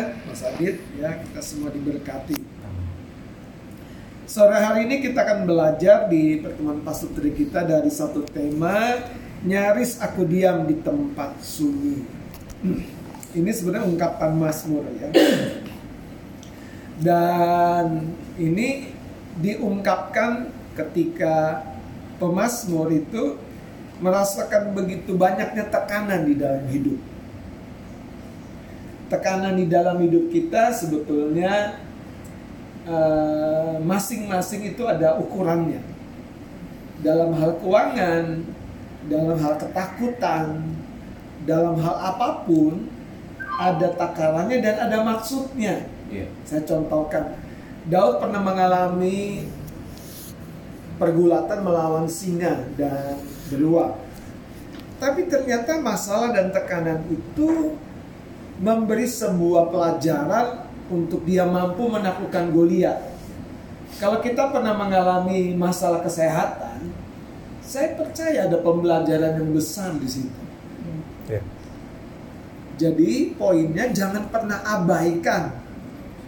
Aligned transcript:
Mas 0.00 0.40
Adit 0.40 0.80
ya 0.96 1.20
kita 1.20 1.40
semua 1.44 1.68
diberkati. 1.68 2.40
Sore 4.24 4.56
hari 4.56 4.88
ini 4.88 5.04
kita 5.04 5.20
akan 5.20 5.44
belajar 5.44 6.08
di 6.08 6.40
pertemuan 6.40 6.80
pasutri 6.80 7.36
kita 7.36 7.68
dari 7.68 7.92
satu 7.92 8.24
tema 8.24 9.04
nyaris 9.44 10.00
aku 10.00 10.24
diam 10.24 10.64
di 10.64 10.80
tempat 10.80 11.36
sunyi. 11.44 12.08
Ini 13.32 13.48
sebenarnya 13.48 13.88
ungkapan 13.88 14.36
Mazmur 14.36 14.84
ya. 14.92 15.08
Dan 17.00 18.12
ini 18.36 18.92
diungkapkan 19.40 20.52
ketika 20.76 21.64
pemazmur 22.20 22.92
itu 22.92 23.40
merasakan 24.04 24.76
begitu 24.76 25.16
banyaknya 25.16 25.64
tekanan 25.72 26.28
di 26.28 26.36
dalam 26.36 26.68
hidup 26.68 27.00
tekanan 29.12 29.60
di 29.60 29.68
dalam 29.68 30.00
hidup 30.00 30.32
kita 30.32 30.72
sebetulnya 30.72 31.76
masing-masing 33.84 34.64
uh, 34.64 34.70
itu 34.72 34.82
ada 34.88 35.20
ukurannya. 35.20 35.84
Dalam 37.04 37.36
hal 37.36 37.60
keuangan, 37.60 38.46
dalam 39.06 39.36
hal 39.36 39.54
ketakutan, 39.60 40.64
dalam 41.44 41.76
hal 41.76 41.96
apa 41.98 42.48
pun 42.48 42.88
ada 43.60 43.92
takarannya 43.92 44.64
dan 44.64 44.88
ada 44.88 45.04
maksudnya. 45.04 45.84
Yeah. 46.08 46.30
Saya 46.48 46.64
contohkan, 46.64 47.36
Daud 47.90 48.22
pernah 48.22 48.40
mengalami 48.40 49.46
pergulatan 50.96 51.66
melawan 51.66 52.06
singa 52.06 52.64
dan 52.78 53.18
beruang. 53.50 53.98
Tapi 55.02 55.26
ternyata 55.26 55.82
masalah 55.82 56.30
dan 56.30 56.54
tekanan 56.54 57.02
itu 57.10 57.74
memberi 58.62 59.10
sebuah 59.10 59.74
pelajaran 59.74 60.70
untuk 60.86 61.26
dia 61.26 61.42
mampu 61.42 61.90
menaklukkan 61.90 62.54
Goliat. 62.54 63.10
Kalau 63.98 64.22
kita 64.22 64.54
pernah 64.54 64.78
mengalami 64.78 65.52
masalah 65.58 66.00
kesehatan, 66.00 66.94
saya 67.60 67.98
percaya 67.98 68.46
ada 68.46 68.62
pembelajaran 68.62 69.42
yang 69.42 69.50
besar 69.50 69.94
di 69.98 70.08
situ. 70.08 70.40
Yeah. 71.26 71.44
Jadi 72.78 73.36
poinnya 73.36 73.90
jangan 73.90 74.30
pernah 74.30 74.62
abaikan 74.64 75.54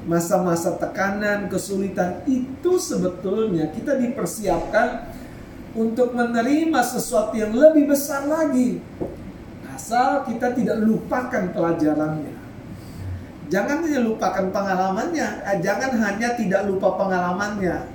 masa-masa 0.04 0.76
tekanan, 0.76 1.48
kesulitan 1.48 2.20
itu 2.28 2.76
sebetulnya 2.76 3.72
kita 3.72 3.96
dipersiapkan 3.96 5.08
untuk 5.74 6.12
menerima 6.12 6.80
sesuatu 6.84 7.34
yang 7.34 7.56
lebih 7.56 7.90
besar 7.90 8.28
lagi 8.28 8.78
asal 9.84 10.24
kita 10.24 10.56
tidak 10.56 10.80
lupakan 10.80 11.52
pelajarannya. 11.52 12.32
Jangan 13.52 13.84
hanya 13.84 14.00
lupakan 14.00 14.48
pengalamannya, 14.48 15.44
eh, 15.44 15.60
jangan 15.60 15.92
hanya 16.00 16.32
tidak 16.40 16.64
lupa 16.64 16.96
pengalamannya. 16.96 17.92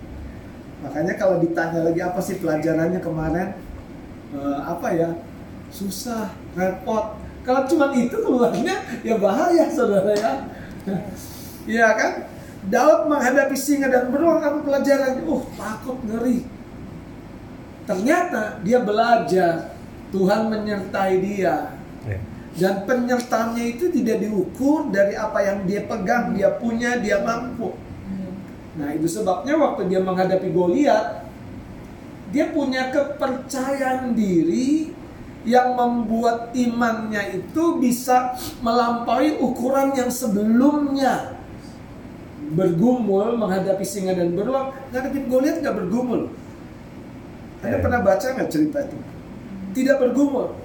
Makanya 0.85 1.17
kalau 1.17 1.41
ditanya 1.41 1.89
lagi 1.89 1.97
apa 2.05 2.21
sih 2.21 2.37
pelajarannya 2.37 3.01
kemarin, 3.01 3.57
eh, 4.37 4.59
apa 4.61 4.87
ya, 4.93 5.09
susah, 5.73 6.29
repot. 6.53 7.17
Kalau 7.41 7.65
cuma 7.65 7.89
itu 7.97 8.21
keluarnya 8.21 8.85
ya 9.01 9.17
bahaya 9.17 9.65
saudara 9.73 10.13
ya. 10.13 10.33
Iya 11.69 11.85
kan? 11.93 12.13
Daud 12.65 13.13
menghadapi 13.13 13.53
singa 13.53 13.93
dan 13.93 14.09
beruang 14.09 14.41
apa 14.41 14.61
pelajarannya? 14.65 15.21
Uh, 15.21 15.45
takut 15.53 16.01
ngeri. 16.01 16.41
Ternyata 17.85 18.57
dia 18.65 18.81
belajar 18.81 19.77
Tuhan 20.09 20.49
menyertai 20.49 21.13
dia. 21.21 21.78
Dan 22.59 22.83
penyertaannya 22.83 23.79
itu 23.79 23.87
tidak 23.87 24.19
diukur 24.19 24.91
dari 24.91 25.15
apa 25.15 25.39
yang 25.39 25.63
dia 25.63 25.87
pegang, 25.87 26.35
dia 26.35 26.51
punya, 26.59 26.99
dia 26.99 27.23
mampu. 27.23 27.71
Nah 28.75 28.95
itu 28.95 29.07
sebabnya 29.07 29.55
waktu 29.55 29.87
dia 29.87 29.99
menghadapi 30.03 30.51
Goliat, 30.51 31.23
dia 32.35 32.51
punya 32.51 32.91
kepercayaan 32.91 34.11
diri 34.13 34.91
yang 35.47 35.73
membuat 35.73 36.51
imannya 36.51 37.41
itu 37.43 37.79
bisa 37.79 38.35
melampaui 38.59 39.39
ukuran 39.39 39.95
yang 39.95 40.11
sebelumnya 40.11 41.39
bergumul 42.49 43.39
menghadapi 43.39 43.87
singa 43.87 44.19
dan 44.19 44.35
beruang 44.35 44.75
menghadapi 44.91 45.19
Goliat 45.31 45.63
nggak 45.63 45.75
bergumul 45.79 46.27
Anda 47.63 47.77
ya. 47.77 47.83
pernah 47.83 47.99
baca 48.03 48.25
nggak 48.35 48.49
cerita 48.51 48.83
itu 48.83 48.97
tidak 49.69 50.01
bergumul. 50.01 50.55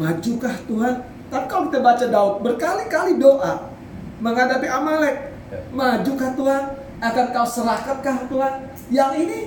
Majukah 0.00 0.56
Tuhan? 0.64 0.94
Tapi 1.32 1.44
kalau 1.48 1.64
kita 1.68 1.80
baca 1.80 2.06
Daud 2.08 2.34
berkali-kali 2.44 3.16
doa 3.16 3.72
menghadapi 4.20 4.68
Amalek, 4.68 5.16
ya. 5.48 5.58
majukah 5.72 6.36
Tuhan? 6.36 6.64
Akan 7.02 7.26
kau 7.34 7.48
serahkankah 7.48 8.30
Tuhan? 8.30 8.54
Yang 8.92 9.12
ini 9.26 9.40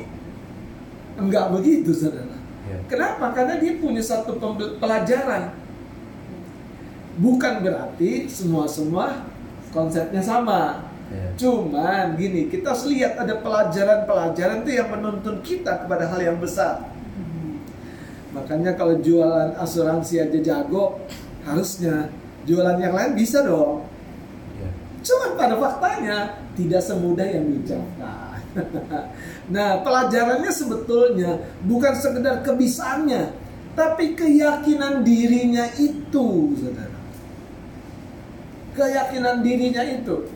enggak 1.15 1.53
begitu, 1.55 1.95
saudara. 1.95 2.35
Ya. 2.67 2.77
Kenapa? 2.91 3.31
Karena 3.31 3.55
dia 3.61 3.79
punya 3.79 4.03
satu 4.03 4.35
pelajaran. 4.81 5.55
Bukan 7.15 7.53
berarti 7.63 8.27
semua-semua 8.27 9.23
konsepnya 9.71 10.19
sama. 10.19 10.91
Ya. 11.07 11.31
Cuman 11.37 12.17
gini, 12.17 12.49
kita 12.49 12.73
harus 12.73 12.89
lihat 12.91 13.15
ada 13.15 13.39
pelajaran-pelajaran 13.39 14.65
itu 14.65 14.71
yang 14.75 14.89
menuntun 14.89 15.39
kita 15.45 15.85
kepada 15.85 16.09
hal 16.11 16.19
yang 16.19 16.37
besar. 16.41 16.94
Makanya 18.45 18.77
kalau 18.77 19.01
jualan 19.01 19.57
asuransi 19.57 20.21
aja 20.21 20.37
jago, 20.37 21.01
harusnya 21.41 22.13
jualan 22.45 22.77
yang 22.77 22.93
lain 22.93 23.17
bisa 23.17 23.41
dong. 23.41 23.89
Ya. 24.61 24.69
Cuman 25.01 25.33
pada 25.33 25.57
faktanya 25.57 26.45
tidak 26.53 26.85
semudah 26.85 27.25
yang 27.25 27.49
diucapkan. 27.49 28.37
nah, 29.55 29.81
pelajarannya 29.81 30.53
sebetulnya 30.53 31.41
bukan 31.65 31.97
sekedar 31.97 32.45
kebisaannya, 32.45 33.33
tapi 33.73 34.13
keyakinan 34.13 35.01
dirinya 35.01 35.65
itu, 35.81 36.53
saudara. 36.53 37.01
Keyakinan 38.77 39.41
dirinya 39.41 39.81
itu. 39.81 40.34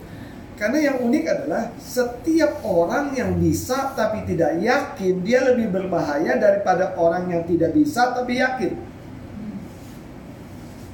Karena 0.59 0.91
yang 0.91 0.97
unik 1.07 1.23
adalah 1.23 1.71
setiap 1.79 2.59
orang 2.67 3.15
yang 3.15 3.39
bisa 3.39 3.95
tapi 3.95 4.27
tidak 4.27 4.59
yakin 4.59 5.23
dia 5.23 5.39
lebih 5.47 5.71
berbahaya 5.71 6.35
daripada 6.35 6.99
orang 6.99 7.31
yang 7.31 7.47
tidak 7.47 7.71
bisa 7.71 8.11
tapi 8.11 8.43
yakin. 8.43 8.75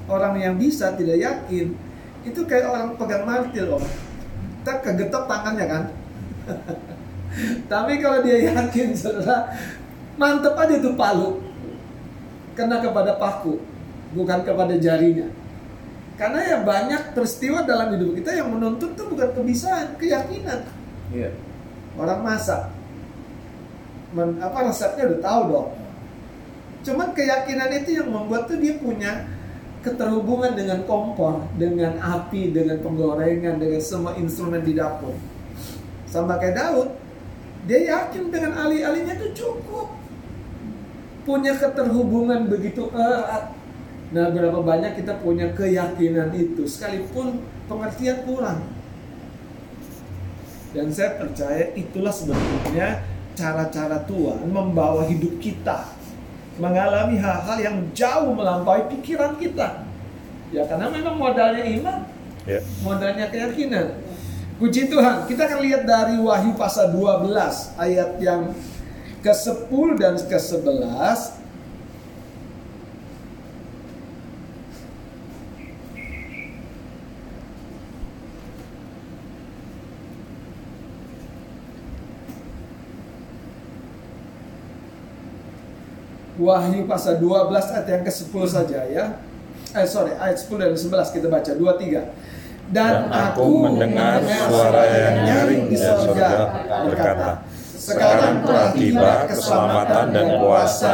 Orang 0.06 0.38
yang 0.38 0.54
bisa 0.62 0.94
tidak 0.94 1.18
yakin 1.18 1.74
itu 2.22 2.42
kayak 2.46 2.70
orang 2.70 2.94
pegang 2.94 3.26
martil 3.26 3.74
loh. 3.74 3.82
Kita 4.62 4.86
kegetok 4.86 5.26
tangannya 5.26 5.66
kan. 5.66 5.84
tapi 7.74 7.98
kalau 7.98 8.22
dia 8.22 8.54
yakin 8.54 8.94
saudara 8.94 9.50
mantep 10.14 10.54
aja 10.54 10.78
tuh 10.78 10.94
palu. 10.94 11.42
Kena 12.54 12.86
kepada 12.86 13.18
paku 13.18 13.58
bukan 14.14 14.46
kepada 14.46 14.78
jarinya. 14.78 15.26
Karena 16.16 16.40
ya 16.48 16.58
banyak 16.64 17.12
peristiwa 17.12 17.68
dalam 17.68 17.92
hidup 17.96 18.16
kita 18.16 18.32
yang 18.40 18.48
menuntut 18.56 18.96
itu 18.96 19.04
bukan 19.04 19.30
kebisaan, 19.36 20.00
keyakinan. 20.00 20.64
Iya. 21.12 21.36
Orang 22.00 22.24
masak, 22.24 22.72
Men, 24.16 24.40
apa 24.40 24.72
resepnya 24.72 25.12
udah 25.12 25.20
tahu 25.20 25.42
dong. 25.52 25.70
Cuman 26.88 27.12
keyakinan 27.12 27.70
itu 27.84 28.00
yang 28.00 28.08
membuat 28.08 28.48
tuh 28.48 28.56
dia 28.56 28.80
punya 28.80 29.28
keterhubungan 29.84 30.56
dengan 30.56 30.88
kompor, 30.88 31.44
dengan 31.60 32.00
api, 32.00 32.56
dengan 32.56 32.80
penggorengan, 32.80 33.60
dengan 33.60 33.82
semua 33.84 34.16
instrumen 34.16 34.64
di 34.64 34.72
dapur. 34.72 35.12
Sama 36.08 36.40
kayak 36.40 36.56
Daud, 36.56 36.90
dia 37.68 37.92
yakin 37.92 38.32
dengan 38.32 38.56
alih-alihnya 38.56 39.20
itu 39.20 39.44
cukup. 39.44 39.92
Punya 41.26 41.58
keterhubungan 41.58 42.48
begitu 42.48 42.88
erat 42.94 43.52
Nah, 44.16 44.32
berapa 44.32 44.64
banyak 44.64 45.04
kita 45.04 45.20
punya 45.20 45.52
keyakinan 45.52 46.32
itu, 46.32 46.64
sekalipun 46.64 47.44
pengertian 47.68 48.24
kurang. 48.24 48.64
Dan 50.72 50.88
saya 50.88 51.20
percaya 51.20 51.76
itulah 51.76 52.16
sebetulnya 52.16 53.04
cara-cara 53.36 54.08
Tuhan 54.08 54.48
membawa 54.48 55.04
hidup 55.04 55.36
kita 55.44 55.92
mengalami 56.56 57.20
hal-hal 57.20 57.58
yang 57.60 57.78
jauh 57.92 58.32
melampaui 58.32 58.88
pikiran 58.96 59.36
kita. 59.36 59.84
Ya 60.56 60.64
karena 60.64 60.88
memang 60.88 61.20
modalnya 61.20 61.68
iman, 61.68 62.08
ya. 62.48 62.64
modalnya 62.80 63.28
keyakinan. 63.28 64.00
Puji 64.56 64.88
Tuhan, 64.88 65.28
kita 65.28 65.52
akan 65.52 65.60
lihat 65.60 65.84
dari 65.84 66.16
Wahyu 66.16 66.56
pasal 66.56 66.96
12 66.96 67.28
ayat 67.76 68.16
yang 68.24 68.56
ke-10 69.20 69.88
dan 70.00 70.16
ke-11 70.16 71.44
Wahyu 86.46 86.86
pasal 86.86 87.18
12 87.18 87.50
ayat 87.50 87.88
yang 87.90 88.04
ke-10 88.06 88.44
saja 88.46 88.80
ya. 88.86 89.18
Eh 89.74 89.88
sorry, 89.90 90.14
ayat 90.14 90.38
10 90.38 90.62
dan 90.62 90.72
11 90.78 91.16
kita 91.18 91.28
baca 91.28 91.52
2 91.52 91.66
3. 91.82 92.06
dan 92.66 93.14
aku 93.14 93.70
mendengar 93.70 94.26
suara 94.26 94.90
yang 94.90 95.16
nyaring 95.22 95.70
di 95.70 95.78
surga 95.78 96.30
berkata, 96.90 97.46
sekarang 97.78 98.42
telah 98.42 98.74
tiba 98.74 99.30
keselamatan 99.30 100.06
dan 100.10 100.28
kuasa 100.42 100.94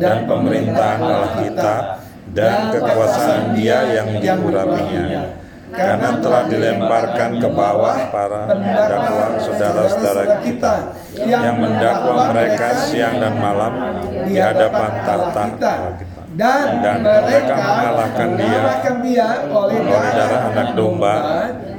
dan 0.00 0.24
pemerintahan 0.24 1.00
Allah 1.04 1.32
kita 1.44 1.74
dan 2.32 2.72
kekuasaan 2.72 3.52
dia 3.52 4.00
yang 4.00 4.08
diurapinya 4.16 5.39
karena 5.80 6.08
telah 6.20 6.44
dilemparkan 6.44 7.30
ke 7.40 7.48
bawah 7.48 7.98
para 8.12 8.40
pendakwa 8.52 9.26
saudara-saudara 9.40 10.24
kita 10.44 10.74
yang 11.16 11.56
mendakwa 11.56 12.30
mereka 12.36 12.68
siang 12.84 13.16
dan 13.16 13.34
malam 13.40 13.72
di 14.28 14.36
hadapan 14.36 14.90
tahta 15.08 15.44
kita 15.56 15.74
dan, 16.36 16.66
dan 16.84 16.98
mereka 17.02 17.54
mengalahkan 17.58 18.28
dia 19.02 19.32
oleh 19.50 19.78
darah 19.88 20.42
anak 20.52 20.68
domba 20.78 21.16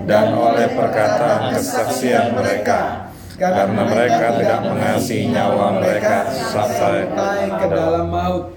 dan 0.03 0.25
oleh 0.36 0.68
perkataan 0.75 1.56
kesaksian 1.56 2.36
mereka 2.36 3.12
karena 3.42 3.81
mereka 3.81 4.38
tidak 4.38 4.59
mengasihi 4.69 5.33
nyawa 5.33 5.81
mereka 5.81 6.30
sampai 6.30 7.09
ke 7.50 7.68
dalam 7.74 8.06
maut. 8.13 8.53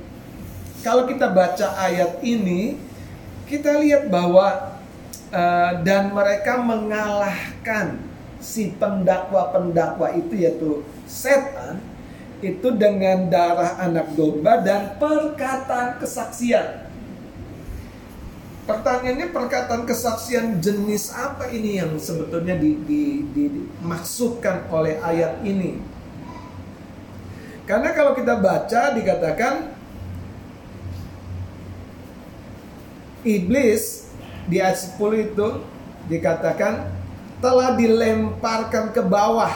Kalau 0.85 1.09
kita 1.09 1.33
baca 1.33 1.73
ayat 1.81 2.21
ini, 2.21 2.77
kita 3.49 3.81
lihat 3.81 4.13
bahwa 4.13 4.74
uh, 5.35 5.83
dan 5.83 6.15
mereka 6.15 6.63
mengalahkan 6.63 7.99
si 8.39 8.71
pendakwa-pendakwa 8.79 10.15
itu 10.15 10.35
yaitu 10.39 10.71
setan 11.11 11.83
itu 12.45 12.69
dengan 12.77 13.27
darah 13.33 13.81
anak 13.81 14.13
domba 14.15 14.61
dan 14.61 15.01
perkataan 15.01 15.97
kesaksian. 15.99 16.87
Pertanyaannya 18.65 19.29
perkataan 19.29 19.85
kesaksian 19.85 20.61
jenis 20.61 21.13
apa 21.13 21.53
ini 21.53 21.81
yang 21.81 22.01
sebetulnya 22.01 22.57
di, 22.57 22.81
di, 22.85 23.03
di, 23.33 23.45
dimaksudkan 23.53 24.73
oleh 24.73 24.97
ayat 25.05 25.45
ini? 25.45 25.81
Karena 27.65 27.93
kalau 27.97 28.17
kita 28.17 28.41
baca 28.41 28.93
dikatakan 28.93 29.73
iblis 33.25 34.04
di 34.49 34.61
ayat 34.61 34.97
10 34.97 35.29
itu 35.33 35.49
dikatakan 36.09 36.91
telah 37.41 37.77
dilemparkan 37.77 38.93
ke 38.93 39.01
bawah 39.05 39.53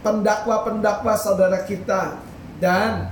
pendakwa-pendakwa 0.00 1.14
saudara 1.14 1.62
kita 1.66 2.18
dan 2.58 3.10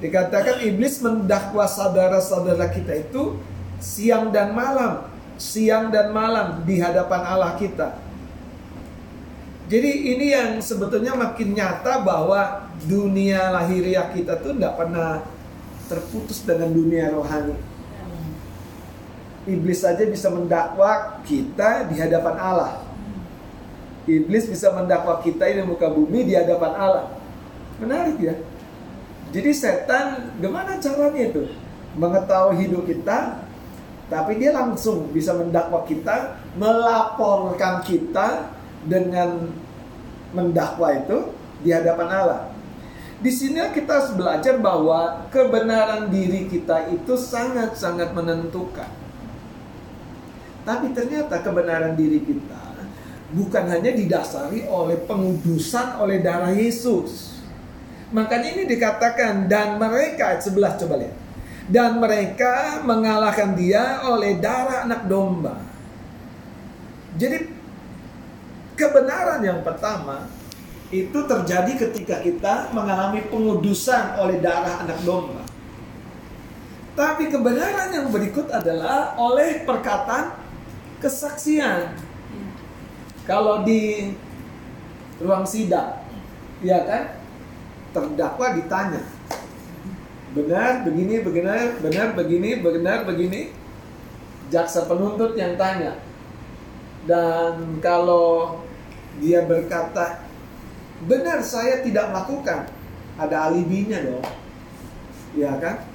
dikatakan 0.00 0.64
iblis 0.64 1.00
mendakwa 1.04 1.68
saudara-saudara 1.68 2.72
kita 2.72 3.04
itu 3.04 3.36
siang 3.80 4.32
dan 4.32 4.52
malam, 4.56 5.08
siang 5.36 5.92
dan 5.92 6.12
malam 6.12 6.64
di 6.64 6.80
hadapan 6.80 7.20
Allah 7.24 7.56
kita. 7.56 7.96
Jadi 9.70 10.18
ini 10.18 10.34
yang 10.34 10.58
sebetulnya 10.58 11.14
makin 11.14 11.54
nyata 11.54 12.02
bahwa 12.02 12.66
dunia 12.90 13.54
lahiriah 13.54 14.10
kita 14.10 14.42
tuh 14.42 14.56
tidak 14.56 14.74
pernah 14.74 15.22
terputus 15.86 16.42
dengan 16.42 16.74
dunia 16.74 17.14
rohani. 17.14 17.69
Iblis 19.48 19.80
saja 19.80 20.04
bisa 20.04 20.28
mendakwa 20.28 21.22
kita 21.24 21.88
di 21.88 21.96
hadapan 21.96 22.36
Allah 22.36 22.90
Iblis 24.10 24.48
bisa 24.48 24.72
mendakwa 24.72 25.20
kita 25.22 25.46
ini 25.46 25.62
muka 25.62 25.86
bumi 25.86 26.26
di 26.26 26.32
hadapan 26.32 26.72
Allah. 26.74 27.06
Menarik 27.78 28.18
ya. 28.18 28.34
Jadi 29.30 29.50
setan 29.54 30.34
gimana 30.42 30.80
caranya 30.82 31.22
itu? 31.22 31.46
Mengetahui 31.94 32.66
hidup 32.66 32.82
kita, 32.90 33.44
tapi 34.10 34.42
dia 34.42 34.50
langsung 34.50 35.14
bisa 35.14 35.36
mendakwa 35.38 35.86
kita, 35.86 36.38
melaporkan 36.58 37.86
kita 37.86 38.50
dengan 38.82 39.52
mendakwa 40.34 40.96
itu 40.96 41.30
di 41.62 41.70
hadapan 41.70 42.08
Allah. 42.10 42.40
Di 43.20 43.28
sini 43.28 43.60
kita 43.70 44.16
belajar 44.16 44.56
bahwa 44.58 45.28
kebenaran 45.28 46.08
diri 46.08 46.48
kita 46.48 46.88
itu 46.88 47.14
sangat-sangat 47.20 48.16
menentukan. 48.16 48.99
Tapi 50.62 50.92
ternyata 50.92 51.40
kebenaran 51.40 51.96
diri 51.96 52.20
kita 52.20 52.70
bukan 53.30 53.64
hanya 53.70 53.94
didasari 53.94 54.66
oleh 54.66 54.98
pengudusan 55.06 56.02
oleh 56.02 56.18
darah 56.20 56.50
Yesus. 56.50 57.38
Makanya 58.10 58.58
ini 58.58 58.64
dikatakan 58.66 59.46
dan 59.46 59.78
mereka 59.78 60.34
sebelah 60.42 60.74
coba 60.74 60.98
lihat. 60.98 61.16
Dan 61.70 62.02
mereka 62.02 62.82
mengalahkan 62.82 63.54
dia 63.54 64.02
oleh 64.02 64.42
darah 64.42 64.82
anak 64.82 65.06
domba. 65.06 65.62
Jadi 67.14 67.46
kebenaran 68.74 69.38
yang 69.46 69.62
pertama 69.62 70.26
itu 70.90 71.14
terjadi 71.14 71.86
ketika 71.86 72.18
kita 72.18 72.74
mengalami 72.74 73.22
pengudusan 73.30 74.18
oleh 74.18 74.42
darah 74.42 74.82
anak 74.82 74.98
domba. 75.06 75.46
Tapi 76.98 77.30
kebenaran 77.30 77.94
yang 77.94 78.10
berikut 78.10 78.50
adalah 78.50 79.14
oleh 79.14 79.62
perkataan 79.62 80.49
kesaksian. 81.00 81.96
Kalau 83.24 83.64
di 83.64 84.12
ruang 85.20 85.44
sidang, 85.48 86.00
ya 86.60 86.84
kan, 86.84 87.02
terdakwa 87.96 88.56
ditanya, 88.56 89.02
benar 90.36 90.84
begini, 90.86 91.24
benar, 91.24 91.78
benar 91.80 92.08
begini, 92.16 92.50
benar 92.60 92.98
begini, 93.08 93.40
jaksa 94.50 94.86
penuntut 94.86 95.34
yang 95.34 95.54
tanya. 95.56 96.00
Dan 97.08 97.80
kalau 97.80 98.60
dia 99.22 99.44
berkata, 99.44 100.24
benar 101.06 101.40
saya 101.40 101.80
tidak 101.80 102.12
melakukan, 102.12 102.68
ada 103.16 103.52
alibinya 103.52 104.00
dong, 104.00 104.26
ya 105.36 105.54
kan? 105.60 105.86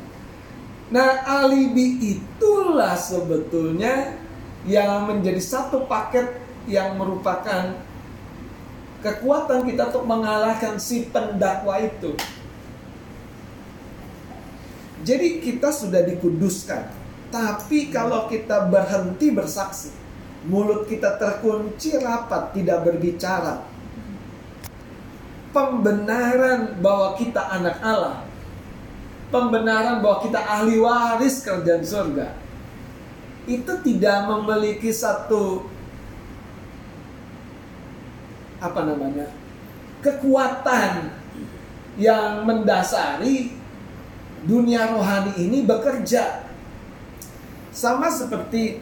Nah, 0.93 1.25
alibi 1.25 2.15
itulah 2.15 2.93
sebetulnya 2.93 4.24
yang 4.65 5.05
menjadi 5.05 5.37
satu 5.37 5.85
paket 5.85 6.41
yang 6.65 6.97
merupakan 6.97 7.77
kekuatan 9.05 9.69
kita 9.69 9.93
untuk 9.93 10.05
mengalahkan 10.09 10.81
si 10.81 11.05
pendakwa 11.13 11.77
itu. 11.77 12.17
Jadi 15.05 15.37
kita 15.37 15.69
sudah 15.69 16.01
dikuduskan. 16.01 16.89
Tapi 17.29 17.93
kalau 17.93 18.25
kita 18.25 18.65
berhenti 18.73 19.29
bersaksi, 19.29 19.93
mulut 20.49 20.89
kita 20.89 21.21
terkunci 21.21 21.93
rapat, 22.01 22.57
tidak 22.57 22.89
berbicara. 22.89 23.61
Pembenaran 25.53 26.81
bahwa 26.81 27.13
kita 27.13 27.53
anak 27.53 27.77
Allah. 27.85 28.25
Pembenaran 29.29 30.01
bahwa 30.01 30.25
kita 30.25 30.41
ahli 30.41 30.81
waris 30.81 31.45
kerjaan 31.45 31.85
surga. 31.85 32.44
Itu 33.45 33.77
tidak 33.85 34.25
memiliki 34.25 34.89
satu 34.89 35.69
apa 38.57 38.81
namanya 38.81 39.29
kekuatan 40.01 41.13
yang 41.97 42.45
mendasari 42.45 43.53
dunia 44.45 44.93
rohani 44.93 45.33
ini 45.41 45.65
bekerja. 45.65 46.45
Sama 47.75 48.07
seperti 48.07 48.79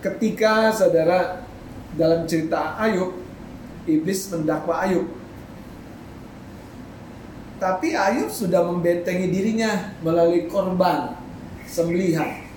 ketika 0.00 0.72
saudara 0.72 1.42
dalam 1.98 2.24
cerita 2.24 2.78
Ayub 2.78 3.18
iblis 3.84 4.30
mendakwa 4.30 4.80
Ayub. 4.86 5.08
Tapi 7.58 7.98
Ayub 7.98 8.30
sudah 8.30 8.62
membentengi 8.62 9.28
dirinya 9.34 9.92
melalui 10.00 10.46
korban 10.46 11.18
sembelihan 11.68 12.48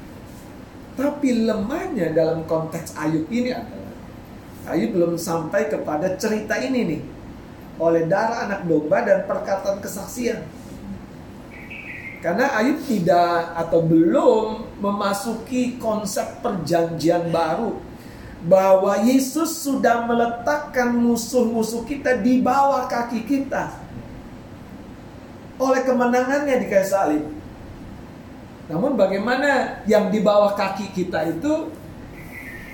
tapi 1.01 1.47
lemahnya 1.47 2.11
dalam 2.11 2.43
konteks 2.43 2.93
Ayub 2.99 3.25
ini 3.31 3.55
adalah 3.55 3.95
Ayub 4.69 4.93
belum 4.93 5.13
sampai 5.17 5.71
kepada 5.71 6.13
cerita 6.19 6.59
ini 6.61 6.79
nih. 6.85 7.01
Oleh 7.81 8.05
darah 8.05 8.45
anak 8.45 8.69
domba 8.69 9.01
dan 9.01 9.25
perkataan 9.25 9.81
kesaksian. 9.81 10.45
Karena 12.21 12.53
Ayub 12.53 12.77
tidak 12.85 13.57
atau 13.57 13.81
belum 13.81 14.77
memasuki 14.77 15.81
konsep 15.81 16.43
perjanjian 16.45 17.33
baru 17.33 17.81
bahwa 18.45 19.01
Yesus 19.01 19.65
sudah 19.65 20.05
meletakkan 20.05 20.93
musuh-musuh 20.93 21.81
kita 21.89 22.21
di 22.21 22.41
bawah 22.45 22.85
kaki 22.85 23.25
kita 23.25 23.73
oleh 25.57 25.81
kemenangannya 25.81 26.61
di 26.61 26.67
kayu 26.69 26.85
salib. 26.85 27.40
Namun 28.71 28.95
bagaimana 28.95 29.83
yang 29.83 30.07
di 30.07 30.23
bawah 30.23 30.55
kaki 30.55 30.95
kita 30.95 31.27
itu 31.27 31.67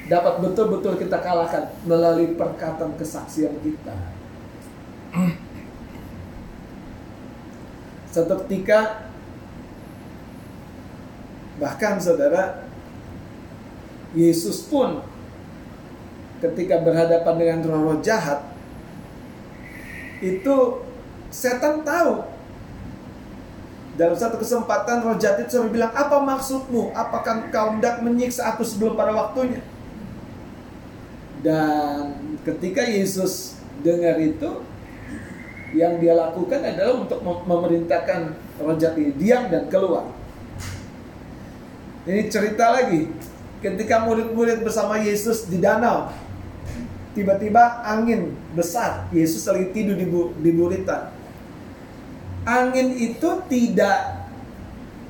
dapat 0.05 0.39
betul-betul 0.45 1.01
kita 1.01 1.17
kalahkan 1.19 1.73
melalui 1.89 2.37
perkataan 2.37 2.93
kesaksian 3.01 3.57
kita. 3.65 3.97
Satu 8.13 8.45
ketika 8.45 9.09
bahkan 11.57 11.97
saudara 11.97 12.69
Yesus 14.13 14.69
pun 14.69 15.01
ketika 16.37 16.77
berhadapan 16.85 17.35
dengan 17.41 17.59
roh-roh 17.65 17.99
jahat 18.05 18.45
itu 20.21 20.85
setan 21.33 21.81
tahu 21.81 22.36
dalam 23.97 24.13
satu 24.13 24.37
kesempatan 24.37 25.01
roh 25.01 25.17
itu 25.17 25.49
sampai 25.49 25.73
bilang 25.73 25.89
apa 25.89 26.21
maksudmu? 26.21 26.93
Apakah 26.93 27.49
kau 27.49 27.73
hendak 27.73 28.05
menyiksa 28.05 28.53
aku 28.53 28.61
sebelum 28.61 28.93
pada 28.93 29.09
waktunya? 29.09 29.65
Dan 31.41 32.13
ketika 32.45 32.85
Yesus 32.85 33.57
dengar 33.81 34.21
itu 34.21 34.61
yang 35.73 35.97
dia 35.97 36.13
lakukan 36.13 36.61
adalah 36.61 36.93
untuk 36.93 37.25
memerintahkan 37.25 38.37
roh 38.61 38.77
jahat 38.77 39.01
ini 39.01 39.11
diam 39.17 39.49
dan 39.49 39.65
keluar. 39.65 40.13
Ini 42.05 42.29
cerita 42.29 42.77
lagi. 42.77 43.09
Ketika 43.57 44.05
murid-murid 44.05 44.61
bersama 44.61 45.01
Yesus 45.01 45.49
di 45.49 45.57
danau 45.57 46.13
tiba-tiba 47.17 47.81
angin 47.81 48.37
besar. 48.53 49.09
Yesus 49.09 49.49
lagi 49.49 49.73
tidur 49.73 49.97
di, 49.97 50.05
bu, 50.05 50.37
di 50.37 50.53
buritan 50.53 51.16
angin 52.47 52.95
itu 52.95 53.43
tidak 53.51 54.23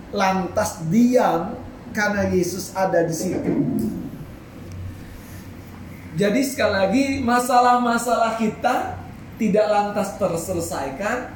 lantas 0.10 0.82
diam 0.90 1.54
karena 1.94 2.34
Yesus 2.34 2.74
ada 2.74 3.06
di 3.06 3.14
situ 3.14 3.52
jadi 6.18 6.42
sekali 6.42 6.74
lagi 6.74 7.04
masalah-masalah 7.22 8.42
kita 8.42 8.98
tidak 9.38 9.70
lantas 9.70 10.18
terselesaikan 10.18 11.30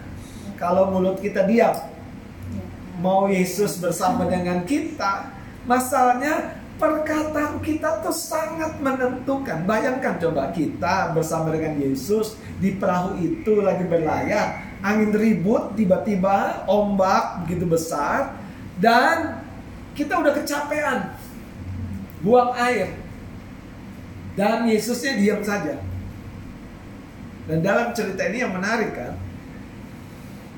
kalau 0.57 0.89
mulut 0.89 1.21
kita 1.21 1.45
diam. 1.45 1.73
Mau 2.97 3.29
Yesus 3.29 3.77
bersama 3.77 4.25
dengan 4.25 4.65
kita, 4.65 5.29
masalahnya 5.69 6.57
perkataan 6.81 7.61
kita 7.61 8.01
tuh 8.01 8.13
sangat 8.13 8.81
menentukan. 8.81 9.69
Bayangkan 9.69 10.17
coba 10.17 10.49
kita 10.49 11.13
bersama 11.13 11.53
dengan 11.53 11.77
Yesus 11.77 12.37
di 12.57 12.73
perahu 12.77 13.21
itu 13.21 13.61
lagi 13.61 13.85
berlayar, 13.85 14.70
angin 14.81 15.13
ribut, 15.13 15.77
tiba-tiba 15.77 16.65
ombak 16.65 17.45
begitu 17.45 17.69
besar 17.69 18.33
dan 18.81 19.45
kita 19.93 20.17
udah 20.17 20.33
kecapean. 20.33 21.13
Buang 22.21 22.53
air. 22.57 22.97
Dan 24.37 24.69
Yesusnya 24.69 25.17
diam 25.17 25.41
saja. 25.45 25.77
Dan 27.49 27.65
dalam 27.65 27.93
cerita 27.93 28.25
ini 28.29 28.45
yang 28.45 28.53
menarik 28.53 28.93
kan, 28.93 29.17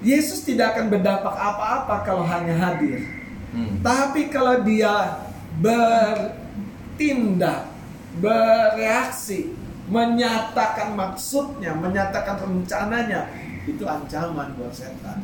Yesus 0.03 0.43
tidak 0.43 0.75
akan 0.75 0.91
berdampak 0.91 1.31
apa-apa 1.31 2.03
kalau 2.03 2.27
hanya 2.27 2.59
hadir. 2.59 2.99
Hmm. 3.55 3.79
Tapi 3.79 4.27
kalau 4.27 4.59
dia 4.67 5.23
bertindak, 5.63 7.71
bereaksi, 8.19 9.55
menyatakan 9.87 10.91
maksudnya, 10.93 11.73
menyatakan 11.73 12.43
rencananya, 12.43 13.31
itu 13.63 13.83
ancaman 13.87 14.55
buat 14.59 14.73
setan. 14.75 15.23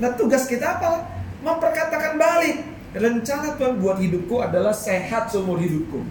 Nah 0.00 0.10
tugas 0.16 0.48
kita 0.48 0.80
apa? 0.80 1.04
Memperkatakan 1.40 2.20
balik. 2.20 2.56
Rencana 2.90 3.54
Tuhan 3.54 3.78
buat 3.78 4.02
hidupku 4.02 4.42
adalah 4.42 4.74
sehat 4.74 5.30
seumur 5.30 5.62
hidupku. 5.62 6.02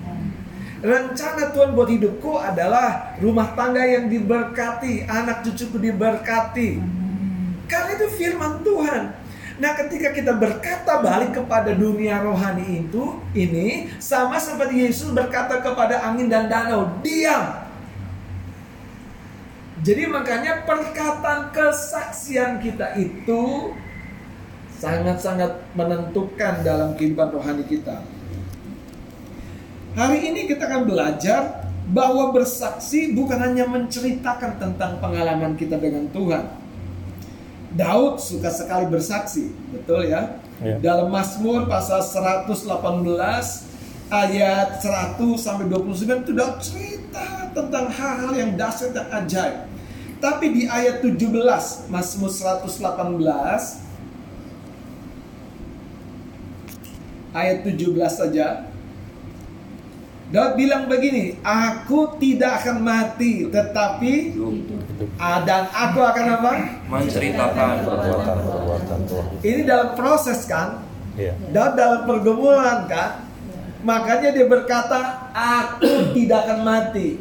Rencana 0.79 1.51
Tuhan 1.51 1.75
buat 1.75 1.91
hidupku 1.91 2.39
adalah 2.39 3.19
rumah 3.19 3.51
tangga 3.51 3.83
yang 3.83 4.07
diberkati, 4.07 5.03
anak 5.03 5.43
cucuku 5.43 5.75
diberkati. 5.75 6.79
Karena 7.67 7.91
itu 7.99 8.07
firman 8.15 8.63
Tuhan. 8.63 9.03
Nah, 9.59 9.75
ketika 9.75 10.15
kita 10.15 10.39
berkata 10.39 11.03
balik 11.03 11.35
kepada 11.35 11.75
dunia 11.75 12.23
rohani 12.23 12.87
itu, 12.87 13.19
ini 13.35 13.91
sama 13.99 14.39
seperti 14.39 14.87
Yesus 14.87 15.11
berkata 15.11 15.59
kepada 15.59 15.99
angin 15.99 16.31
dan 16.31 16.47
danau, 16.47 16.87
diam. 17.03 17.67
Jadi 19.79 20.11
makanya 20.11 20.67
perkataan 20.67 21.55
kesaksian 21.55 22.59
kita 22.59 22.99
itu 22.99 23.71
sangat-sangat 24.75 25.71
menentukan 25.71 26.63
dalam 26.67 26.99
kehidupan 26.99 27.31
rohani 27.31 27.63
kita. 27.63 28.03
Hari 29.95 30.19
ini 30.31 30.51
kita 30.51 30.67
akan 30.67 30.83
belajar 30.83 31.71
bahwa 31.89 32.35
bersaksi 32.35 33.15
bukan 33.15 33.39
hanya 33.39 33.65
menceritakan 33.65 34.59
tentang 34.59 34.99
pengalaman 34.99 35.55
kita 35.55 35.79
dengan 35.79 36.11
Tuhan. 36.11 36.45
Daud 37.69 38.19
suka 38.19 38.51
sekali 38.51 38.89
bersaksi, 38.89 39.53
betul 39.71 40.09
ya? 40.09 40.41
ya. 40.59 40.75
Dalam 40.81 41.07
Mazmur 41.13 41.69
pasal 41.69 42.01
118 42.03 43.68
ayat 44.09 44.81
100 44.81 45.21
sampai 45.37 45.69
29 45.69 46.25
itu 46.25 46.33
Daud 46.33 46.57
cerita 46.61 47.53
tentang 47.53 47.93
hal-hal 47.93 48.33
yang 48.33 48.51
dahsyat 48.57 48.91
dan 48.93 49.07
ajaib. 49.23 49.69
Tapi 50.19 50.45
di 50.51 50.63
ayat 50.67 50.99
17 50.99 51.29
Mazmur 51.87 52.27
118 52.27 52.75
ayat 57.31 57.57
17 57.63 57.95
saja 58.09 58.67
Daud 60.29 60.61
bilang 60.61 60.85
begini, 60.85 61.41
aku 61.41 62.13
tidak 62.21 62.61
akan 62.61 62.85
mati, 62.85 63.49
tetapi 63.49 64.37
dan 65.41 65.65
aku 65.73 65.99
akan 66.05 66.25
apa? 66.37 66.51
Menceritakan 66.85 67.81
perbuatan-perbuatan 67.81 68.99
Tuhan. 69.09 69.25
Ini 69.41 69.61
dalam 69.65 69.97
proses 69.97 70.45
kan? 70.45 70.85
Iya. 71.17 71.33
Daud 71.49 71.73
dalam 71.73 72.05
pergumulan 72.05 72.85
kan? 72.85 73.28
Makanya 73.79 74.35
dia 74.35 74.45
berkata, 74.45 75.31
aku 75.31 76.11
tidak 76.15 76.47
akan 76.47 76.59
mati, 76.67 77.19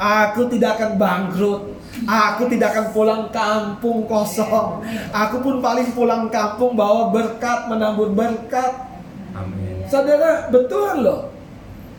aku 0.00 0.48
tidak 0.48 0.80
akan 0.80 0.90
bangkrut, 0.96 1.62
aku 2.08 2.42
tidak 2.48 2.72
akan 2.72 2.86
pulang 2.96 3.22
kampung 3.28 4.08
kosong, 4.08 4.80
aku 5.12 5.36
pun 5.44 5.60
paling 5.60 5.92
pulang 5.92 6.32
kampung 6.32 6.72
bawa 6.72 7.12
berkat, 7.12 7.68
menabur 7.68 8.16
berkat. 8.16 8.88
Amin. 9.36 9.84
Saudara, 9.86 10.48
betul 10.48 11.04
loh 11.04 11.20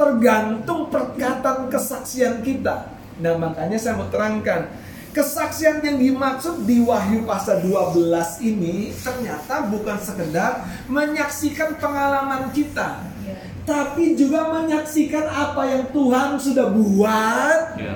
tergantung 0.01 0.89
perkataan 0.89 1.69
kesaksian 1.69 2.41
kita. 2.41 2.89
Nah 3.21 3.37
makanya 3.37 3.77
saya 3.77 4.01
mau 4.01 4.09
terangkan 4.09 4.65
Kesaksian 5.11 5.83
yang 5.83 5.99
dimaksud 5.99 6.63
di 6.63 6.79
Wahyu 6.87 7.27
pasal 7.27 7.59
12 7.67 8.15
ini 8.47 8.95
ternyata 8.95 9.67
bukan 9.67 9.99
sekedar 9.99 10.63
menyaksikan 10.87 11.75
pengalaman 11.83 12.47
kita, 12.55 13.11
ya. 13.27 13.35
Tapi 13.67 14.17
juga 14.17 14.49
menyaksikan 14.49 15.25
apa 15.25 15.61
yang 15.69 15.83
Tuhan 15.93 16.29
sudah 16.41 16.67
buat 16.73 17.59
ya. 17.77 17.95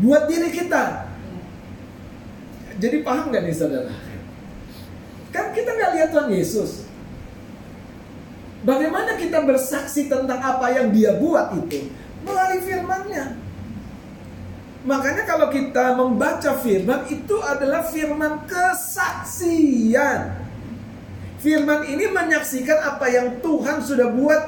buat 0.00 0.28
diri 0.28 0.52
kita. 0.52 1.08
Jadi 2.76 3.00
paham 3.00 3.32
gak 3.32 3.44
nih 3.48 3.56
saudara? 3.56 3.92
Kan 5.32 5.52
kita 5.56 5.72
nggak 5.72 5.92
lihat 5.96 6.08
Tuhan 6.12 6.28
Yesus, 6.28 6.86
Bagaimana 8.66 9.14
kita 9.14 9.46
bersaksi 9.46 10.10
tentang 10.10 10.42
apa 10.42 10.74
yang 10.74 10.90
dia 10.90 11.14
buat 11.14 11.54
itu? 11.54 11.86
Melalui 12.26 12.60
firmannya. 12.66 13.38
Makanya 14.82 15.22
kalau 15.22 15.54
kita 15.54 15.94
membaca 15.94 16.58
firman 16.58 17.06
itu 17.06 17.36
adalah 17.46 17.86
firman 17.86 18.42
kesaksian. 18.50 20.34
Firman 21.38 21.86
ini 21.86 22.10
menyaksikan 22.10 22.82
apa 22.82 23.06
yang 23.06 23.38
Tuhan 23.38 23.78
sudah 23.86 24.10
buat 24.10 24.42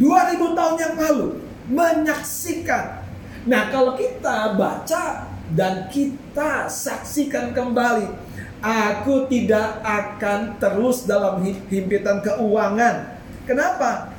2000 0.00 0.58
tahun 0.58 0.76
yang 0.80 0.94
lalu. 0.98 1.28
Menyaksikan. 1.70 3.04
Nah 3.48 3.72
kalau 3.72 3.96
kita 3.96 4.56
baca 4.56 5.28
dan 5.52 5.88
kita 5.92 6.66
saksikan 6.68 7.52
kembali. 7.52 8.08
Aku 8.64 9.28
tidak 9.28 9.84
akan 9.84 10.56
terus 10.56 11.04
dalam 11.04 11.44
himpitan 11.44 12.24
keuangan 12.24 13.14
Kenapa? 13.44 14.16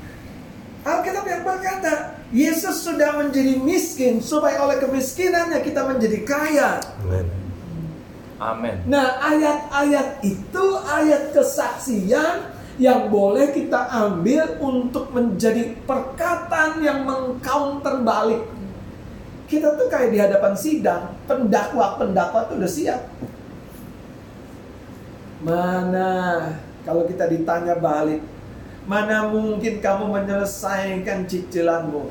Alkitab 0.86 1.26
yang 1.26 1.42
berkata, 1.42 2.22
Yesus 2.30 2.86
sudah 2.86 3.18
menjadi 3.18 3.58
miskin 3.58 4.22
supaya 4.22 4.62
oleh 4.62 4.78
kemiskinannya 4.78 5.66
kita 5.66 5.82
menjadi 5.82 6.20
kaya. 6.22 6.72
Amin. 7.02 7.28
Amin. 8.38 8.76
Nah, 8.86 9.18
ayat-ayat 9.18 10.22
itu 10.22 10.66
ayat 10.86 11.34
kesaksian 11.34 12.54
yang 12.76 13.08
boleh 13.08 13.56
kita 13.56 13.88
ambil 13.88 14.60
untuk 14.60 15.12
menjadi 15.16 15.76
perkataan 15.88 16.84
yang 16.84 17.08
mengcounter 17.08 18.04
balik. 18.04 18.44
Kita 19.46 19.78
tuh 19.78 19.88
kayak 19.88 20.10
di 20.12 20.18
hadapan 20.20 20.54
sidang, 20.58 21.14
pendakwa-pendakwa 21.30 22.50
tuh 22.50 22.58
udah 22.60 22.72
siap. 22.72 23.02
Mana 25.46 26.10
kalau 26.82 27.06
kita 27.06 27.30
ditanya 27.30 27.78
balik, 27.78 28.26
Mana 28.86 29.26
mungkin 29.34 29.82
kamu 29.82 30.14
menyelesaikan 30.14 31.26
cicilanmu? 31.26 32.06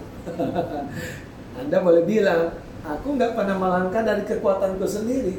Anda 1.63 1.79
boleh 1.79 2.03
bilang, 2.03 2.51
aku 2.83 3.15
nggak 3.15 3.39
pernah 3.39 3.55
melangkah 3.55 4.03
dari 4.03 4.27
kekuatanku 4.27 4.83
sendiri. 4.83 5.39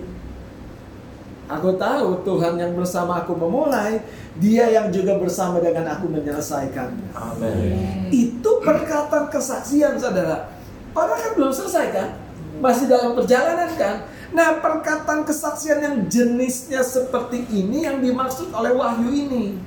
Aku 1.45 1.77
tahu 1.77 2.25
Tuhan 2.25 2.57
yang 2.57 2.73
bersama 2.73 3.21
aku 3.21 3.37
memulai, 3.37 4.01
Dia 4.41 4.65
yang 4.73 4.89
juga 4.89 5.21
bersama 5.21 5.61
dengan 5.61 5.85
aku 5.93 6.09
menyelesaikan. 6.09 6.89
Amin. 7.13 8.09
Itu 8.09 8.35
Itu 8.45 8.61
perkataan 8.61 9.33
kesaksian 9.33 9.97
saudara. 9.97 10.53
Padahal 10.93 11.17
kan 11.17 11.31
belum 11.33 11.49
selesai 11.49 11.85
kan? 11.89 12.09
Masih 12.61 12.85
dalam 12.85 13.17
perjalanan 13.17 13.73
kan? 13.73 14.05
Nah 14.37 14.61
perkataan 14.61 15.25
kesaksian 15.25 15.81
yang 15.81 15.95
jenisnya 16.05 16.85
seperti 16.85 17.41
ini 17.49 17.89
yang 17.89 18.05
dimaksud 18.05 18.53
oleh 18.53 18.69
wahyu 18.77 19.09
ini. 19.09 19.57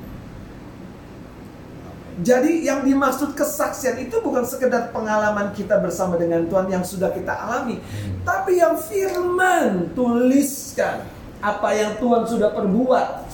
Jadi 2.23 2.71
yang 2.71 2.87
dimaksud 2.87 3.35
kesaksian 3.35 3.99
itu 3.99 4.23
bukan 4.23 4.47
sekedar 4.47 4.95
pengalaman 4.95 5.51
kita 5.51 5.83
bersama 5.83 6.15
dengan 6.15 6.47
Tuhan 6.47 6.71
yang 6.71 6.87
sudah 6.87 7.11
kita 7.11 7.35
alami. 7.35 7.83
Tapi 8.23 8.63
yang 8.63 8.79
firman 8.79 9.91
tuliskan 9.99 11.18
apa 11.39 11.69
yang 11.75 11.93
Tuhan 12.03 12.23
sudah 12.27 12.51
perbuat 12.51 13.29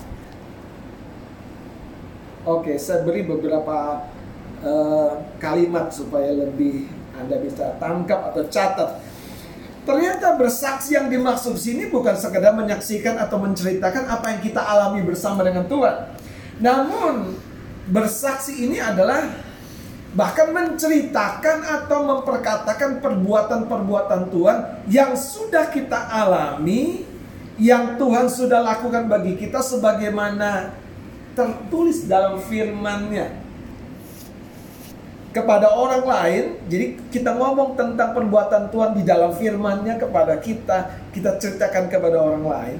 Oke, 2.45 2.77
saya 2.77 3.01
beri 3.09 3.25
beberapa 3.25 4.05
uh, 4.61 5.13
kalimat 5.41 5.89
supaya 5.89 6.29
lebih 6.29 6.93
Anda 7.17 7.41
bisa 7.41 7.81
tangkap 7.81 8.21
atau 8.29 8.45
catat. 8.53 9.01
Ternyata 9.89 10.37
bersaksi 10.37 10.93
yang 10.93 11.09
dimaksud 11.09 11.57
sini 11.57 11.89
bukan 11.89 12.13
sekedar 12.13 12.53
menyaksikan 12.53 13.17
atau 13.17 13.41
menceritakan 13.41 14.13
apa 14.13 14.37
yang 14.37 14.41
kita 14.45 14.61
alami 14.61 15.01
bersama 15.01 15.41
dengan 15.41 15.65
Tuhan. 15.65 15.97
Namun 16.61 17.33
bersaksi 17.89 18.69
ini 18.69 18.77
adalah 18.77 19.25
bahkan 20.13 20.53
menceritakan 20.53 21.65
atau 21.65 22.05
memperkatakan 22.05 23.01
perbuatan-perbuatan 23.01 24.21
Tuhan 24.29 24.59
yang 24.93 25.17
sudah 25.17 25.73
kita 25.73 26.13
alami, 26.13 27.09
yang 27.59 27.95
Tuhan 27.95 28.27
sudah 28.27 28.67
lakukan 28.67 29.07
bagi 29.07 29.39
kita 29.39 29.63
sebagaimana 29.63 30.75
tertulis 31.39 32.07
dalam 32.07 32.43
firman-Nya 32.43 33.31
kepada 35.35 35.71
orang 35.75 36.03
lain. 36.03 36.45
Jadi 36.67 36.87
kita 37.11 37.35
ngomong 37.35 37.79
tentang 37.79 38.15
perbuatan 38.15 38.71
Tuhan 38.71 38.99
di 38.99 39.03
dalam 39.07 39.35
firman-Nya 39.35 39.99
kepada 39.99 40.39
kita, 40.39 41.11
kita 41.15 41.39
ceritakan 41.39 41.91
kepada 41.91 42.17
orang 42.19 42.47
lain. 42.47 42.79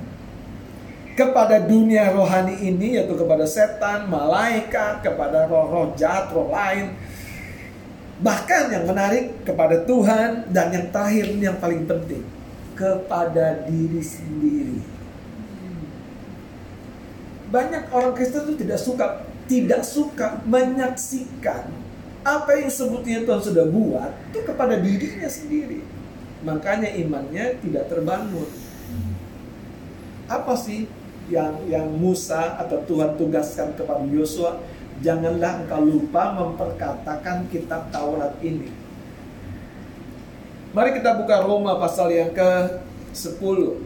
Kepada 1.15 1.63
dunia 1.63 2.11
rohani 2.11 2.59
ini 2.59 2.99
yaitu 2.99 3.15
kepada 3.15 3.47
setan, 3.47 4.11
malaikat, 4.11 5.07
kepada 5.07 5.47
roh-roh 5.47 5.95
jahat, 5.95 6.35
roh 6.35 6.51
lain. 6.51 6.91
Bahkan 8.19 8.75
yang 8.75 8.85
menarik 8.91 9.47
kepada 9.47 9.87
Tuhan 9.87 10.51
dan 10.51 10.75
yang 10.75 10.91
terakhir 10.91 11.31
yang 11.39 11.59
paling 11.63 11.87
penting 11.87 12.34
kepada 12.75 13.67
diri 13.67 14.03
sendiri 14.03 14.79
banyak 17.55 17.87
orang 17.95 18.13
Kristen 18.19 18.51
itu 18.51 18.67
tidak 18.67 18.79
suka 18.83 19.07
tidak 19.47 19.83
suka 19.87 20.43
menyaksikan 20.43 21.85
apa 22.25 22.57
yang 22.57 22.73
sebutnya 22.73 23.21
Tuhan 23.29 23.43
sudah 23.45 23.69
buat 23.69 24.11
itu 24.33 24.41
kepada 24.49 24.81
dirinya 24.81 25.29
sendiri. 25.29 25.85
Makanya 26.41 26.89
imannya 26.97 27.61
tidak 27.61 27.93
terbangun. 27.93 28.49
Apa 30.25 30.57
sih 30.57 30.89
yang 31.29 31.61
yang 31.69 31.85
Musa 31.93 32.57
atau 32.57 32.81
Tuhan 32.89 33.21
tugaskan 33.21 33.77
kepada 33.77 34.09
Yosua? 34.09 34.57
Janganlah 35.05 35.69
engkau 35.69 35.85
lupa 35.85 36.33
memperkatakan 36.33 37.45
kitab 37.53 37.93
Taurat 37.93 38.41
ini. 38.41 38.73
Mari 40.75 40.91
kita 40.99 41.15
buka 41.15 41.39
Roma 41.47 41.79
pasal 41.79 42.11
yang 42.11 42.35
ke 42.35 42.51
10. 43.15 43.79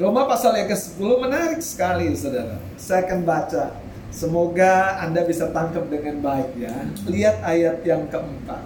Roma 0.00 0.24
pasal 0.24 0.56
yang 0.60 0.68
ke-10 0.68 1.08
menarik 1.20 1.60
sekali 1.64 2.12
saudara. 2.12 2.60
Saya 2.76 3.08
akan 3.08 3.24
baca. 3.24 3.72
Semoga 4.12 5.00
Anda 5.00 5.24
bisa 5.24 5.48
tangkap 5.48 5.88
dengan 5.88 6.20
baik 6.20 6.60
ya. 6.60 6.72
Lihat 7.08 7.40
ayat 7.40 7.80
yang 7.84 8.08
keempat. 8.12 8.64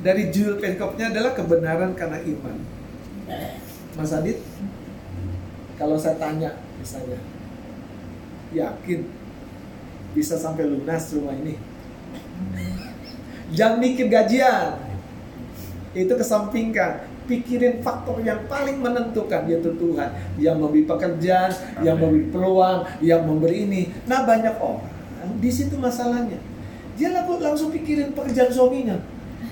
Dari 0.00 0.32
judul 0.32 0.56
perikopnya 0.56 1.12
adalah 1.12 1.36
kebenaran 1.36 1.92
karena 1.92 2.16
iman. 2.16 2.56
Mas 3.92 4.12
Adit, 4.12 4.40
kalau 5.76 5.96
saya 6.00 6.16
tanya 6.20 6.56
misalnya, 6.80 7.20
yakin 8.52 9.04
bisa 10.16 10.40
sampai 10.40 10.66
lunas 10.66 11.12
rumah 11.12 11.36
ini? 11.36 11.54
Jangan 13.52 13.80
mikir 13.80 14.12
gajian. 14.12 14.76
Itu 15.96 16.14
kesampingkan 16.14 17.08
pikirin 17.28 17.84
faktor 17.84 18.24
yang 18.24 18.48
paling 18.48 18.80
menentukan 18.80 19.44
yaitu 19.44 19.76
Tuhan 19.76 20.08
yang 20.40 20.56
memberi 20.56 20.88
pekerjaan, 20.88 21.52
Amen. 21.52 21.84
yang 21.84 21.96
memberi 22.00 22.24
peluang, 22.32 22.78
yang 23.04 23.22
memberi 23.28 23.68
ini. 23.68 23.82
Nah 24.08 24.24
banyak 24.24 24.56
orang 24.56 24.88
di 25.36 25.50
situ 25.52 25.76
masalahnya. 25.76 26.40
Dia 26.96 27.12
langsung 27.22 27.70
pikirin 27.70 28.16
pekerjaan 28.16 28.50
suaminya. 28.50 28.96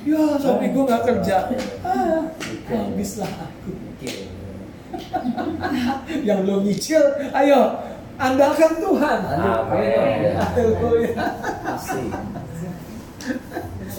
Ya 0.06 0.38
suami 0.38 0.70
gue 0.70 0.86
nggak 0.86 1.02
kerja, 1.02 1.50
ah, 1.82 2.30
habislah 2.70 3.26
aku. 3.26 3.74
yang 6.26 6.46
belum 6.46 6.62
nyicil, 6.62 7.02
ayo 7.34 7.74
andalkan 8.16 8.72
Tuhan. 8.80 9.18
Amin. 9.24 10.32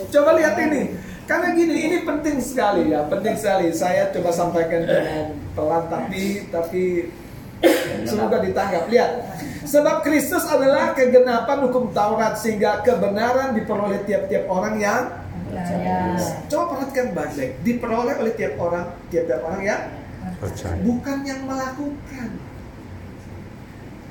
Coba 0.07 0.29
lihat 0.37 0.55
ini 0.61 0.95
karena 1.27 1.51
gini, 1.51 1.75
ini 1.91 1.97
penting 2.07 2.39
sekali 2.39 2.95
ya, 2.95 3.03
penting 3.11 3.35
sekali. 3.35 3.67
Saya 3.75 4.07
coba 4.15 4.31
sampaikan 4.31 4.87
dengan 4.87 5.35
pelan 5.51 5.83
tapi 5.91 6.47
tapi 6.47 7.11
semoga 8.07 8.39
ditangkap. 8.39 8.87
Lihat, 8.87 9.11
sebab 9.67 10.07
Kristus 10.07 10.47
adalah 10.47 10.95
kegenapan 10.95 11.67
hukum 11.67 11.91
Taurat 11.91 12.39
sehingga 12.39 12.79
kebenaran 12.79 13.59
diperoleh 13.59 14.07
tiap-tiap 14.07 14.47
orang 14.47 14.79
yang 14.79 15.03
percaya. 15.51 16.15
Coba 16.47 16.63
perhatikan 16.79 17.07
baik-baik, 17.11 17.51
diperoleh 17.59 18.15
oleh 18.23 18.33
tiap 18.39 18.53
orang, 18.55 18.85
tiap-tiap 19.11 19.41
orang 19.43 19.61
yang 19.67 19.81
percaya. 20.39 20.79
Bukan 20.79 21.17
yang 21.27 21.41
melakukan. 21.43 22.29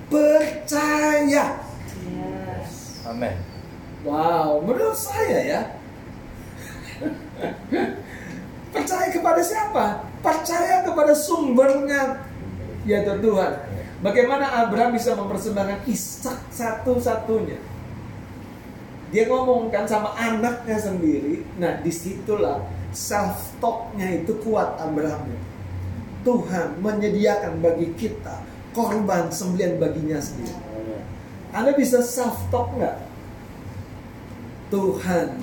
Percaya. 0.07 1.59
Amin. 3.07 3.35
Wow, 4.07 4.62
menurut 4.62 4.95
saya 4.95 5.38
ya, 5.42 5.61
Percaya 8.71 9.09
kepada 9.11 9.42
siapa? 9.42 10.05
Percaya 10.23 10.87
kepada 10.87 11.12
sumbernya 11.16 12.23
yaitu 12.87 13.19
Tuhan. 13.19 13.53
Bagaimana 13.99 14.47
Abraham 14.62 14.95
bisa 14.95 15.19
mempersembahkan 15.19 15.90
Ishak 15.90 16.55
satu-satunya? 16.55 17.59
Dia 19.11 19.27
ngomongkan 19.27 19.90
sama 19.90 20.14
anaknya 20.14 20.79
sendiri. 20.79 21.42
Nah, 21.59 21.83
di 21.83 21.90
situlah 21.90 22.62
self 22.95 23.59
talknya 23.59 24.23
itu 24.23 24.38
kuat 24.45 24.79
Abraham. 24.79 25.35
Tuhan 26.23 26.79
menyediakan 26.83 27.59
bagi 27.59 27.90
kita 27.99 28.46
korban 28.77 29.33
sembelian 29.33 29.81
baginya 29.81 30.21
sendiri. 30.21 30.53
Anda 31.57 31.73
bisa 31.73 32.05
self 32.05 32.37
talk 32.53 32.77
nggak? 32.77 33.01
Tuhan 34.69 35.41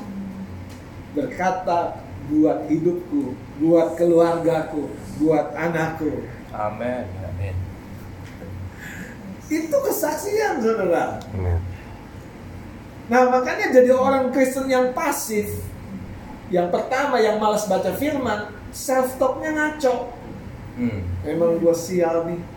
berkata 1.17 1.97
buat 2.29 2.69
hidupku, 2.69 3.33
buat 3.57 3.97
keluargaku, 3.97 4.93
buat 5.17 5.57
anakku. 5.57 6.29
Amin. 6.53 7.09
Amin. 7.25 7.55
Itu 9.49 9.73
kesaksian, 9.81 10.61
saudara. 10.61 11.17
Amin. 11.33 11.57
Nah, 13.09 13.27
makanya 13.27 13.73
jadi 13.73 13.91
orang 13.91 14.31
Kristen 14.31 14.71
yang 14.71 14.95
pasif, 14.95 15.49
yang 16.47 16.71
pertama 16.71 17.19
yang 17.19 17.41
malas 17.41 17.65
baca 17.67 17.91
firman, 17.97 18.53
self 18.71 19.17
talknya 19.17 19.51
ngaco. 19.51 20.13
Hmm. 20.77 21.01
Emang 21.25 21.59
gua 21.59 21.75
sial 21.75 22.29
nih. 22.29 22.52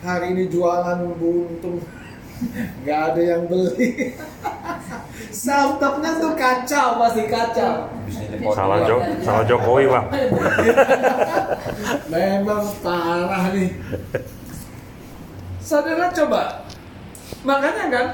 Hari 0.00 0.32
ini 0.32 0.48
jualan 0.48 1.12
buntung. 1.20 1.84
Nggak 2.84 3.00
ada 3.12 3.20
yang 3.20 3.44
beli. 3.52 4.16
Saltoknya 5.28 6.16
tuh 6.16 6.32
kacau 6.32 6.96
pasti 6.96 7.28
kacau. 7.28 7.92
Salah 8.56 8.80
Jok 8.88 9.00
salah 9.20 9.44
Jokowi 9.44 9.84
bang. 9.92 10.06
Memang 12.12 12.64
parah 12.80 13.52
nih. 13.52 13.76
Saudara 15.60 16.08
coba. 16.08 16.64
Makanya 17.44 17.84
kan 17.92 18.06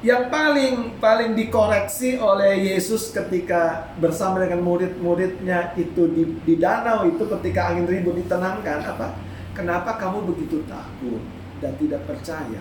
yang 0.00 0.32
paling 0.32 0.96
paling 0.96 1.36
dikoreksi 1.36 2.16
oleh 2.16 2.72
Yesus 2.72 3.12
ketika 3.12 3.92
bersama 4.00 4.40
dengan 4.40 4.64
murid-muridnya 4.64 5.76
itu 5.76 6.08
di, 6.12 6.24
di 6.48 6.54
danau 6.56 7.04
itu 7.04 7.24
ketika 7.28 7.72
angin 7.72 7.88
ribut 7.88 8.16
ditenangkan 8.20 8.80
apa 8.86 9.25
kenapa 9.56 9.96
kamu 9.96 10.28
begitu 10.28 10.60
takut 10.68 11.24
dan 11.64 11.72
tidak 11.80 12.04
percaya 12.04 12.60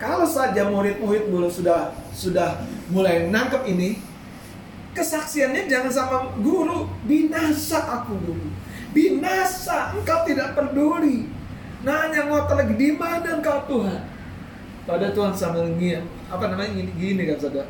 kalau 0.00 0.24
saja 0.24 0.64
murid-murid 0.66 1.28
murid 1.28 1.52
sudah 1.52 1.92
sudah 2.16 2.64
mulai 2.88 3.28
nangkep 3.28 3.68
ini, 3.68 4.00
kesaksiannya 4.96 5.68
jangan 5.68 5.92
sama 5.92 6.16
guru, 6.40 6.88
binasa 7.04 8.00
aku 8.00 8.16
guru. 8.16 8.48
Binasa, 8.96 9.92
engkau 9.92 10.24
tidak 10.24 10.56
peduli. 10.56 11.28
Nanya 11.84 12.32
ngotot 12.32 12.56
lagi, 12.56 12.74
di 12.80 12.96
mana 12.96 13.44
engkau 13.44 13.60
Tuhan? 13.68 14.00
Pada 14.88 15.12
Tuhan 15.12 15.36
sambil 15.36 15.68
ngiem, 15.76 16.02
apa 16.32 16.48
namanya 16.48 16.72
gini, 16.80 16.90
gini 16.96 17.22
kan 17.28 17.36
saudara. 17.36 17.68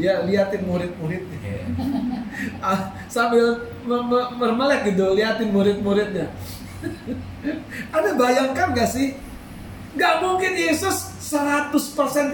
Dia 0.00 0.24
liatin 0.24 0.64
murid-muridnya. 0.64 1.38
Iya. 1.44 1.62
Ah, 2.64 2.96
sambil 3.04 3.68
me- 3.84 4.06
me- 4.08 4.30
mermelek 4.40 4.96
gitu, 4.96 5.12
liatin 5.12 5.52
murid-muridnya. 5.52 6.32
Ada 7.96 8.10
bayangkan 8.16 8.72
gak 8.72 8.90
sih? 8.90 9.16
Gak 9.98 10.22
mungkin 10.22 10.54
Yesus 10.54 11.10
100% 11.18 11.74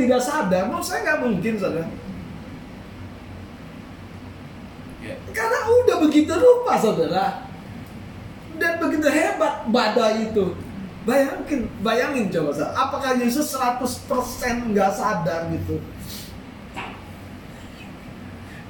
tidak 0.00 0.20
sadar. 0.22 0.68
Menurut 0.68 0.86
saya 0.86 1.04
gak 1.04 1.20
mungkin 1.24 1.54
saudara. 1.56 1.88
Iya. 5.06 5.14
Karena 5.32 5.58
udah 5.84 5.96
begitu 6.02 6.32
rupa 6.34 6.74
saudara. 6.80 7.26
Dan 8.56 8.80
begitu 8.80 9.08
hebat 9.08 9.68
badai 9.68 10.32
itu. 10.32 10.56
Bayangin, 11.06 11.70
bayangin 11.86 12.26
coba 12.34 12.50
saudara. 12.50 12.74
Apakah 12.74 13.12
Yesus 13.14 13.54
100% 13.54 14.74
nggak 14.74 14.90
sadar 14.96 15.46
gitu? 15.54 15.78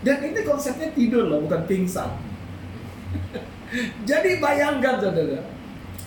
Dan 0.05 0.23
ini 0.23 0.41
konsepnya 0.47 0.93
tidur 0.95 1.27
loh, 1.27 1.43
bukan 1.43 1.67
pingsan. 1.67 2.07
Jadi 4.09 4.39
bayangkan 4.39 5.03
saudara. 5.03 5.56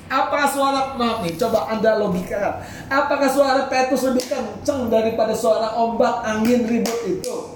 Apakah 0.10 0.50
suara, 0.50 0.82
maaf 0.98 1.22
nih, 1.22 1.38
coba 1.38 1.70
anda 1.70 2.02
logika. 2.02 2.66
Apakah 2.90 3.30
suara 3.30 3.70
Petrus 3.70 4.02
lebih 4.10 4.26
kenceng 4.26 4.90
daripada 4.90 5.38
suara 5.38 5.78
ombak 5.78 6.26
angin 6.26 6.66
ribut 6.66 7.00
itu? 7.06 7.54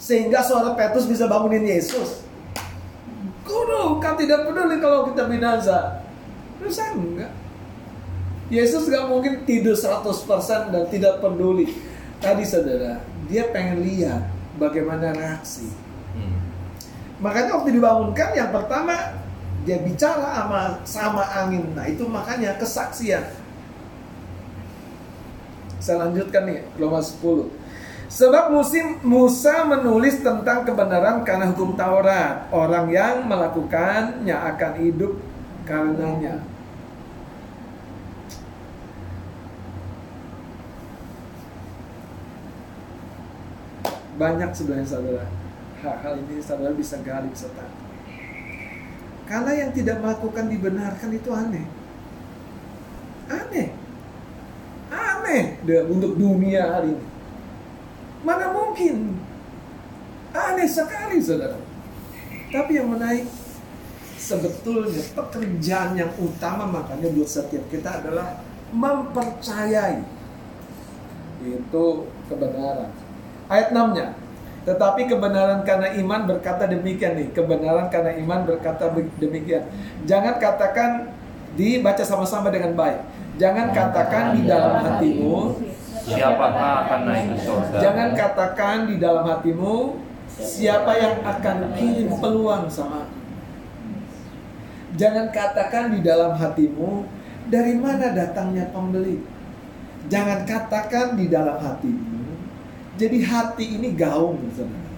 Sehingga 0.00 0.40
suara 0.40 0.72
Petrus 0.72 1.04
bisa 1.04 1.28
bangunin 1.28 1.68
Yesus. 1.68 2.24
Guru, 3.44 4.00
kan 4.00 4.16
tidak 4.16 4.48
peduli 4.48 4.80
kalau 4.80 5.12
kita 5.12 5.28
binasa. 5.28 6.00
Terus 6.56 6.80
enggak. 6.80 7.32
Yesus 8.48 8.88
gak 8.88 9.12
mungkin 9.12 9.44
tidur 9.44 9.76
100% 9.76 10.72
dan 10.72 10.84
tidak 10.88 11.20
peduli. 11.20 11.76
Tadi 12.24 12.42
saudara, 12.48 13.04
dia 13.28 13.52
pengen 13.52 13.84
lihat 13.84 14.24
bagaimana 14.56 15.12
reaksi. 15.12 15.68
Hmm. 16.16 16.40
Makanya 17.20 17.60
waktu 17.60 17.76
dibangunkan 17.76 18.32
yang 18.32 18.48
pertama 18.48 18.96
dia 19.66 19.82
bicara 19.82 20.44
sama 20.44 20.60
sama 20.84 21.22
angin. 21.24 21.74
Nah, 21.74 21.86
itu 21.88 22.06
makanya 22.06 22.54
kesaksian. 22.60 23.24
Saya 25.78 26.06
lanjutkan 26.06 26.44
nih, 26.46 26.66
Roma 26.76 26.98
10. 26.98 27.48
Sebab 28.08 28.50
musim 28.50 28.98
Musa 29.04 29.68
menulis 29.68 30.24
tentang 30.24 30.64
kebenaran 30.64 31.22
karena 31.28 31.52
hukum 31.52 31.76
Taurat. 31.76 32.48
Orang 32.48 32.88
yang 32.88 33.28
melakukannya 33.28 34.32
akan 34.32 34.72
hidup 34.80 35.12
karenanya. 35.68 36.40
Banyak 44.18 44.50
sebenarnya 44.50 44.88
saudara. 44.88 45.24
Hal-hal 45.78 46.18
ini 46.26 46.42
saudara 46.42 46.74
bisa 46.74 46.98
gali, 47.04 47.30
bisa. 47.30 47.46
Karena 49.28 49.52
yang 49.52 49.70
tidak 49.76 50.00
melakukan 50.00 50.48
dibenarkan 50.48 51.10
itu 51.12 51.30
aneh. 51.36 51.68
Aneh. 53.28 53.68
Aneh 54.88 55.60
untuk 55.84 56.16
dunia 56.16 56.64
hari 56.80 56.96
ini. 56.96 57.06
Mana 58.24 58.56
mungkin? 58.56 59.20
Aneh 60.32 60.64
sekali 60.64 61.20
saudara. 61.20 61.60
Tapi 62.48 62.80
yang 62.80 62.88
menaik 62.88 63.28
sebetulnya 64.16 65.04
pekerjaan 65.12 65.92
yang 65.92 66.08
utama 66.16 66.64
makanya 66.64 67.12
buat 67.12 67.28
setiap 67.28 67.68
kita 67.68 68.00
adalah 68.00 68.40
mempercayai 68.72 70.00
itu 71.44 71.86
kebenaran. 72.32 72.90
Ayat 73.52 73.76
6-nya. 73.76 74.16
Tetapi 74.68 75.08
kebenaran 75.08 75.64
karena 75.64 75.96
iman 75.96 76.28
berkata 76.28 76.68
demikian 76.68 77.16
nih. 77.16 77.32
Kebenaran 77.32 77.88
karena 77.88 78.12
iman 78.20 78.44
berkata 78.44 78.92
be- 78.92 79.08
demikian. 79.16 79.64
Jangan 80.04 80.36
katakan 80.36 81.08
dibaca 81.56 82.04
sama-sama 82.04 82.52
dengan 82.52 82.76
baik. 82.76 83.00
Jangan 83.40 83.72
katakan 83.72 84.36
di 84.36 84.44
dalam 84.44 84.76
hatimu. 84.84 85.56
Siapakah 86.04 86.72
akan 86.84 87.00
naik 87.08 87.24
ke 87.32 87.36
surga? 87.48 87.76
Jangan 87.80 88.08
katakan 88.12 88.76
di 88.92 88.96
dalam 89.00 89.24
hatimu 89.24 89.96
siapa 90.28 90.92
yang 91.00 91.16
akan 91.24 91.56
kirim 91.72 92.12
peluang 92.20 92.68
sama 92.68 93.08
aku. 93.08 93.18
Jangan 95.00 95.32
katakan 95.32 95.96
di 95.96 96.04
dalam 96.04 96.36
hatimu 96.36 97.08
dari 97.48 97.72
mana 97.76 98.12
datangnya 98.12 98.68
pembeli. 98.68 99.24
Jangan 100.12 100.44
katakan 100.44 101.16
di 101.16 101.28
dalam 101.32 101.56
hatimu. 101.56 102.17
Jadi 102.98 103.22
hati 103.22 103.78
ini 103.78 103.94
gaung, 103.94 104.42
saudara. 104.50 104.88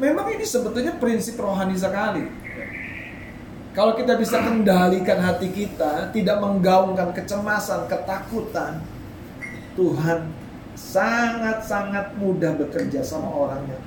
Memang 0.00 0.26
ini 0.34 0.42
sebetulnya 0.42 0.96
prinsip 0.96 1.38
rohani 1.38 1.76
sekali. 1.76 2.26
Kalau 3.74 3.98
kita 3.98 4.14
bisa 4.16 4.38
kendalikan 4.40 5.18
hati 5.18 5.50
kita, 5.50 6.10
tidak 6.14 6.38
menggaungkan 6.38 7.10
kecemasan, 7.10 7.90
ketakutan, 7.90 8.82
Tuhan 9.74 10.30
sangat-sangat 10.78 12.14
mudah 12.18 12.54
bekerja 12.54 13.02
sama 13.02 13.30
orangnya. 13.30 13.78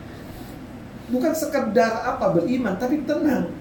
Bukan 1.08 1.32
sekedar 1.32 2.04
apa 2.04 2.36
beriman, 2.36 2.76
tapi 2.76 3.04
tenang. 3.08 3.52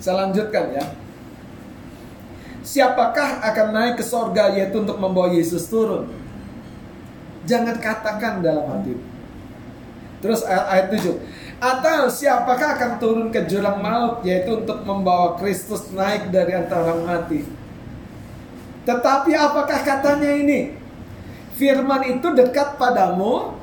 Saya 0.00 0.28
lanjutkan 0.28 0.76
ya. 0.76 0.84
Siapakah 2.60 3.40
akan 3.40 3.66
naik 3.72 3.94
ke 4.00 4.04
sorga 4.04 4.52
yaitu 4.52 4.84
untuk 4.84 5.00
membawa 5.00 5.32
Yesus 5.32 5.64
turun? 5.68 6.19
Jangan 7.50 7.76
katakan 7.82 8.38
dalam 8.46 8.70
hati. 8.70 8.94
Terus 10.22 10.46
ayat, 10.46 10.66
ayat 10.70 10.86
7. 10.94 11.18
Atau 11.60 12.08
siapakah 12.08 12.78
akan 12.78 12.92
turun 12.96 13.28
ke 13.28 13.44
jurang 13.44 13.84
maut 13.84 14.24
yaitu 14.24 14.64
untuk 14.64 14.80
membawa 14.86 15.36
Kristus 15.36 15.92
naik 15.92 16.30
dari 16.30 16.56
antara 16.56 16.94
orang 16.94 17.04
mati? 17.04 17.44
Tetapi 18.88 19.32
apakah 19.36 19.80
katanya 19.84 20.30
ini? 20.30 20.72
Firman 21.58 22.16
itu 22.16 22.32
dekat 22.32 22.80
padamu. 22.80 23.60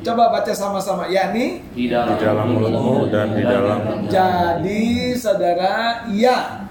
Coba 0.00 0.32
baca 0.32 0.52
sama-sama. 0.56 1.10
Yakni 1.10 1.66
Di 1.76 1.90
di 1.90 1.92
dalam 1.92 2.46
mulutmu 2.54 3.10
dan 3.12 3.34
di 3.34 3.42
dalam 3.44 4.08
jadi 4.08 5.12
saudara, 5.18 6.06
ya 6.08 6.65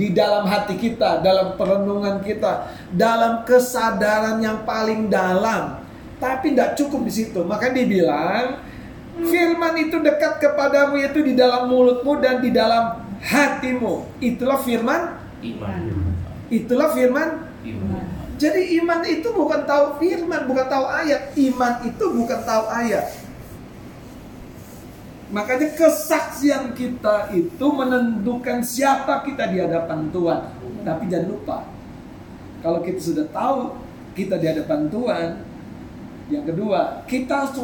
di 0.00 0.16
dalam 0.16 0.48
hati 0.48 0.80
kita, 0.80 1.20
dalam 1.20 1.60
perenungan 1.60 2.24
kita, 2.24 2.72
dalam 2.96 3.44
kesadaran 3.44 4.40
yang 4.40 4.64
paling 4.64 5.12
dalam. 5.12 5.84
Tapi 6.16 6.56
tidak 6.56 6.80
cukup 6.80 7.04
di 7.04 7.12
situ. 7.12 7.44
Maka 7.44 7.68
dibilang 7.68 8.64
firman 9.20 9.76
itu 9.76 10.00
dekat 10.00 10.40
kepadamu 10.40 10.96
yaitu 10.96 11.20
di 11.20 11.36
dalam 11.36 11.68
mulutmu 11.68 12.16
dan 12.16 12.40
di 12.40 12.48
dalam 12.48 13.04
hatimu. 13.20 14.08
Itulah 14.24 14.64
firman. 14.64 15.20
iman. 15.44 15.80
Itulah 16.48 16.96
firman. 16.96 17.28
Iman. 17.60 18.04
Jadi 18.40 18.80
iman 18.80 19.04
itu 19.04 19.28
bukan 19.36 19.68
tahu 19.68 20.00
firman, 20.00 20.48
bukan 20.48 20.64
tahu 20.64 20.88
ayat. 20.88 21.36
Iman 21.36 21.84
itu 21.84 22.04
bukan 22.08 22.40
tahu 22.40 22.64
ayat. 22.72 23.19
Makanya 25.30 25.78
kesaksian 25.78 26.74
kita 26.74 27.30
itu 27.30 27.66
menentukan 27.70 28.66
siapa 28.66 29.22
kita 29.22 29.46
di 29.54 29.62
hadapan 29.62 30.10
Tuhan. 30.10 30.40
Tapi 30.82 31.06
jangan 31.06 31.28
lupa, 31.30 31.58
kalau 32.58 32.82
kita 32.82 32.98
sudah 32.98 33.26
tahu 33.30 33.78
kita 34.18 34.42
di 34.42 34.46
hadapan 34.50 34.90
Tuhan, 34.90 35.28
yang 36.34 36.44
kedua, 36.46 37.06
kita 37.06 37.46
harus 37.46 37.54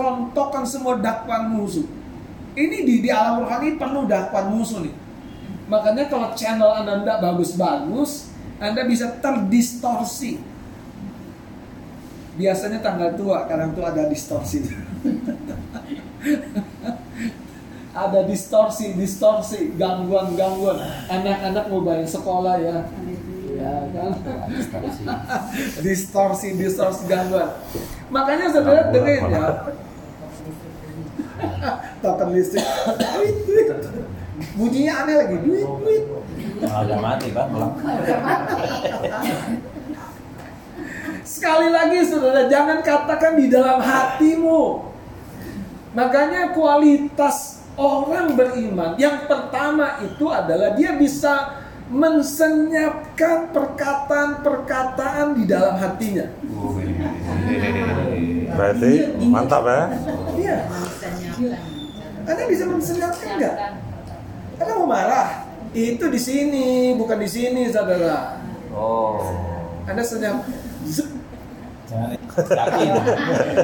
semua 0.70 0.94
dakwaan 0.98 1.50
musuh. 1.50 1.87
Ini 2.55 2.87
di, 2.87 3.02
di 3.02 3.11
alam 3.11 3.42
rohani 3.42 3.74
penuh 3.74 4.07
dakwaan 4.07 4.55
musuh 4.55 4.87
nih. 4.87 4.94
Makanya 5.66 6.07
kalau 6.07 6.31
channel 6.38 6.70
Anda 6.70 7.18
bagus-bagus, 7.18 8.31
Anda 8.62 8.87
bisa 8.87 9.18
terdistorsi. 9.18 10.38
Biasanya 12.38 12.79
tanggal 12.79 13.18
tua, 13.18 13.50
kadang 13.50 13.74
tuh 13.74 13.83
ada 13.83 14.07
distorsi. 14.07 14.62
ada 17.96 18.20
distorsi, 18.28 18.92
distorsi, 18.92 19.72
gangguan-gangguan. 19.80 20.76
Anak-anak 21.09 21.64
mau 21.72 21.80
bayar 21.80 22.04
sekolah 22.04 22.61
ya. 22.61 22.76
Ya 23.56 23.88
kan? 23.88 24.12
distorsi, 25.87 26.61
distorsi 26.61 27.09
gangguan. 27.09 27.56
Makanya 28.12 28.52
saudara 28.52 28.92
dengerin 28.92 29.32
ya. 29.32 29.46
Token 32.04 32.28
listrik. 32.37 32.64
Duit, 33.00 33.35
duit. 33.48 33.68
Bunyinya 34.61 34.92
aneh 35.04 35.14
lagi. 35.16 35.37
Duit, 35.40 35.64
duit. 35.64 36.04
Agak 36.68 36.98
mati 37.00 37.28
bang. 37.32 37.48
Sekali 41.24 41.68
lagi 41.72 41.98
saudara, 42.04 42.44
jangan 42.46 42.85
katakan 42.85 43.40
di 43.40 43.48
dalam 43.48 43.80
hatimu. 43.80 44.92
Makanya 45.96 46.52
kualitas 46.52 47.55
orang 47.76 48.36
beriman 48.36 48.96
yang 48.96 49.28
pertama 49.28 50.00
itu 50.04 50.26
adalah 50.32 50.72
dia 50.74 50.96
bisa 50.96 51.62
mensenyapkan 51.86 53.54
perkataan-perkataan 53.54 55.38
di 55.38 55.44
dalam 55.46 55.78
hatinya. 55.78 56.26
Berarti 58.56 58.92
mantap 59.22 59.62
ya. 59.70 59.82
Iya. 60.34 60.58
Anda 62.26 62.42
bisa 62.50 62.64
mensenyapkan 62.66 63.38
nggak? 63.38 63.56
Anda 64.58 64.72
mau 64.74 64.88
marah? 64.90 65.46
Itu 65.70 66.10
di 66.10 66.18
sini, 66.18 66.96
bukan 66.98 67.22
di 67.22 67.28
sini, 67.30 67.70
saudara. 67.70 68.42
Oh. 68.74 69.22
Anda 69.86 70.02
senyap. 70.02 70.42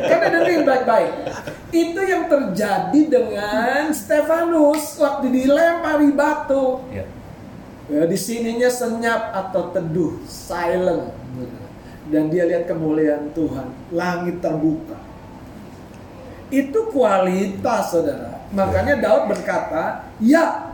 Karena 0.08 0.26
dengerin 0.32 0.64
baik-baik. 0.64 1.12
Itu 1.72 2.00
yang 2.00 2.28
terjadi 2.28 3.00
dengan 3.08 3.92
Stefanus 3.92 4.96
waktu 4.96 5.28
dilempari 5.28 6.10
batu. 6.16 6.80
Ya. 6.88 7.04
Ya, 7.92 8.08
di 8.08 8.16
sininya 8.16 8.72
senyap 8.72 9.36
atau 9.36 9.68
teduh, 9.74 10.16
silent. 10.24 11.12
Dan 12.08 12.32
dia 12.32 12.48
lihat 12.48 12.64
kemuliaan 12.64 13.36
Tuhan, 13.36 13.68
langit 13.92 14.40
terbuka. 14.40 14.96
Itu 16.48 16.88
kualitas, 16.92 17.92
saudara. 17.92 18.44
Makanya 18.52 19.00
Daud 19.00 19.32
berkata, 19.32 20.08
ya 20.20 20.71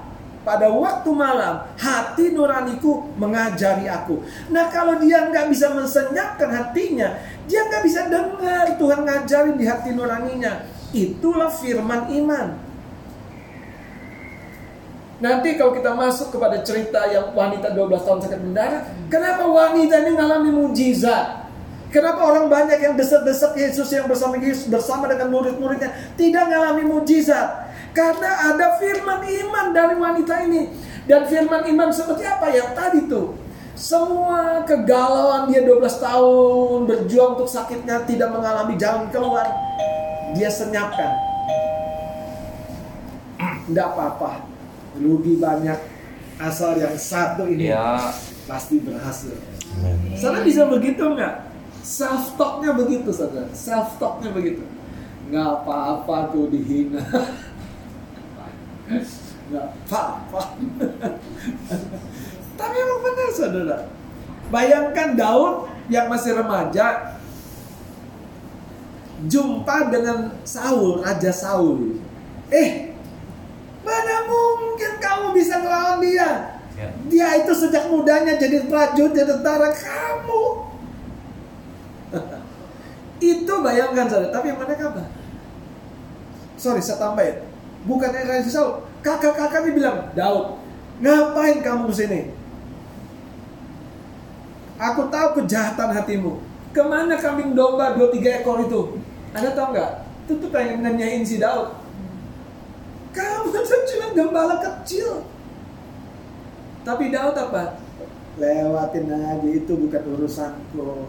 pada 0.49 0.73
waktu 0.73 1.11
malam 1.13 1.61
hati 1.77 2.33
nuraniku 2.33 3.05
mengajari 3.21 3.85
aku. 3.85 4.25
Nah 4.49 4.73
kalau 4.73 4.97
dia 4.97 5.29
nggak 5.29 5.53
bisa 5.53 5.77
mensenyapkan 5.77 6.49
hatinya, 6.49 7.21
dia 7.45 7.69
nggak 7.69 7.85
bisa 7.85 8.09
dengar 8.09 8.81
Tuhan 8.81 9.05
ngajarin 9.05 9.61
di 9.61 9.69
hati 9.69 9.93
nuraninya. 9.93 10.65
Itulah 10.97 11.53
firman 11.53 12.09
iman. 12.25 12.57
Nanti 15.21 15.61
kalau 15.61 15.77
kita 15.77 15.93
masuk 15.93 16.33
kepada 16.33 16.65
cerita 16.65 17.05
yang 17.13 17.37
wanita 17.37 17.77
12 17.77 18.07
tahun 18.09 18.19
sakit 18.25 18.41
mendarah, 18.41 18.83
kenapa 19.13 19.45
wanita 19.45 20.01
ini 20.01 20.11
mengalami 20.17 20.51
mujizat? 20.55 21.45
Kenapa 21.93 22.21
orang 22.25 22.49
banyak 22.49 22.79
yang 22.81 22.95
desak-desak 22.97 23.57
Yesus 23.57 23.89
yang 23.93 24.09
bersama 24.09 24.37
Yesus 24.41 24.69
bersama 24.69 25.09
dengan 25.09 25.29
murid-muridnya 25.33 25.93
tidak 26.17 26.49
mengalami 26.49 26.85
mujizat? 26.89 27.68
Karena 27.99 28.55
ada 28.55 28.79
firman 28.79 29.27
iman 29.27 29.67
dari 29.75 29.99
wanita 29.99 30.47
ini. 30.47 30.71
Dan 31.11 31.27
firman 31.27 31.67
iman 31.67 31.91
seperti 31.91 32.23
apa 32.23 32.47
yang 32.55 32.71
tadi 32.71 33.11
tuh? 33.11 33.35
Semua 33.75 34.63
kegalauan 34.63 35.51
dia 35.51 35.67
12 35.67 35.83
tahun 35.99 36.79
berjuang 36.87 37.35
untuk 37.35 37.51
sakitnya 37.51 38.07
tidak 38.07 38.31
mengalami 38.31 38.79
jalan 38.79 39.11
keluar. 39.11 39.51
Dia 40.39 40.47
senyapkan. 40.47 41.11
Tidak 43.67 43.83
apa-apa. 43.83 44.47
Rugi 44.95 45.43
banyak. 45.43 45.79
Asal 46.39 46.79
yang 46.79 46.95
satu 46.95 47.51
ini 47.51 47.75
Ya. 47.75 47.99
pasti 48.47 48.79
berhasil. 48.79 49.35
Saudara 50.15 50.47
bisa 50.47 50.71
begitu 50.71 51.03
nggak? 51.03 51.51
Self 51.83 52.39
talknya 52.39 52.79
begitu 52.79 53.11
saudara. 53.11 53.51
Self 53.51 53.99
talknya 53.99 54.31
begitu. 54.31 54.63
Nggak 55.35 55.67
apa-apa 55.67 56.31
tuh 56.31 56.47
dihina. 56.47 57.03
Nggak 59.49 59.67
apa-apa. 59.89 60.43
Tapi 62.59 62.75
emang 62.77 63.01
benar 63.05 63.29
saudara. 63.33 63.79
Bayangkan 64.49 65.09
Daud 65.17 65.69
yang 65.93 66.09
masih 66.09 66.37
remaja 66.37 67.17
jumpa 69.25 69.93
dengan 69.93 70.37
Saul, 70.45 71.05
Raja 71.05 71.33
Saul. 71.33 72.01
Eh, 72.49 72.95
mana 73.83 74.15
mungkin 74.29 74.93
kamu 75.01 75.27
bisa 75.37 75.61
melawan 75.61 76.01
dia? 76.05 76.61
Ya. 76.79 76.89
Dia 77.11 77.29
itu 77.43 77.53
sejak 77.57 77.91
mudanya 77.91 78.39
jadi 78.39 78.69
prajurit, 78.71 79.17
jadi 79.17 79.37
tentara 79.37 79.75
kamu. 79.75 80.45
itu 83.35 83.55
bayangkan 83.59 84.07
saudara, 84.07 84.31
tapi 84.31 84.55
yang 84.55 84.61
mana 84.63 84.75
kabar? 84.79 85.09
Sorry, 86.55 86.81
saya 86.81 87.03
tambahin. 87.03 87.48
Bukannya 87.89 88.29
Raja 88.29 88.51
Saul, 88.53 88.85
kakak-kakaknya 89.01 89.73
bilang, 89.73 89.99
Daud, 90.13 90.61
ngapain 91.01 91.65
kamu 91.65 91.89
ke 91.89 91.95
sini? 91.97 92.21
Aku 94.77 95.09
tahu 95.09 95.43
kejahatan 95.43 95.97
hatimu. 95.97 96.39
Ke 96.77 96.85
mana 96.85 97.17
kambing 97.17 97.57
domba 97.57 97.97
dua 97.97 98.13
tiga 98.13 98.45
ekor 98.45 98.61
itu? 98.61 99.01
Anda 99.33 99.57
tahu 99.57 99.73
nggak? 99.73 99.93
Itu 100.29 100.33
tuh 100.37 100.51
pengen 100.53 100.85
nanyain 100.85 101.25
si 101.25 101.41
Daud. 101.41 101.73
Kamu 103.17 103.49
kan 103.51 103.65
cuma 103.65 104.07
gembala 104.13 104.61
kecil. 104.61 105.25
Tapi 106.85 107.09
Daud 107.09 107.35
apa? 107.35 107.81
Lewatin 108.39 109.11
aja, 109.11 109.49
itu 109.49 109.73
bukan 109.75 110.03
urusanku. 110.15 111.09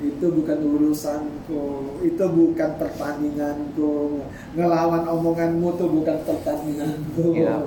Itu 0.00 0.32
bukan 0.32 0.58
urusanku. 0.64 1.64
Itu 2.00 2.24
bukan 2.24 2.70
pertandinganku. 2.80 4.24
Ngelawan 4.56 5.04
omonganmu 5.04 5.68
tuh 5.76 5.88
bukan 5.92 6.16
pertandinganku. 6.24 7.36
Iya. 7.36 7.60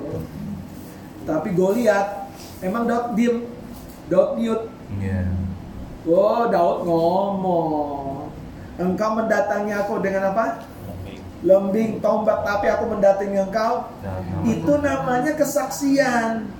Tapi 1.24 1.54
Goliat, 1.54 2.28
emang 2.60 2.84
Daud 2.84 3.14
diem, 3.14 3.46
Daud 4.10 4.36
mute. 4.36 4.66
Iya. 4.98 5.30
Oh, 6.04 6.50
Daud 6.50 6.84
ngomong. 6.84 8.28
Engkau 8.74 9.10
mendatangi 9.14 9.72
aku 9.72 10.02
dengan 10.02 10.34
apa? 10.34 10.66
Lembing. 11.46 12.02
Tombak, 12.02 12.42
tapi 12.42 12.66
aku 12.66 12.84
mendatangi 12.90 13.38
engkau. 13.38 13.86
Dan- 14.02 14.42
Itu 14.42 14.72
namanya 14.82 15.38
kesaksian. 15.38 16.50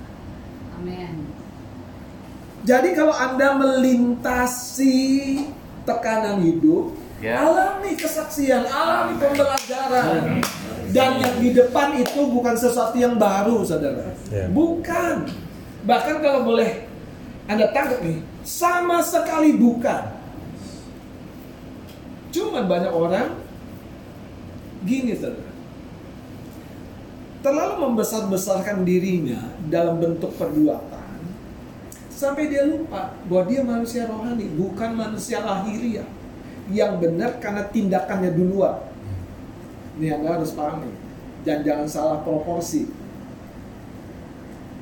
Amin. 0.79 1.27
Jadi 2.65 2.97
kalau 2.97 3.13
Anda 3.13 3.53
melintasi 3.53 4.97
tekanan 5.85 6.41
hidup, 6.41 6.91
Ya. 7.23 7.47
alami 7.47 7.95
kesaksian, 7.95 8.67
alami 8.67 9.15
pembelajaran. 9.21 10.43
Dan 10.91 11.11
yang 11.21 11.35
di 11.39 11.49
depan 11.55 11.95
itu 11.97 12.27
bukan 12.27 12.55
sesuatu 12.57 12.97
yang 12.99 13.15
baru, 13.15 13.63
saudara. 13.63 14.13
Ya. 14.29 14.51
Bukan. 14.51 15.29
Bahkan 15.85 16.15
kalau 16.19 16.43
boleh 16.43 16.85
Anda 17.45 17.69
tangkap 17.71 18.01
nih, 18.01 18.19
sama 18.41 18.99
sekali 19.05 19.53
bukan. 19.55 20.17
Cuman 22.33 22.65
banyak 22.67 22.91
orang 22.91 23.37
gini, 24.83 25.15
saudara. 25.15 25.53
Terlalu 27.45 27.73
membesar-besarkan 27.85 28.81
dirinya 28.81 29.53
dalam 29.69 30.01
bentuk 30.01 30.33
perbuatan 30.33 30.94
sampai 32.15 32.47
dia 32.47 32.63
lupa 32.63 33.11
bahwa 33.27 33.43
dia 33.51 33.61
manusia 33.61 34.07
rohani, 34.07 34.47
bukan 34.55 34.95
manusia 34.95 35.43
lahiriah 35.43 36.07
yang 36.71 36.97
benar 36.97 37.37
karena 37.43 37.67
tindakannya 37.67 38.31
duluan. 38.31 38.79
Ini 39.99 40.15
Anda 40.15 40.39
harus 40.39 40.55
pahami. 40.55 40.91
Dan 41.45 41.61
jangan 41.61 41.85
salah 41.85 42.19
proporsi. 42.25 42.89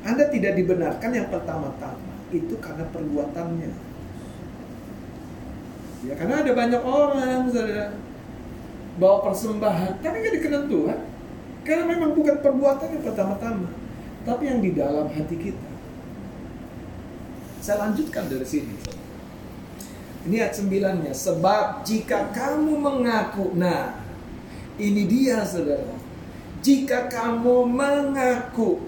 Anda 0.06 0.32
tidak 0.32 0.56
dibenarkan 0.56 1.12
yang 1.12 1.28
pertama-tama 1.28 2.14
itu 2.32 2.56
karena 2.62 2.86
perbuatannya. 2.88 3.72
Ya 6.04 6.14
karena 6.20 6.44
ada 6.44 6.52
banyak 6.52 6.82
orang 6.84 7.48
saudara 7.48 7.96
bawa 9.00 9.24
persembahan 9.32 10.04
tapi 10.04 10.16
nggak 10.20 10.36
dikenal 10.38 10.64
Tuhan 10.68 11.00
karena 11.64 11.84
memang 11.88 12.12
bukan 12.12 12.44
perbuatan 12.44 13.00
yang 13.00 13.04
pertama-tama 13.08 13.72
tapi 14.28 14.44
yang 14.52 14.60
di 14.60 14.76
dalam 14.76 15.08
hati 15.08 15.36
kita. 15.40 15.73
Saya 17.64 17.88
lanjutkan 17.88 18.28
dari 18.28 18.44
sini. 18.44 18.76
Ini 20.28 20.36
ayat 20.36 20.60
sembilannya. 20.60 21.16
Sebab 21.16 21.88
jika 21.88 22.36
kamu 22.36 22.76
mengaku, 22.76 23.56
nah 23.56 24.04
ini 24.76 25.08
dia 25.08 25.48
saudara. 25.48 25.96
Jika 26.60 27.08
kamu 27.08 27.64
mengaku, 27.72 28.84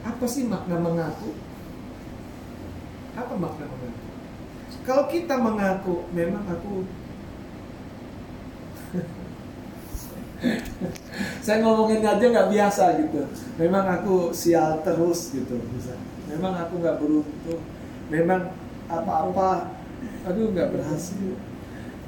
apa 0.00 0.24
sih 0.24 0.48
makna 0.48 0.80
mengaku? 0.80 1.36
Apa 3.12 3.36
makna 3.36 3.68
mengaku? 3.68 4.08
Kalau 4.88 5.04
kita 5.12 5.36
mengaku, 5.36 6.08
memang 6.16 6.48
aku 6.48 6.88
saya 11.44 11.60
ngomongin 11.60 12.00
aja 12.00 12.24
nggak 12.24 12.50
biasa 12.56 13.04
gitu. 13.04 13.20
Memang 13.60 13.84
aku 13.84 14.32
sial 14.32 14.80
terus 14.80 15.28
gitu. 15.36 15.60
Memang 16.32 16.56
aku 16.56 16.80
nggak 16.80 16.96
beruntung. 17.04 17.60
Memang 18.08 18.52
apa-apa, 18.88 19.76
aduh 20.24 20.48
nggak 20.52 20.72
berhasil. 20.72 21.36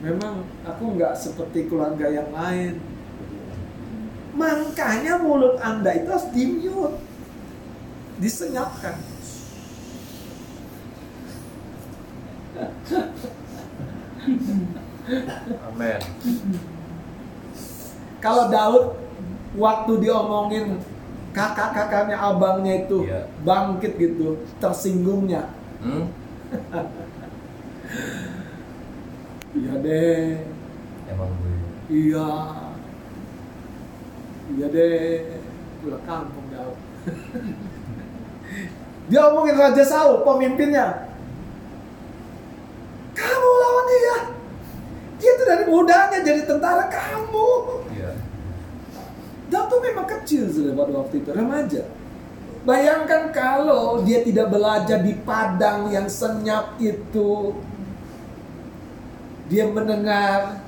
Memang 0.01 0.49
aku 0.65 0.97
nggak 0.97 1.13
seperti 1.13 1.69
keluarga 1.69 2.09
yang 2.09 2.33
lain. 2.33 2.81
Makanya 4.33 5.21
mulut 5.21 5.61
anda 5.61 5.93
itu 5.93 6.09
harus 6.09 6.33
dimute, 6.33 6.97
disenyapkan. 8.17 8.97
Amin. 15.69 16.01
Kalau 18.21 18.53
Daud 18.53 18.85
waktu 19.57 19.93
diomongin 20.01 20.79
kakak-kakaknya 21.33 22.17
abangnya 22.21 22.85
itu 22.85 23.07
Iya. 23.07 23.27
bangkit 23.43 23.97
gitu, 23.97 24.45
tersinggungnya. 24.61 25.60
Hmm? 25.81 26.05
Iya 29.51 29.75
deh, 29.83 30.47
Emang 31.11 31.27
gue. 31.43 31.55
iya, 31.91 32.31
iya 34.55 34.67
deh, 34.71 35.43
pulang 35.83 36.05
kampung 36.07 36.47
jauh. 36.55 36.79
Dia 39.11 39.21
omongin 39.35 39.59
Raja 39.59 39.83
Saul, 39.83 40.23
pemimpinnya. 40.23 41.11
Kamu 43.11 43.51
lawan 43.59 43.87
dia. 43.91 44.17
Dia 45.19 45.33
tuh 45.35 45.47
dari 45.51 45.65
mudanya 45.67 46.19
jadi 46.23 46.47
tentara 46.47 46.87
kamu. 46.87 47.51
Iya. 47.91 48.15
Dan 49.51 49.63
tuh 49.67 49.83
memang 49.83 50.07
kecil 50.07 50.47
pada 50.79 50.95
waktu 50.95 51.27
itu, 51.27 51.31
remaja. 51.35 51.83
Bayangkan 52.61 53.33
kalau 53.33 54.05
dia 54.05 54.21
tidak 54.21 54.53
belajar 54.53 55.01
di 55.01 55.17
padang 55.25 55.89
yang 55.89 56.05
senyap 56.05 56.77
itu. 56.77 57.57
Dia 59.49 59.65
mendengar 59.67 60.61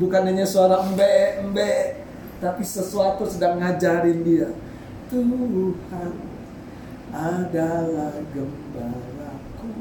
bukan 0.00 0.24
hanya 0.24 0.48
suara 0.48 0.80
embe 0.88 1.44
embe, 1.44 2.00
tapi 2.40 2.64
sesuatu 2.64 3.28
sedang 3.28 3.60
ngajarin 3.60 4.24
dia. 4.24 4.48
Tuhan 5.12 6.12
adalah 7.12 8.12
gembalaku. 8.32 9.72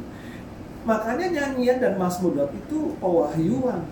Makanya 0.83 1.27
nyanyian 1.31 1.79
dan 1.79 1.95
Mazmur 1.95 2.35
Daud 2.35 2.51
itu 2.55 2.95
pewahyuan. 2.99 3.83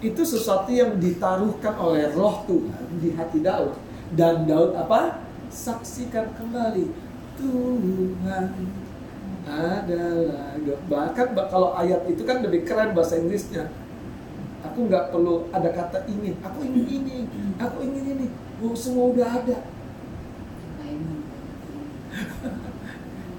Itu 0.00 0.24
sesuatu 0.24 0.72
yang 0.72 0.96
ditaruhkan 0.96 1.76
oleh 1.76 2.08
roh 2.16 2.40
Tuhan 2.48 2.88
di 3.04 3.12
hati 3.12 3.44
Daud. 3.44 3.89
Dan 4.14 4.46
Daud 4.46 4.74
apa? 4.74 5.22
Saksikan 5.50 6.34
kembali. 6.34 6.90
Tuhan 7.38 8.44
adalah 9.50 10.54
bahkan 10.86 11.32
ba- 11.34 11.48
kalau 11.48 11.72
ayat 11.74 12.06
itu 12.06 12.22
kan 12.22 12.44
lebih 12.44 12.68
keren 12.68 12.92
bahasa 12.94 13.18
Inggrisnya. 13.18 13.70
Aku 14.60 14.86
nggak 14.86 15.10
perlu 15.10 15.48
ada 15.50 15.70
kata 15.72 16.04
ingin. 16.06 16.36
Aku 16.44 16.60
ingin 16.62 16.86
ini. 16.86 17.18
Aku 17.56 17.80
ingin 17.80 18.04
ini. 18.18 18.26
Oh, 18.60 18.76
semua 18.76 19.10
udah 19.10 19.28
ada. 19.40 19.58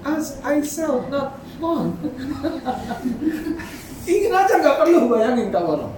As 0.02 0.42
I 0.42 0.58
shall 0.66 1.06
not 1.06 1.38
want. 1.62 1.94
Ingin 4.02 4.32
aja 4.34 4.54
nggak 4.58 4.76
perlu 4.82 5.06
bayangin 5.06 5.54
orang. 5.54 5.94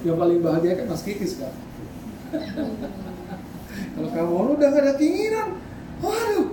Yang 0.00 0.16
paling 0.16 0.40
bahagia 0.40 0.72
kan 0.80 0.86
Mas 0.88 1.04
Kiki 1.04 1.28
sekarang. 1.28 1.65
Kalau 3.96 4.08
kamu 4.12 4.32
lu 4.44 4.52
udah 4.60 4.68
gak 4.72 4.84
ada 4.84 4.92
keinginan, 5.00 5.56
waduh, 6.04 6.52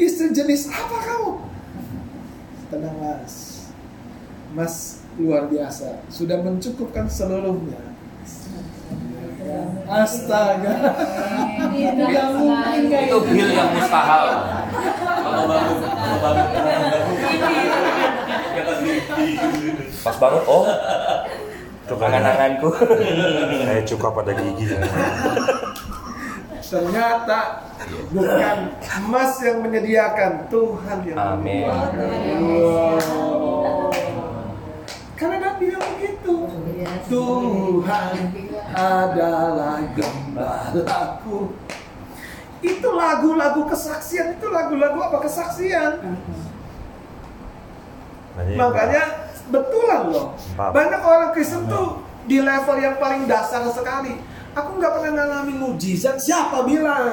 istri 0.00 0.32
jenis 0.32 0.72
apa 0.72 0.96
kamu? 1.04 1.30
Tenang 2.72 2.96
mas, 3.00 3.34
mas 4.56 4.74
luar 5.20 5.46
biasa, 5.52 6.00
sudah 6.08 6.40
mencukupkan 6.40 7.04
seluruhnya. 7.04 7.80
Astaga. 9.84 10.72
Mungkin 11.60 12.00
kayak 12.00 13.12
Itu 13.12 13.18
bil 13.28 13.48
yang 13.52 13.76
mustahil. 13.76 14.32
Kalau 15.20 15.44
bangun, 15.44 15.78
kalau 15.84 16.18
bangun, 16.24 16.48
Pas 20.04 20.16
bangun, 20.16 20.42
oh, 20.48 20.64
Itu 21.84 21.94
angan-anganku. 22.00 22.68
kayak 23.68 23.84
cuka 23.84 24.08
pada 24.08 24.32
gigi. 24.32 24.72
Ternyata 26.64 27.60
bukan 28.08 28.58
emas 29.04 29.32
yang 29.44 29.60
menyediakan 29.60 30.48
Tuhan 30.48 30.98
yang 31.04 31.18
Amin. 31.20 31.68
Wow. 32.40 33.92
Karena 35.14 35.36
Daud 35.44 35.56
bilang 35.60 35.84
begitu. 35.94 36.34
Tuhan 37.12 38.12
adalah 38.72 39.78
gembalaku. 39.92 41.52
Itu 42.64 42.88
lagu-lagu 42.96 43.62
kesaksian 43.68 44.40
itu 44.40 44.46
lagu-lagu 44.48 44.98
apa 45.04 45.20
kesaksian? 45.28 46.00
Makanya 48.34 49.04
betulan 49.50 50.12
loh. 50.12 50.36
Empat. 50.36 50.70
Banyak 50.72 51.00
orang 51.04 51.30
Kristen 51.32 51.68
tuh 51.68 52.00
di 52.24 52.40
level 52.40 52.76
yang 52.80 52.96
paling 52.96 53.28
dasar 53.28 53.64
sekali. 53.68 54.16
Aku 54.54 54.78
nggak 54.78 54.92
pernah 55.00 55.10
ngalamin 55.18 55.58
mujizat. 55.58 56.16
Siapa 56.16 56.62
bilang? 56.62 57.10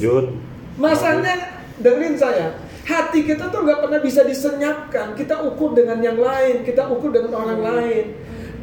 Jun, 0.00 0.40
Masalahnya 0.80 1.60
dengerin 1.80 2.16
saya. 2.16 2.56
Hati 2.86 3.26
kita 3.26 3.50
tuh 3.50 3.66
nggak 3.66 3.84
pernah 3.84 4.00
bisa 4.00 4.22
disenyapkan. 4.24 5.12
Kita 5.12 5.42
ukur 5.44 5.76
dengan 5.76 6.00
yang 6.00 6.16
lain. 6.16 6.64
Kita 6.64 6.88
ukur 6.88 7.12
dengan 7.12 7.34
orang 7.36 7.60
lain. 7.60 8.04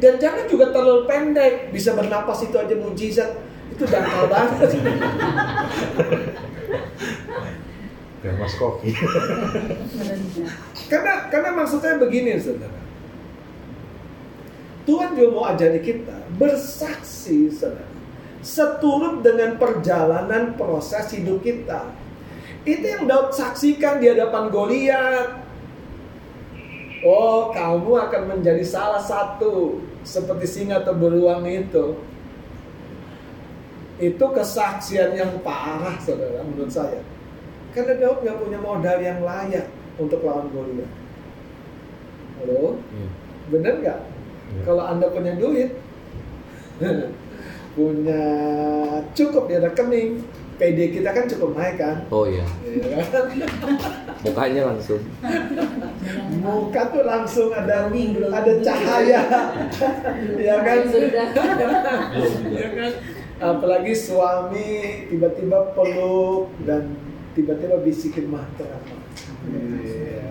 Dan 0.02 0.18
jangan 0.18 0.50
juga 0.50 0.74
terlalu 0.74 1.06
pendek. 1.06 1.70
Bisa 1.70 1.94
bernapas 1.94 2.42
itu 2.42 2.56
aja 2.58 2.74
mujizat. 2.74 3.30
Itu 3.70 3.86
dangkal 3.86 4.26
banget. 4.26 4.70
dan 8.24 8.40
Mas 8.40 8.56
Koki. 8.56 8.96
Karena 10.90 11.28
karena 11.28 11.50
maksudnya 11.52 12.00
begini 12.00 12.40
saudara. 12.40 12.80
Tuhan 14.88 15.16
juga 15.16 15.28
mau 15.32 15.44
ajari 15.48 15.80
kita 15.84 16.16
bersaksi 16.40 17.52
saudara. 17.52 17.92
Seturut 18.44 19.24
dengan 19.24 19.56
perjalanan 19.56 20.56
proses 20.56 21.08
hidup 21.12 21.40
kita. 21.40 21.88
Itu 22.64 22.84
yang 22.84 23.04
Daud 23.04 23.32
saksikan 23.32 24.00
di 24.00 24.12
hadapan 24.12 24.52
Goliat. 24.52 25.28
Oh, 27.04 27.52
kamu 27.52 28.08
akan 28.08 28.22
menjadi 28.36 28.64
salah 28.64 29.00
satu 29.00 29.84
seperti 30.04 30.48
singa 30.48 30.80
atau 30.80 30.96
beruang 30.96 31.44
itu. 31.48 32.00
Itu 34.00 34.24
kesaksian 34.32 35.16
yang 35.16 35.40
parah, 35.44 35.96
saudara, 36.00 36.44
menurut 36.44 36.72
saya. 36.72 37.13
Karena 37.74 37.98
Daud 37.98 38.22
nggak 38.22 38.38
punya 38.38 38.58
modal 38.62 38.98
yang 39.02 39.18
layak 39.26 39.66
untuk 39.98 40.22
lawan 40.22 40.46
Goliat. 40.54 40.90
Halo, 42.38 42.78
bener 43.50 43.74
nggak? 43.82 43.98
Iya. 44.54 44.62
Kalau 44.62 44.84
anda 44.86 45.10
punya 45.10 45.34
duit, 45.34 45.74
punya 47.74 48.22
cukup 49.10 49.50
di 49.50 49.58
rekening, 49.58 50.22
PD 50.54 50.94
kita 50.94 51.10
kan 51.10 51.26
cukup 51.26 51.58
naik 51.58 51.82
kan? 51.82 52.06
Oh 52.14 52.30
iya, 52.30 52.46
Iya 52.62 53.02
kan? 53.10 53.26
mukanya 54.22 54.62
langsung. 54.70 55.02
Muka 56.46 56.82
tuh 56.94 57.02
langsung 57.02 57.50
ada 57.50 57.90
ada 57.90 58.52
cahaya, 58.62 59.20
ya 60.46 60.56
kan? 60.62 60.78
ya 62.54 62.68
kan? 62.70 62.92
Apalagi 63.42 63.90
suami 63.98 65.10
tiba-tiba 65.10 65.74
peluk 65.74 66.54
dan 66.62 67.03
tiba-tiba 67.34 67.82
bisikin 67.82 68.30
mantra. 68.30 68.78
Iya. 69.50 70.30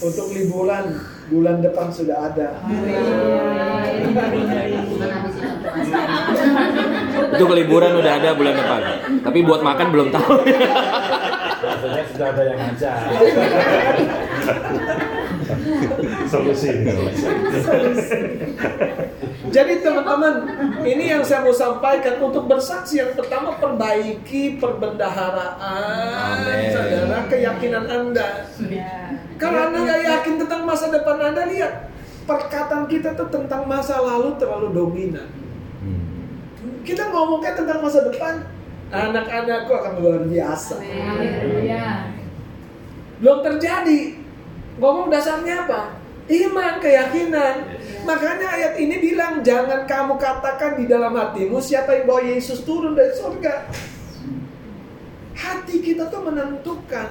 Untuk 0.00 0.32
liburan 0.32 0.96
bulan 1.28 1.60
depan 1.60 1.92
sudah 1.92 2.32
ada. 2.32 2.64
Itu 7.36 7.44
keliburan 7.44 7.92
udah 8.00 8.12
ada 8.16 8.32
bulan 8.32 8.54
depan. 8.56 8.80
Tapi 9.20 9.38
buat 9.44 9.60
makan 9.60 9.86
belum 9.92 10.08
tahu. 10.08 10.34
Maksudnya 11.60 12.04
sudah 12.08 12.26
ada 12.32 12.42
yang 12.48 12.58
ngajak. 12.58 12.98
Solusi. 16.32 16.68
Jadi 19.46 19.72
teman-teman, 19.78 20.34
ini 20.82 21.04
yang 21.14 21.22
saya 21.22 21.46
mau 21.46 21.54
sampaikan 21.54 22.18
untuk 22.18 22.50
bersaksi 22.50 22.98
yang 22.98 23.14
pertama 23.14 23.54
perbaiki 23.56 24.58
perbendaharaan 24.58 26.36
saudara 26.68 27.18
keyakinan 27.30 27.86
Anda. 27.86 28.44
Kalau 29.38 29.70
Anda 29.70 29.78
nggak 29.86 30.02
yakin 30.02 30.34
tentang 30.42 30.62
masa 30.66 30.90
depan 30.90 31.16
Anda, 31.22 31.46
lihat 31.46 31.72
perkataan 32.26 32.90
kita 32.90 33.14
tuh 33.14 33.30
tentang 33.30 33.64
masa 33.64 34.02
lalu 34.02 34.34
terlalu 34.36 34.74
dominan. 34.74 35.30
Kita 36.82 37.10
ngomongnya 37.10 37.54
tentang 37.54 37.82
masa 37.82 38.02
depan, 38.02 38.42
anak-anakku 38.90 39.70
akan 39.70 39.92
luar 39.98 40.20
biasa. 40.26 40.74
Belum 43.22 43.38
terjadi. 43.42 44.25
Ngomong 44.76 45.08
dasarnya 45.08 45.64
apa? 45.64 45.96
Iman, 46.26 46.82
keyakinan. 46.82 47.54
Makanya 48.02 48.46
ayat 48.50 48.74
ini 48.82 48.98
bilang 48.98 49.40
jangan 49.46 49.86
kamu 49.86 50.18
katakan 50.18 50.74
di 50.78 50.90
dalam 50.90 51.14
hatimu 51.14 51.62
siapa 51.62 52.02
yang 52.02 52.04
bawa 52.10 52.22
Yesus 52.22 52.66
turun 52.66 52.98
dari 52.98 53.14
surga. 53.14 53.70
Hati 55.36 55.76
kita 55.78 56.10
tuh 56.10 56.26
menentukan. 56.26 57.08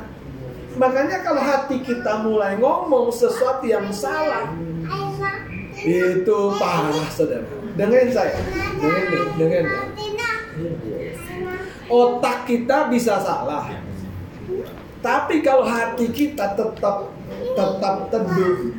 Makanya 0.75 1.23
kalau 1.23 1.39
hati 1.39 1.79
kita 1.79 2.19
mulai 2.19 2.59
ngomong 2.59 3.07
sesuatu 3.07 3.63
yang 3.63 3.87
salah, 3.95 4.51
Itu 5.79 6.55
parah 6.59 7.07
saudara. 7.11 7.47
Dengerin 7.79 8.11
saya. 8.11 8.35
Dengerin 8.79 9.05
nih, 9.07 9.23
dengerin 9.39 9.65
ya. 9.67 9.81
Otak 11.85 12.47
kita 12.49 12.91
bisa 12.91 13.19
salah. 13.23 13.71
Tapi 15.05 15.45
kalau 15.45 15.69
hati 15.69 16.09
kita 16.09 16.57
tetap 16.57 17.13
tetap 17.53 17.95
teduh, 18.09 18.73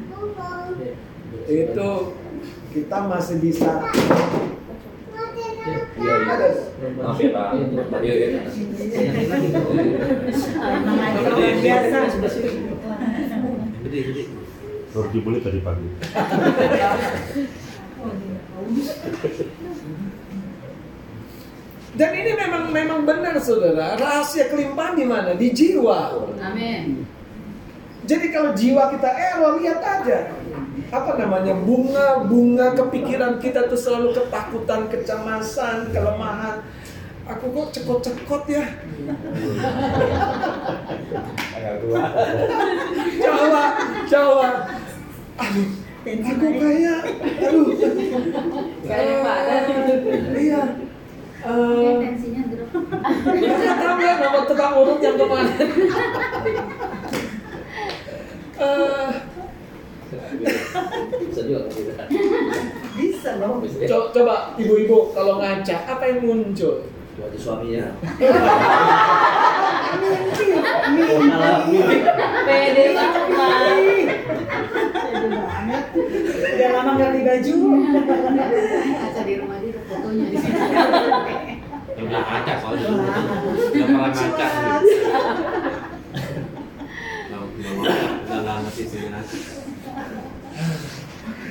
itu 1.46 1.90
kita 2.74 2.98
masih 3.06 3.38
bisa 3.38 3.86
ada 6.06 6.46
Maaf 6.76 7.18
ya 7.18 7.30
Pak. 7.30 7.48
Iya, 8.02 8.14
iya. 8.18 8.28
Baru 14.90 15.08
dibeli 15.14 15.38
tadi 15.40 15.60
pagi. 15.62 15.86
Dan 21.96 22.10
ini 22.12 22.32
memang 22.36 22.68
memang 22.68 23.00
benar 23.08 23.40
saudara. 23.40 23.96
Rahasia 23.96 24.52
kelimpahan 24.52 24.94
di 25.00 25.04
mana? 25.08 25.32
Di 25.32 25.48
jiwa. 25.48 26.28
Amin. 26.36 27.08
Jadi 28.06 28.26
kalau 28.30 28.52
jiwa 28.52 28.92
kita 28.92 29.10
error, 29.10 29.58
lihat 29.58 29.80
aja. 29.80 30.30
Apa 30.92 31.18
namanya? 31.18 31.56
Bunga-bunga 31.56 32.76
kepikiran 32.76 33.40
kita 33.42 33.66
tuh 33.66 33.80
selalu 33.80 34.14
ketakutan, 34.14 34.86
kecemasan, 34.92 35.90
kelemahan. 35.90 36.62
Aku 37.26 37.50
kok 37.50 37.74
cekot-cekot 37.74 38.46
ya. 38.46 38.62
Jawa, 43.18 43.64
Jawa. 44.06 44.50
Aduh, 45.34 45.68
aku 46.06 46.46
kayak, 46.54 47.00
aduh. 47.42 47.66
Kayak 48.86 49.16
Pak 49.26 49.38
Iya. 50.38 50.62
Eh, 51.46 51.92
tensinya 52.02 52.42
drop. 52.44 52.70
Nggak 53.22 53.76
tahu 53.78 53.98
ya 54.00 54.12
nama 54.18 54.40
tukang 54.44 54.74
urut 54.74 54.98
yang 54.98 55.14
kemarin. 55.14 55.68
Eh, 58.56 59.10
Bisa 61.22 61.40
juga. 61.44 61.60
Bisa 62.96 63.30
loh. 63.36 63.60
co- 63.60 64.08
coba 64.10 64.34
ibu-ibu 64.56 65.12
kalau 65.12 65.38
ngaca 65.38 65.76
apa 65.86 66.04
yang 66.04 66.24
muncul? 66.24 66.88
Wajah 67.16 67.38
suaminya. 67.38 67.84
Pede 72.46 72.84
banget. 72.92 74.04
Udah 76.46 76.68
lama 76.72 76.92
ganti 76.96 77.20
baju. 77.22 77.56
Kaca 78.96 79.20
di 79.24 79.34
rumah 79.36 79.55
fotonya 80.16 80.26
di. 80.32 80.36
Udah 81.96 82.20
ngaca 82.24 82.54
soalnya. 82.60 82.88
Udah 83.72 83.86
sih 88.72 89.08
nasi. 89.12 89.38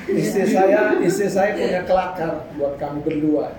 Istri 0.05 0.45
saya, 0.53 1.01
istri 1.01 1.27
saya 1.29 1.57
punya 1.57 1.81
kelakar 1.85 2.45
buat 2.57 2.77
kami 2.77 3.01
berdua. 3.01 3.57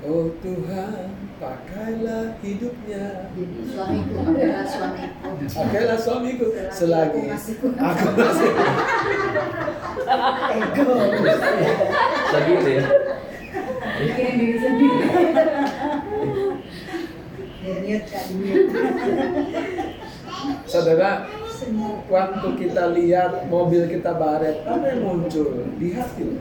Oh 0.00 0.32
Tuhan, 0.40 1.12
pakailah 1.36 2.40
hidupnya. 2.40 3.28
Jadi 3.36 3.60
suamiku 3.68 4.16
adalah 4.24 4.64
suamiku. 4.64 5.28
Pakailah 5.44 5.98
suamiku 6.00 6.46
selagi 6.72 7.28
Aku 7.28 7.44
aku 7.76 8.08
masih 8.16 8.50
Ego. 10.56 10.88
Lagi 12.32 12.52
itu 12.56 12.70
ya. 12.80 12.84
Mikirin 13.80 14.34
diri 14.36 14.58
sendiri. 14.60 15.04
Saudara, 20.68 21.24
waktu 22.08 22.48
kita 22.60 22.92
lihat 22.96 23.48
mobil 23.48 23.88
kita 23.88 24.16
baret, 24.16 24.64
apa 24.68 24.84
yang 24.84 25.00
muncul 25.04 25.64
di 25.80 25.96
hati? 25.96 26.40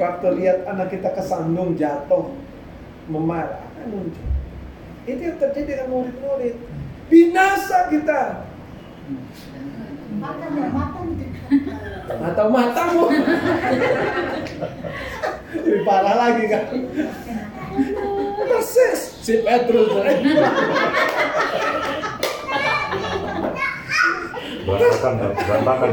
Waktu 0.00 0.26
lihat 0.40 0.66
anak 0.66 0.90
kita 0.92 1.12
kesandung, 1.12 1.76
jatuh, 1.76 2.32
memarah, 3.06 3.60
apa 3.60 3.78
yang 3.84 3.92
muncul? 4.00 4.26
Itu 5.04 5.20
yang 5.20 5.38
terjadi 5.40 5.84
dengan 5.84 5.88
murid-murid. 5.92 6.56
Binasa 7.08 7.88
kita. 7.92 8.48
Makan 10.20 10.50
ya, 10.56 10.68
makan. 10.72 11.06
Atau 12.10 12.46
matamu. 12.50 13.10
Lebih 15.50 15.82
parah 15.82 16.14
lagi 16.14 16.44
kan. 16.46 16.64
Persis 18.46 19.00
si 19.22 19.42
Petrus. 19.42 19.90
Berantakan, 24.60 25.34
berantakan. 25.34 25.90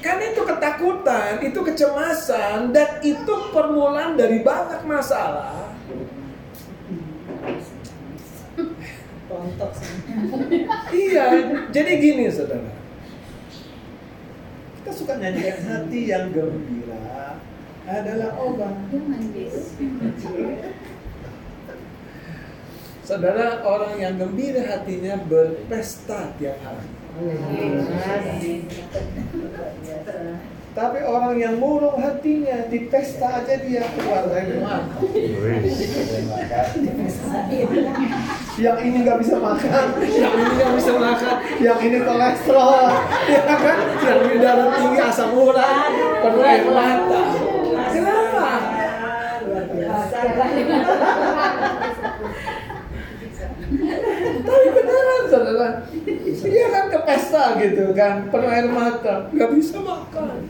Kan 0.00 0.16
itu 0.24 0.42
ketakutan, 0.48 1.32
itu 1.44 1.60
kecemasan, 1.60 2.72
dan 2.72 3.04
itu 3.04 3.34
permulaan 3.52 4.16
dari 4.16 4.40
banyak 4.40 4.80
masalah. 4.88 5.76
Tontok 9.60 9.72
sih. 9.76 9.92
Iya, 11.04 11.24
jadi 11.68 11.92
gini 12.00 12.24
saudara. 12.32 12.72
Kita 14.80 14.90
suka 14.96 15.20
nyanyikan 15.20 15.60
hati 15.68 16.00
yang 16.08 16.32
gembira 16.32 17.36
adalah 17.84 18.40
obat. 18.40 18.74
Saudara, 23.04 23.60
orang 23.60 23.94
yang 24.00 24.14
gembira 24.16 24.64
hatinya 24.64 25.20
berpesta 25.28 26.32
tiap 26.40 26.56
hari. 26.64 26.88
Tapi 30.70 31.02
orang 31.02 31.34
yang 31.34 31.58
murung 31.58 31.98
hatinya 31.98 32.70
di 32.70 32.86
pesta 32.86 33.42
aja 33.42 33.58
dia 33.58 33.82
keluar 33.90 34.30
dari 34.30 34.54
rumah. 34.54 34.86
Yang 38.60 38.92
ini 38.92 39.08
nggak 39.08 39.18
bisa 39.24 39.40
makan, 39.40 39.84
yang 40.04 40.36
ini 40.36 40.52
nggak 40.52 40.72
bisa 40.76 40.92
makan, 40.92 41.36
yang 41.64 41.80
ini 41.80 41.96
kolesterol, 42.04 42.92
ya 43.24 43.40
kan? 43.48 43.78
Yang 44.04 44.18
ini 44.20 44.36
darah 44.36 44.68
tinggi, 44.76 45.00
asam 45.00 45.32
urat, 45.32 45.88
perlu 46.20 46.44
air 46.44 46.68
mata. 46.68 47.22
Kenapa? 47.88 48.48
Luar 49.48 49.64
biasa. 49.64 50.18
Tapi 54.44 54.66
beneran 54.76 55.19
saudara, 55.30 55.68
dia 56.42 56.66
kan 56.68 56.84
ke 56.90 56.98
pesta 57.06 57.44
gitu 57.56 57.94
kan, 57.94 58.26
penuh 58.26 58.50
air 58.50 58.66
mata, 58.66 59.30
nggak 59.30 59.50
bisa 59.54 59.78
makan. 59.78 60.42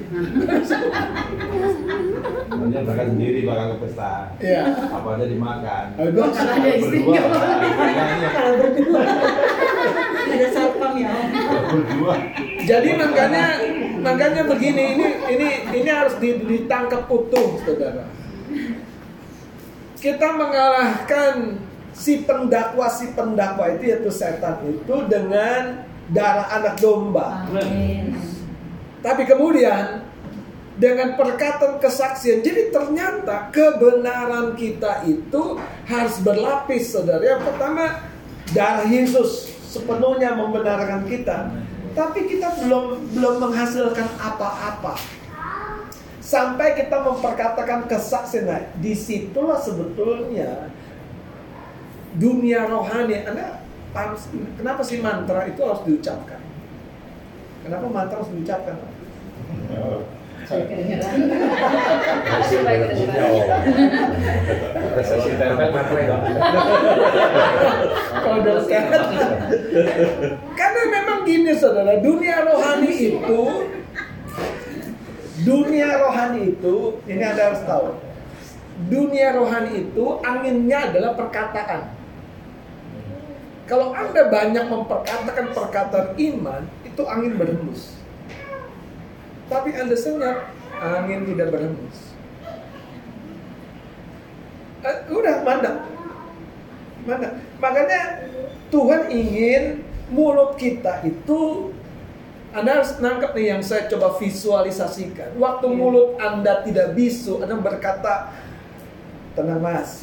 Dia 2.70 2.80
berangkat 2.82 3.06
sendiri 3.12 3.40
bakal 3.44 3.66
ke 3.74 3.76
pesta. 3.84 4.12
Iya. 4.38 4.62
Apa 4.88 5.08
aja 5.16 5.26
dimakan. 5.26 5.84
Bagus. 5.96 6.32
Kalau 6.32 6.54
ada 6.56 6.70
istrinya. 6.70 7.22
Kalau 8.30 8.52
berdua. 8.56 9.02
Ada 10.30 10.46
satpam 10.54 10.92
ya. 10.96 11.12
Berdua. 11.70 12.14
Jadi 12.62 12.88
makanya 12.94 13.44
makanya 14.00 14.42
begini 14.46 14.84
ini 14.96 15.06
ini 15.28 15.48
ini 15.74 15.90
harus 15.90 16.14
di- 16.22 16.40
ditangkap 16.46 17.10
utuh 17.10 17.58
saudara. 17.64 18.06
Kita 20.00 20.28
mengalahkan 20.32 21.60
si 22.00 22.24
pendakwa 22.24 22.88
si 22.88 23.12
pendakwa 23.12 23.68
itu 23.76 23.92
yaitu 23.92 24.08
setan 24.08 24.64
itu 24.64 25.04
dengan 25.04 25.84
darah 26.08 26.48
anak 26.56 26.80
domba. 26.80 27.44
Amin. 27.52 28.16
Tapi 29.04 29.28
kemudian 29.28 30.08
dengan 30.80 31.12
perkataan 31.20 31.76
kesaksian, 31.76 32.40
jadi 32.40 32.72
ternyata 32.72 33.52
kebenaran 33.52 34.56
kita 34.56 35.04
itu 35.04 35.60
harus 35.84 36.16
berlapis, 36.24 36.96
saudara. 36.96 37.20
Yang 37.20 37.52
pertama, 37.52 37.84
darah 38.56 38.88
Yesus 38.88 39.52
sepenuhnya 39.68 40.32
membenarkan 40.32 41.04
kita, 41.04 41.52
tapi 41.92 42.24
kita 42.24 42.64
belum 42.64 43.12
belum 43.12 43.34
menghasilkan 43.44 44.08
apa-apa. 44.16 44.96
Sampai 46.24 46.78
kita 46.78 46.96
memperkatakan 47.04 47.84
kesaksian, 47.84 48.48
nah, 48.48 48.62
di 48.80 48.96
situlah 48.96 49.60
sebetulnya 49.60 50.72
dunia 52.16 52.66
rohani. 52.66 53.22
Anda 53.22 53.62
paham, 53.92 54.16
kenapa 54.58 54.82
sih 54.82 54.98
mantra 55.04 55.46
itu 55.46 55.60
harus 55.62 55.82
diucapkan? 55.86 56.40
Kenapa 57.62 57.86
mantra 57.86 58.16
harus 58.18 58.32
diucapkan? 58.32 58.76
Sehat. 60.50 60.66
kan 70.58 70.70
gini 71.30 71.52
saudara, 71.54 72.02
dunia 72.02 72.42
rohani 72.42 72.90
itu 72.90 73.40
dunia 75.46 75.88
rohani 76.02 76.40
itu 76.58 76.76
ini 77.06 77.22
Anda 77.22 77.42
harus 77.54 77.62
tahu. 77.62 77.94
Dunia 78.90 79.36
rohani 79.36 79.86
itu 79.86 80.04
anginnya 80.24 80.90
adalah 80.90 81.12
perkataan. 81.14 81.99
Kalau 83.70 83.94
Anda 83.94 84.26
banyak 84.26 84.66
memperkatakan 84.66 85.54
perkataan 85.54 86.18
iman, 86.18 86.66
itu 86.82 87.02
angin 87.06 87.38
berhembus. 87.38 87.94
Tapi 89.46 89.70
Anda 89.78 89.94
senyap, 89.94 90.50
angin 90.82 91.22
tidak 91.30 91.54
berhembus. 91.54 92.10
Eh, 94.82 94.96
udah 95.14 95.46
mana? 95.46 95.86
Mana? 97.06 97.28
Makanya 97.62 98.26
Tuhan 98.74 99.06
ingin 99.06 99.86
mulut 100.10 100.58
kita 100.58 101.06
itu 101.06 101.70
anda 102.50 102.82
harus 102.82 102.98
nangkep 102.98 103.30
nih 103.38 103.46
yang 103.54 103.62
saya 103.62 103.86
coba 103.86 104.18
visualisasikan. 104.18 105.38
Waktu 105.38 105.70
mulut 105.70 106.18
Anda 106.18 106.66
tidak 106.66 106.98
bisu, 106.98 107.38
Anda 107.38 107.54
berkata, 107.54 108.34
tenang 109.38 109.62
mas, 109.62 110.02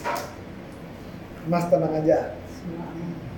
mas 1.51 1.67
tenang 1.67 1.91
aja. 1.91 2.36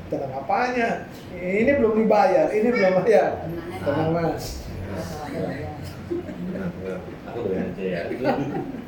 Tenang 0.09 0.33
apanya? 0.33 0.89
Ini 1.37 1.71
belum 1.77 1.93
dibayar, 2.03 2.49
ini 2.49 2.67
belum 2.73 2.93
bayar. 3.05 3.45
Tenang 3.85 4.09
mas. 4.09 4.65
Ya. 7.77 8.01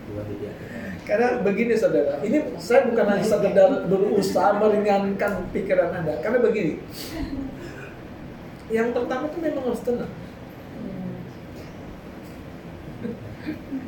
Karena 1.01 1.41
begini 1.41 1.73
saudara, 1.75 2.21
ini 2.21 2.55
saya 2.61 2.85
bukan 2.87 3.05
hanya 3.09 3.25
sekedar 3.25 3.89
berusaha 3.89 4.53
meringankan 4.61 5.49
pikiran 5.49 5.91
Anda. 5.91 6.21
Karena 6.21 6.39
begini, 6.45 6.77
yang 8.69 8.93
pertama 8.93 9.27
itu 9.27 9.37
memang 9.41 9.63
harus 9.65 9.83
tenang. 9.83 10.13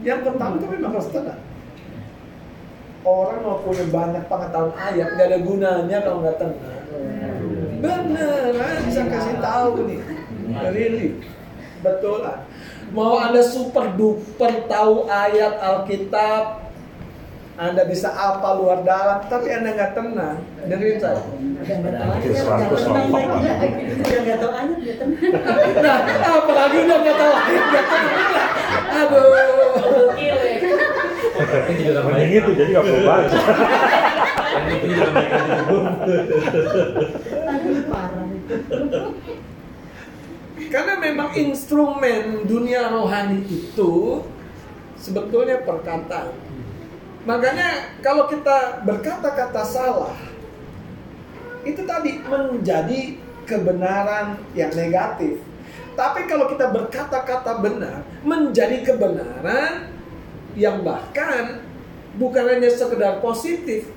Yang 0.04 0.20
pertama 0.26 0.54
itu 0.60 0.68
memang 0.68 0.92
harus 0.98 1.10
tenang. 1.14 1.42
Orang 3.04 3.40
mau 3.44 3.60
punya 3.64 3.86
banyak 3.88 4.24
pengetahuan 4.28 4.76
ayat, 4.76 5.08
nggak 5.16 5.28
ada 5.32 5.40
gunanya 5.44 5.98
kalau 6.02 6.18
nggak 6.28 6.40
tenang. 6.42 6.83
Bener, 7.84 8.56
bisa 8.88 9.02
kasih 9.12 9.36
tahu 9.44 9.88
nih. 9.90 10.00
Betul 11.84 12.24
lah. 12.24 12.48
Mau 12.94 13.18
anda 13.18 13.42
super 13.42 13.92
duper 13.98 14.70
tahu 14.70 15.10
ayat 15.10 15.58
Alkitab, 15.60 16.62
anda 17.58 17.84
bisa 17.90 18.14
apa 18.14 18.54
luar 18.56 18.86
dalam, 18.86 19.26
tapi 19.28 19.50
anda 19.50 19.74
nggak 19.74 19.98
tenang. 19.98 20.46
Dengerin 20.70 21.02
saya. 21.02 21.20
Udah 21.64 21.76
nggak 21.84 21.94
tahu 21.98 22.12
ayat, 22.14 22.24
100 22.24 22.70
nggak 22.70 22.70
tenang 22.70 23.08
lompat 23.10 23.24
lagi. 23.28 23.82
lah. 23.84 23.98
Udah 24.00 24.20
nggak 24.24 24.38
tahu 24.38 24.52
ayat, 24.54 24.78
nggak 24.78 24.98
tenang. 25.02 25.18
Nah, 25.82 25.98
apalagi 26.38 26.78
udah 26.86 26.98
nggak 27.02 27.18
tahu 27.18 27.34
ayat, 27.34 27.64
nggak 27.68 27.86
tenang. 27.90 28.50
Aduh. 28.94 29.32
Ini 31.44 31.74
juga 31.76 31.92
nama 32.00 32.10
Mending 32.14 32.32
itu 32.40 32.52
jadi 32.56 32.70
nggak 32.72 32.86
perlu 32.86 33.02
baca. 33.04 33.38
Itu 34.74 34.88
juga. 34.94 35.22
Karena 40.74 40.98
memang 40.98 41.34
instrumen 41.38 42.50
dunia 42.50 42.90
rohani 42.90 43.46
itu 43.46 44.26
sebetulnya 44.98 45.62
perkataan. 45.62 46.34
Makanya 47.24 48.00
kalau 48.04 48.26
kita 48.28 48.84
berkata-kata 48.84 49.64
salah, 49.64 50.18
itu 51.64 51.82
tadi 51.88 52.20
menjadi 52.26 53.16
kebenaran 53.48 54.40
yang 54.58 54.74
negatif. 54.76 55.40
Tapi 55.94 56.26
kalau 56.26 56.50
kita 56.50 56.74
berkata-kata 56.74 57.62
benar, 57.62 58.02
menjadi 58.26 58.82
kebenaran 58.82 59.94
yang 60.58 60.82
bahkan 60.82 61.62
bukan 62.18 62.46
hanya 62.50 62.70
sekedar 62.74 63.22
positif, 63.22 63.88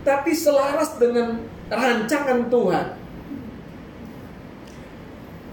tapi 0.00 0.32
selaras 0.32 0.96
dengan 0.96 1.44
rancangan 1.68 2.48
Tuhan. 2.48 2.86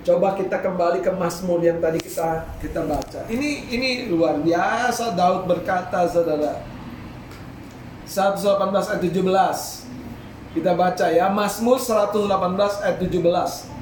Coba 0.07 0.39
kita 0.39 0.63
kembali 0.63 1.03
ke 1.03 1.11
Mazmur 1.11 1.59
yang 1.59 1.83
tadi 1.83 1.99
kita 1.99 2.47
kita 2.63 2.79
baca. 2.87 3.27
Ini 3.27 3.67
ini 3.67 3.89
luar 4.07 4.39
biasa 4.39 5.11
Daud 5.11 5.51
berkata 5.51 6.07
Saudara. 6.07 6.63
118 8.07 8.87
ayat 8.87 9.03
17. 9.03 10.55
Kita 10.55 10.71
baca 10.79 11.05
ya 11.11 11.27
Mazmur 11.27 11.75
118 11.75 12.23
ayat 12.87 12.97
17. 13.03 13.76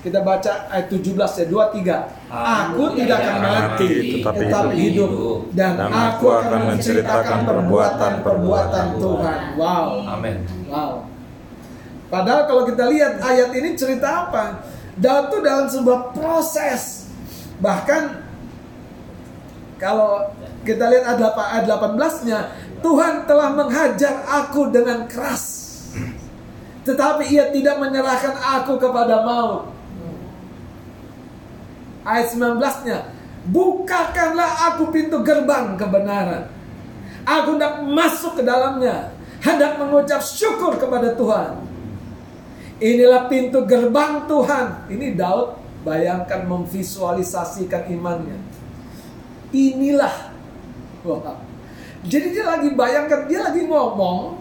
Kita 0.00 0.24
baca 0.24 0.72
ayat 0.72 0.88
17 0.88 1.12
ya 1.12 1.46
23. 1.52 2.32
Aku 2.32 2.82
tidak 2.96 3.20
akan 3.20 3.36
mati 3.44 3.88
tetapi 4.16 4.48
tetapi 4.48 4.74
hidup. 4.80 5.10
hidup 5.12 5.38
dan 5.52 5.76
Dan 5.76 5.92
aku 5.92 6.26
akan 6.32 6.60
menceritakan 6.72 7.38
perbuatan-perbuatan 7.44 8.86
Tuhan. 8.96 9.38
Wow. 9.60 9.88
Amin. 10.08 10.36
Wow. 10.72 11.04
Padahal 12.08 12.48
kalau 12.48 12.64
kita 12.64 12.88
lihat 12.88 13.20
ayat 13.20 13.52
ini 13.52 13.76
cerita 13.76 14.26
apa? 14.26 14.64
Daud 14.96 15.30
itu 15.30 15.38
dalam 15.44 15.68
sebuah 15.68 16.16
proses. 16.16 17.12
Bahkan 17.60 18.02
kalau 19.76 20.32
kita 20.64 20.88
lihat 20.88 21.12
ayat 21.12 21.18
8 21.28 21.54
ayat 21.56 21.64
18-nya, 21.68 22.38
Tuhan 22.80 23.28
telah 23.28 23.52
menghajar 23.52 24.24
aku 24.24 24.72
dengan 24.72 25.04
keras. 25.04 25.68
Tetapi 26.88 27.28
ia 27.28 27.52
tidak 27.52 27.76
menyerahkan 27.76 28.32
aku 28.40 28.80
kepada 28.80 29.28
maut. 29.28 29.79
Ayat 32.00 32.32
19-nya, 32.32 32.98
bukakanlah 33.52 34.72
aku 34.72 34.88
pintu 34.88 35.20
gerbang 35.20 35.76
kebenaran. 35.76 36.48
Aku 37.28 37.60
hendak 37.60 37.84
masuk 37.84 38.40
ke 38.40 38.42
dalamnya, 38.42 39.12
hendak 39.44 39.76
mengucap 39.76 40.24
syukur 40.24 40.80
kepada 40.80 41.12
Tuhan. 41.12 41.60
Inilah 42.80 43.28
pintu 43.28 43.68
gerbang 43.68 44.24
Tuhan. 44.24 44.88
Ini 44.88 45.12
Daud 45.12 45.60
bayangkan 45.84 46.48
memvisualisasikan 46.48 47.92
imannya. 47.92 48.40
Inilah. 49.52 50.32
Wah. 51.04 51.36
Jadi 52.00 52.32
dia 52.32 52.48
lagi 52.48 52.72
bayangkan, 52.72 53.28
dia 53.28 53.44
lagi 53.44 53.68
ngomong 53.68 54.40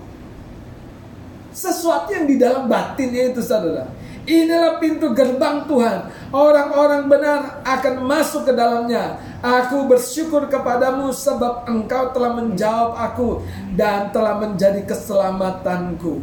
sesuatu 1.51 2.15
yang 2.15 2.23
di 2.23 2.39
dalam 2.39 2.71
batinnya 2.71 3.35
itu 3.35 3.43
saudara. 3.43 3.91
Inilah 4.29 4.77
pintu 4.77 5.09
gerbang 5.17 5.65
Tuhan. 5.65 6.05
Orang-orang 6.29 7.09
benar 7.09 7.65
akan 7.65 8.05
masuk 8.05 8.45
ke 8.45 8.53
dalamnya. 8.53 9.17
Aku 9.41 9.89
bersyukur 9.89 10.45
kepadamu 10.45 11.09
sebab 11.09 11.65
engkau 11.65 12.13
telah 12.13 12.37
menjawab 12.37 12.93
aku 12.93 13.41
dan 13.73 14.13
telah 14.13 14.37
menjadi 14.37 14.85
keselamatanku. 14.85 16.21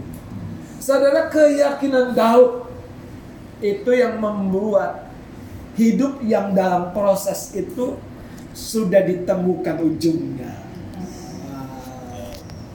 Saudara 0.79 1.27
keyakinan 1.27 2.15
Daud 2.15 2.71
itu 3.59 3.91
yang 3.91 4.23
membuat 4.23 5.11
hidup 5.75 6.23
yang 6.23 6.55
dalam 6.55 6.95
proses 6.95 7.51
itu 7.59 7.99
sudah 8.55 9.03
ditemukan 9.03 9.83
ujungnya. 9.83 10.55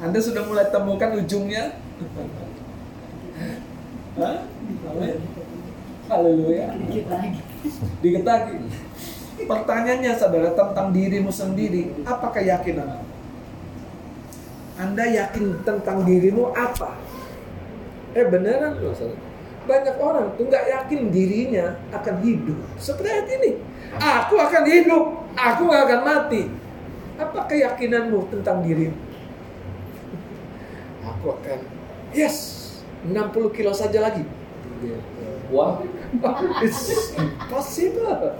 Anda 0.04 0.20
sudah 0.20 0.44
mulai 0.44 0.68
temukan 0.68 1.24
ujungnya? 1.24 1.72
Hah? 4.20 4.51
Haleluya. 6.12 6.66
Dikit 6.76 7.08
lagi. 7.08 7.40
Dikit 8.04 8.24
lagi. 8.28 8.56
Pertanyaannya 9.42 10.12
saudara 10.20 10.52
tentang 10.54 10.94
dirimu 10.94 11.32
sendiri, 11.34 12.04
apa 12.06 12.30
keyakinan? 12.36 13.02
Anda 14.78 15.06
yakin 15.08 15.64
tentang 15.64 16.04
dirimu 16.04 16.52
apa? 16.52 17.00
Eh 18.12 18.28
beneran 18.28 18.78
loh 18.82 18.94
saudara. 18.94 19.30
Banyak 19.62 19.96
orang 20.02 20.28
tuh 20.36 20.50
nggak 20.50 20.66
yakin 20.68 21.14
dirinya 21.14 21.78
akan 21.94 22.16
hidup. 22.26 22.60
Seperti 22.82 23.32
ini. 23.40 23.52
Aku 23.98 24.36
akan 24.42 24.64
hidup, 24.66 25.04
aku 25.38 25.62
nggak 25.70 25.84
akan 25.86 26.02
mati. 26.02 26.42
Apa 27.22 27.46
keyakinanmu 27.46 28.34
tentang 28.34 28.66
dirimu? 28.66 28.98
Aku 31.06 31.38
akan, 31.38 31.60
yes, 32.18 32.68
60 33.06 33.54
kilo 33.54 33.70
saja 33.74 34.02
lagi. 34.02 34.26
Wah, 35.52 35.78
It's 36.66 37.14
impossible. 37.14 38.34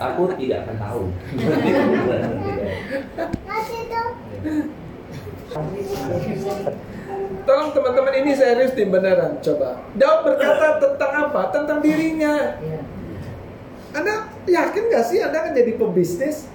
aku 0.00 0.22
tidak 0.40 0.58
akan 0.64 0.76
tahu. 0.80 1.02
Tolong 7.42 7.70
teman-teman 7.76 8.14
ini 8.22 8.32
serius 8.32 8.72
tim 8.72 8.88
beneran 8.88 9.36
coba. 9.44 9.84
Daud 9.98 10.20
berkata 10.24 10.80
tentang 10.80 11.12
apa? 11.28 11.42
Tentang 11.52 11.78
dirinya. 11.84 12.56
Anda 13.92 14.32
yakin 14.48 14.88
gak 14.88 15.04
sih 15.04 15.20
Anda 15.20 15.44
akan 15.44 15.52
jadi 15.52 15.76
pebisnis? 15.76 16.48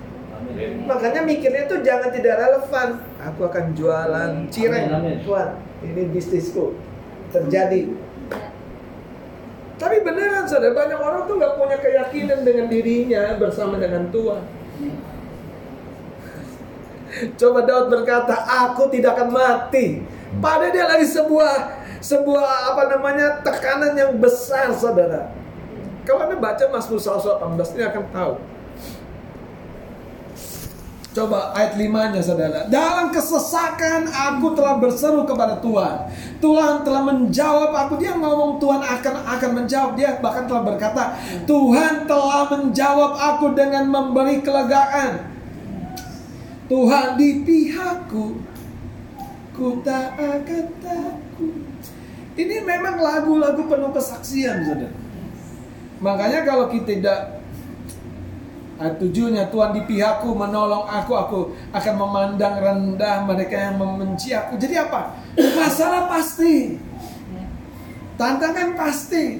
Makanya 0.90 1.22
mikirnya 1.22 1.70
tuh 1.70 1.86
jangan 1.86 2.10
tidak 2.10 2.42
relevan. 2.42 3.04
Aku 3.22 3.46
akan 3.46 3.78
jualan 3.78 4.50
cireng. 4.50 4.90
Tuhan, 5.22 5.50
ini 5.86 6.02
bisnisku. 6.10 6.74
Terjadi. 7.32 7.82
saudara 10.48 10.74
banyak 10.74 11.00
orang 11.00 11.22
tuh 11.28 11.36
nggak 11.38 11.54
punya 11.60 11.78
keyakinan 11.78 12.40
dengan 12.42 12.66
dirinya 12.72 13.24
bersama 13.38 13.78
dengan 13.78 14.10
Tuhan. 14.10 14.44
Coba 17.38 17.60
Daud 17.66 17.88
berkata, 17.90 18.36
aku 18.46 18.94
tidak 18.94 19.18
akan 19.18 19.30
mati. 19.34 20.06
Padahal 20.38 20.70
dia 20.70 20.86
lagi 20.86 21.08
sebuah 21.08 21.54
sebuah 21.98 22.76
apa 22.76 22.84
namanya 22.94 23.42
tekanan 23.42 23.98
yang 23.98 24.14
besar, 24.22 24.70
saudara. 24.76 25.34
Kalau 26.06 26.24
anda 26.24 26.38
baca 26.40 26.64
Mazmur 26.72 27.02
118 27.02 27.76
ini 27.76 27.84
akan 27.84 28.04
tahu. 28.14 28.34
Coba 31.16 31.50
ayat 31.56 31.80
5-nya 31.82 32.22
saudara. 32.22 32.70
Dalam 32.70 33.10
kesesakan 33.10 34.06
aku 34.12 34.54
telah 34.54 34.78
berseru 34.78 35.26
kepada 35.26 35.58
Tuhan. 35.58 36.06
Tuhan 36.38 36.86
telah 36.86 37.02
menjawab 37.10 37.72
aku. 37.74 37.98
Dia 37.98 38.14
ngomong 38.14 38.62
Tuhan 38.62 38.86
akan 38.86 39.14
akan 39.26 39.52
menjawab. 39.64 39.98
Dia 39.98 40.22
bahkan 40.22 40.46
telah 40.46 40.64
berkata, 40.68 41.18
Tuhan 41.50 42.06
telah 42.06 42.46
menjawab 42.54 43.18
aku 43.18 43.58
dengan 43.58 43.90
memberi 43.90 44.46
kelegaan. 44.46 45.26
Tuhan 46.70 47.18
di 47.18 47.30
pihakku. 47.48 48.26
Ku 49.58 49.82
tak 49.82 50.22
akan 50.22 50.66
takut. 50.86 51.56
Ini 52.38 52.62
memang 52.62 53.02
lagu-lagu 53.02 53.66
penuh 53.66 53.90
kesaksian, 53.90 54.70
saudara. 54.70 54.94
Makanya 55.98 56.46
kalau 56.46 56.70
kita 56.70 56.94
tidak 56.94 57.20
Ayat 58.78 59.02
tujuhnya 59.02 59.50
Tuhan 59.50 59.74
di 59.74 59.82
pihakku 59.90 60.38
menolong 60.38 60.86
aku 60.86 61.18
Aku 61.18 61.40
akan 61.74 61.96
memandang 61.98 62.62
rendah 62.62 63.26
mereka 63.26 63.58
yang 63.58 63.82
membenci 63.82 64.38
aku 64.38 64.54
Jadi 64.54 64.78
apa? 64.78 65.18
Masalah 65.34 66.06
pasti 66.06 66.78
Tantangan 68.18 68.74
pasti. 68.74 69.38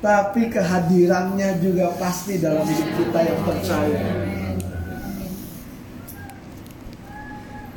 Tapi 0.00 0.48
kehadirannya 0.48 1.60
juga 1.60 1.92
pasti 2.00 2.40
dalam 2.40 2.64
hidup 2.64 2.88
kita 2.96 3.20
yang 3.20 3.40
percaya 3.44 4.00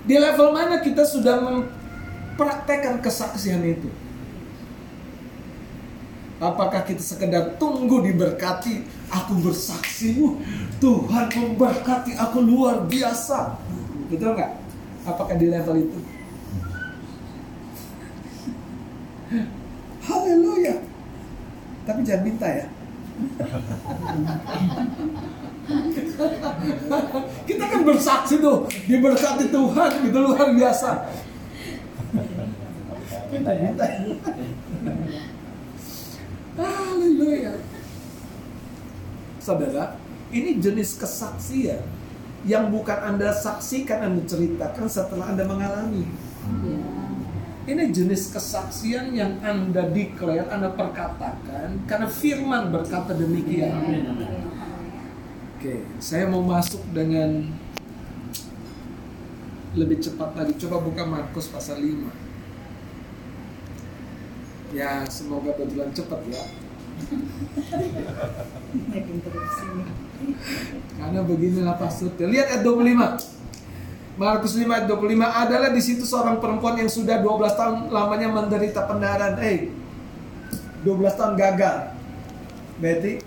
Di 0.03 0.15
level 0.19 0.51
mana 0.51 0.83
kita 0.83 1.07
sudah 1.07 1.39
mempraktekkan 1.43 2.99
kesaksian 2.99 3.63
itu? 3.63 3.87
Apakah 6.43 6.83
kita 6.83 6.99
sekedar 6.99 7.55
tunggu 7.55 8.03
diberkati? 8.03 8.83
Aku 9.07 9.39
bersaksi, 9.39 10.19
"Wah, 10.19 10.35
Tuhan 10.83 11.31
memberkati 11.31 12.19
aku 12.19 12.43
luar 12.43 12.83
biasa. 12.83 13.55
Betul 14.11 14.35
nggak? 14.35 14.51
Apakah 15.07 15.39
di 15.39 15.47
level 15.47 15.87
itu? 15.87 15.95
Haleluya. 20.11 20.83
Tapi 21.87 22.03
jangan 22.03 22.27
minta 22.27 22.51
ya. 22.51 22.67
Kita 27.47 27.63
kan 27.71 27.87
bersaksi 27.87 28.43
tuh 28.43 28.67
diberkati 28.67 29.47
Tuhan 29.47 29.91
gitu 30.03 30.19
luar 30.19 30.51
biasa. 30.51 31.07
Minta. 33.31 33.87
Haleluya. 36.53 37.57
Saudara, 39.41 39.97
ini 40.29 40.61
jenis 40.61 40.95
kesaksian 41.01 41.81
yang 42.45 42.69
bukan 42.69 42.95
Anda 43.01 43.33
saksikan, 43.33 44.05
Anda 44.05 44.21
ceritakan 44.23 44.85
setelah 44.85 45.33
Anda 45.33 45.49
mengalami. 45.49 46.05
Ini 47.63 47.95
jenis 47.95 48.29
kesaksian 48.35 49.15
yang 49.15 49.39
Anda 49.41 49.87
declare, 49.89 50.51
Anda 50.51 50.75
perkatakan 50.75 51.87
karena 51.89 52.07
firman 52.11 52.69
berkata 52.69 53.15
demikian. 53.15 53.71
Oke, 55.57 55.87
saya 56.03 56.27
mau 56.27 56.43
masuk 56.43 56.83
dengan 56.91 57.49
lebih 59.73 60.03
cepat 60.03 60.35
lagi. 60.37 60.53
Coba 60.59 60.83
buka 60.83 61.07
Markus 61.07 61.47
pasal 61.49 61.81
5. 61.81 62.22
Ya, 64.73 65.05
semoga 65.05 65.53
berjalan 65.53 65.93
cepat 65.93 66.21
ya. 66.33 66.43
Karena 70.97 71.19
beginilah 71.21 71.77
pasutnya. 71.77 72.25
Lihat 72.25 72.47
ayat 72.57 72.63
25. 72.65 73.33
Markus 74.13 74.53
5 74.57 74.69
ayat 74.69 74.85
25 74.89 75.25
adalah 75.25 75.69
di 75.73 75.81
situ 75.81 76.05
seorang 76.05 76.37
perempuan 76.37 76.77
yang 76.77 76.89
sudah 76.89 77.17
12 77.21 77.57
tahun 77.57 77.75
lamanya 77.89 78.29
menderita 78.29 78.85
pendarahan. 78.85 79.37
Eh, 79.41 79.73
12 80.85 81.17
tahun 81.17 81.33
gagal. 81.37 81.93
Betty, 82.81 83.21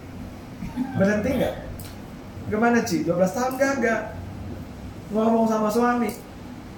berhenti 0.98 1.30
nggak? 1.30 1.54
Gimana 2.50 2.78
Ci? 2.86 3.02
12 3.02 3.34
tahun 3.34 3.54
gagal. 3.58 4.02
Ngomong 5.14 5.46
sama 5.46 5.70
suami. 5.70 6.10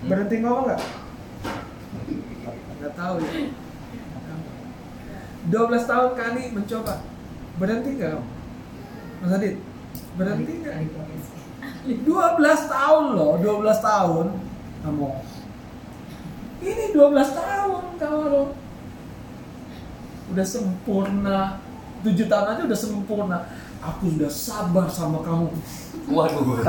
Berhenti 0.05 0.41
ngomong 0.41 0.73
nggak? 0.73 0.83
Nggak 2.81 2.93
tahu 2.97 3.16
ya. 3.25 3.33
12 5.49 5.89
tahun 5.89 6.11
kali 6.13 6.43
mencoba. 6.53 7.01
Berhenti 7.57 7.97
nggak? 7.97 8.11
kamu? 8.15 8.25
Mas 9.25 9.33
Adit, 9.35 9.57
berhenti 10.15 10.53
nggak? 10.61 10.77
12 11.89 12.05
tahun 12.75 13.05
loh, 13.17 13.33
12 13.41 13.65
tahun 13.81 14.27
kamu. 14.85 15.09
Ini 16.59 16.85
12 16.93 17.39
tahun 17.39 17.83
kamu 17.97 18.23
loh. 18.29 18.49
Udah 20.37 20.47
sempurna. 20.47 21.41
7 22.05 22.31
tahun 22.31 22.47
aja 22.55 22.63
udah 22.69 22.79
sempurna. 22.79 23.39
Aku 23.79 24.11
sudah 24.11 24.31
sabar 24.31 24.87
sama 24.91 25.25
kamu. 25.25 25.49
Waduh. 26.13 26.61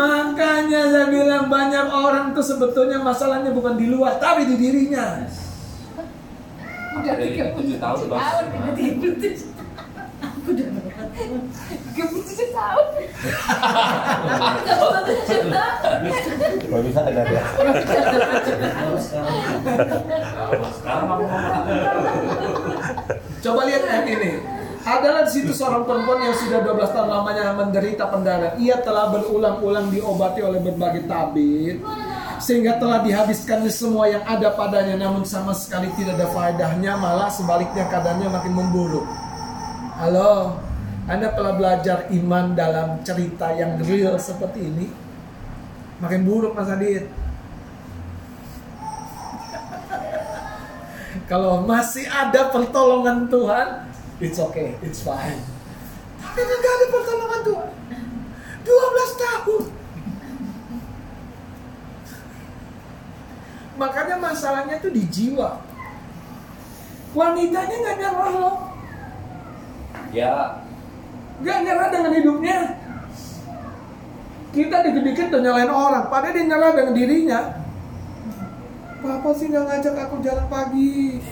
Makanya 0.00 0.80
saya 0.88 1.06
bilang 1.12 1.52
banyak 1.52 1.86
orang 1.92 2.32
tuh 2.32 2.46
sebetulnya 2.46 3.02
masalahnya 3.02 3.52
bukan 3.52 3.76
di 3.76 3.90
luar 3.90 4.16
tapi 4.16 4.48
di 4.48 4.56
dirinya. 4.56 5.26
Udah 6.90 7.14
37 7.14 7.54
tujuh 7.54 7.78
tahun, 7.78 7.98
tahun, 8.02 8.10
Bang. 8.10 8.22
udah 8.58 8.74
37 8.74 9.46
Aku 10.20 10.52
udah 10.52 10.66
berapa 10.68 11.04
tahun? 11.14 11.40
37 11.96 12.50
tahun. 12.50 12.86
Aku 14.50 14.84
udah 14.90 15.02
37 15.06 15.54
tahun. 15.54 16.00
Kalau 16.60 16.82
bisa 16.84 17.00
ada 17.06 17.22
ya. 17.24 17.42
Sekarang 20.74 21.08
aku 21.08 21.24
ngomong. 21.24 21.54
Coba 23.40 23.60
lihat 23.70 23.82
ayat 23.86 24.06
ini. 24.10 24.32
Adalah 24.80 25.28
di 25.28 25.32
situ 25.36 25.52
seorang 25.52 25.84
perempuan 25.84 26.24
yang 26.24 26.32
sudah 26.32 26.64
12 26.64 26.96
tahun 26.96 27.08
lamanya 27.12 27.52
menderita 27.52 28.08
pendarahan. 28.08 28.56
Ia 28.56 28.80
telah 28.80 29.12
berulang-ulang 29.12 29.92
diobati 29.92 30.40
oleh 30.40 30.60
berbagai 30.64 31.04
tabib 31.04 31.84
sehingga 32.50 32.82
telah 32.82 33.06
dihabiskan 33.06 33.62
semua 33.70 34.10
yang 34.10 34.26
ada 34.26 34.50
padanya 34.50 34.98
namun 34.98 35.22
sama 35.22 35.54
sekali 35.54 35.86
tidak 35.94 36.18
ada 36.18 36.26
faedahnya 36.34 36.98
malah 36.98 37.30
sebaliknya 37.30 37.86
keadaannya 37.86 38.26
makin 38.26 38.58
memburuk. 38.58 39.06
Halo, 40.02 40.58
Anda 41.06 41.30
telah 41.30 41.54
belajar 41.54 42.10
iman 42.10 42.58
dalam 42.58 43.06
cerita 43.06 43.54
yang 43.54 43.78
real 43.86 44.18
seperti 44.18 44.66
ini? 44.66 44.90
Makin 46.02 46.26
buruk 46.26 46.58
Mas 46.58 46.66
Adit. 46.66 47.06
Kalau 51.30 51.62
masih 51.62 52.10
ada 52.10 52.50
pertolongan 52.50 53.30
Tuhan, 53.30 53.86
it's 54.18 54.42
okay, 54.42 54.74
it's 54.82 55.06
fine. 55.06 55.38
Tapi 56.18 56.42
nggak 56.42 56.74
ada 56.82 56.86
pertolongan 56.90 57.46
Tuhan. 57.46 57.70
12 58.66 59.22
tahun. 59.22 59.79
Makanya 63.80 64.20
masalahnya 64.20 64.76
itu 64.76 64.92
di 64.92 65.02
jiwa. 65.08 65.56
Wanitanya 67.16 67.76
nggak 67.80 67.96
nyerah 67.96 68.32
loh, 68.36 68.56
Ya, 70.12 70.62
nggak 71.40 71.58
nyerah 71.64 71.88
dengan 71.88 72.12
hidupnya. 72.12 72.58
Kita 74.50 74.76
dikit-dikit 74.84 75.30
udah 75.32 75.42
nyalain 75.42 75.72
orang, 75.72 76.04
padahal 76.12 76.34
dia 76.36 76.44
nyerah 76.44 76.70
dengan 76.76 76.94
dirinya. 76.94 77.40
Papa 79.00 79.30
sih 79.32 79.48
nggak 79.48 79.64
ngajak 79.64 79.94
aku 79.96 80.16
jalan 80.20 80.46
pagi. 80.52 81.24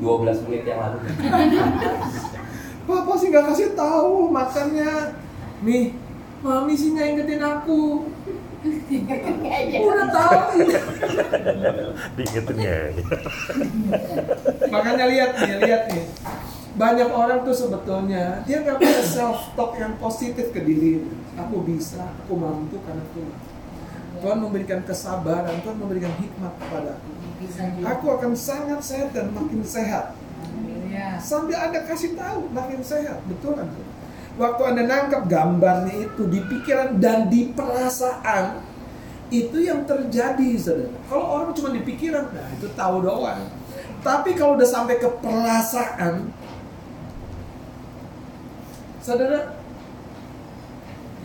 12 0.00 0.44
menit 0.48 0.64
yang 0.64 0.80
lalu. 0.80 0.98
Papa 2.88 3.12
sih 3.20 3.28
nggak 3.28 3.46
kasih 3.52 3.68
tahu 3.76 4.32
makannya. 4.32 5.12
Nih, 5.60 5.92
mami 6.40 6.72
sih 6.72 6.96
nggak 6.96 7.08
ingetin 7.14 7.44
aku. 7.44 8.08
Udah 9.78 10.08
tahu. 10.10 10.38
Diingetin 12.16 12.58
ya. 12.58 12.76
Makanya 14.68 15.04
lihat 15.08 15.30
nih, 15.40 15.52
lihat 15.64 15.82
nih. 15.92 16.04
Banyak 16.78 17.10
orang 17.10 17.42
tuh 17.42 17.56
sebetulnya 17.56 18.46
dia 18.46 18.62
nggak 18.62 18.78
punya 18.78 19.02
self 19.02 19.50
talk 19.58 19.74
yang 19.80 19.98
positif 19.98 20.54
ke 20.54 20.62
diri. 20.62 21.02
Aku 21.34 21.66
bisa, 21.66 22.14
aku 22.24 22.38
mampu 22.38 22.78
karena 22.86 23.02
Tuhan. 23.14 23.34
Tuhan 24.18 24.38
memberikan 24.42 24.80
kesabaran, 24.82 25.62
Tuhan 25.62 25.78
memberikan 25.78 26.10
hikmat 26.18 26.54
kepadaku. 26.58 27.10
Bisa 27.38 27.70
juga. 27.74 27.86
Aku 27.94 28.06
akan 28.18 28.32
sangat 28.34 28.80
sehat 28.82 29.10
dan 29.14 29.30
makin 29.34 29.62
sehat. 29.62 30.14
Sambil 31.22 31.58
Anda 31.58 31.86
kasih 31.86 32.18
tahu 32.18 32.50
makin 32.50 32.82
sehat, 32.82 33.22
betul 33.26 33.54
kan? 33.54 33.70
Waktu 34.38 34.62
Anda 34.62 34.82
nangkap 34.86 35.26
gambarnya 35.26 36.06
itu 36.06 36.30
di 36.30 36.38
pikiran 36.46 37.02
dan 37.02 37.26
di 37.26 37.50
perasaan, 37.50 38.62
itu 39.34 39.58
yang 39.60 39.82
terjadi, 39.82 40.54
saudara. 40.54 40.94
Kalau 41.10 41.26
orang 41.26 41.50
cuma 41.52 41.74
di 41.74 41.82
pikiran, 41.82 42.30
nah 42.30 42.48
itu 42.54 42.70
tahu 42.78 43.02
doang. 43.02 43.50
Tapi 43.98 44.38
kalau 44.38 44.54
udah 44.54 44.68
sampai 44.70 45.02
ke 45.02 45.10
perasaan, 45.18 46.30
saudara, 49.02 49.58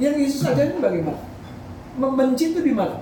yang 0.01 0.17
Yesus 0.17 0.41
ajarin 0.41 0.81
bagaimana? 0.81 1.21
Membenci 1.93 2.49
itu 2.49 2.65
di 2.65 2.73
mana? 2.73 2.97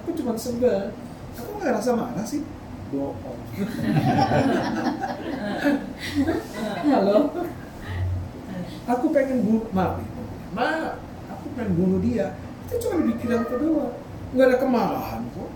Aku 0.00 0.16
cuma 0.16 0.32
sebel. 0.40 0.88
Aku 1.36 1.60
nggak 1.60 1.76
rasa 1.76 1.92
marah 1.92 2.24
sih. 2.24 2.40
Bohong. 2.96 3.40
Halo. 6.88 7.18
Aku 8.86 9.06
pengen 9.12 9.44
bunuh, 9.44 9.68
maaf, 9.76 10.00
maaf. 10.56 10.96
Aku 11.28 11.46
pengen 11.52 11.76
bunuh 11.76 12.00
dia. 12.00 12.40
Itu 12.64 12.80
cuma 12.80 13.04
di 13.04 13.12
pikiran 13.12 13.44
kedua. 13.44 14.00
Nggak 14.32 14.46
ada 14.48 14.56
kemarahan 14.56 15.22
kok. 15.28 15.50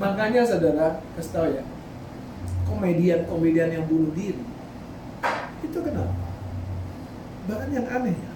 Makanya 0.00 0.42
saudara, 0.42 0.98
kasih 1.14 1.30
tahu 1.30 1.46
ya, 1.54 1.62
komedian-komedian 2.66 3.70
yang 3.70 3.84
bunuh 3.86 4.10
diri 4.18 4.42
itu 5.62 5.78
kenapa? 5.78 6.10
Bahkan 7.46 7.70
yang 7.70 7.86
aneh 7.86 8.18
ya, 8.18 8.32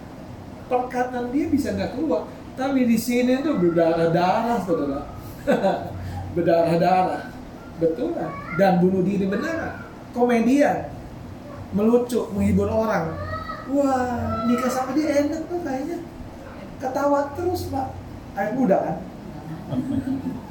perkataan 0.71 1.35
dia 1.35 1.51
bisa 1.51 1.75
nggak 1.75 1.99
keluar, 1.99 2.31
tapi 2.57 2.89
di 2.89 2.97
sini 2.97 3.45
tuh 3.45 3.61
berdarah-darah, 3.61 4.65
saudara, 4.65 5.05
berdarah-darah, 6.35 7.29
betul 7.77 8.17
kan? 8.17 8.33
Dan 8.57 8.81
bunuh 8.81 9.05
diri 9.05 9.29
beneran, 9.29 9.85
komedian, 10.17 10.89
melucu, 11.77 12.33
menghibur 12.33 12.73
orang. 12.73 13.13
Wah, 13.69 14.49
nikah 14.49 14.73
sama 14.73 14.97
dia 14.97 15.29
enak 15.29 15.53
tuh 15.53 15.61
kayaknya, 15.61 16.01
ketawa 16.81 17.37
terus 17.37 17.69
pak, 17.69 17.93
air 18.41 18.57
muda 18.57 18.81
kan? 18.81 18.97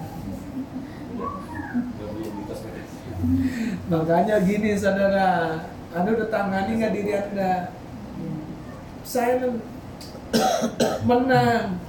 Makanya 3.89 4.45
gini 4.45 4.78
saudara, 4.78 5.58
Anda 5.89 6.10
udah 6.14 6.30
tangani 6.30 6.78
nggak 6.78 6.93
diri 6.93 7.12
Anda? 7.18 7.74
Saya 9.01 9.49
menang. 11.10 11.82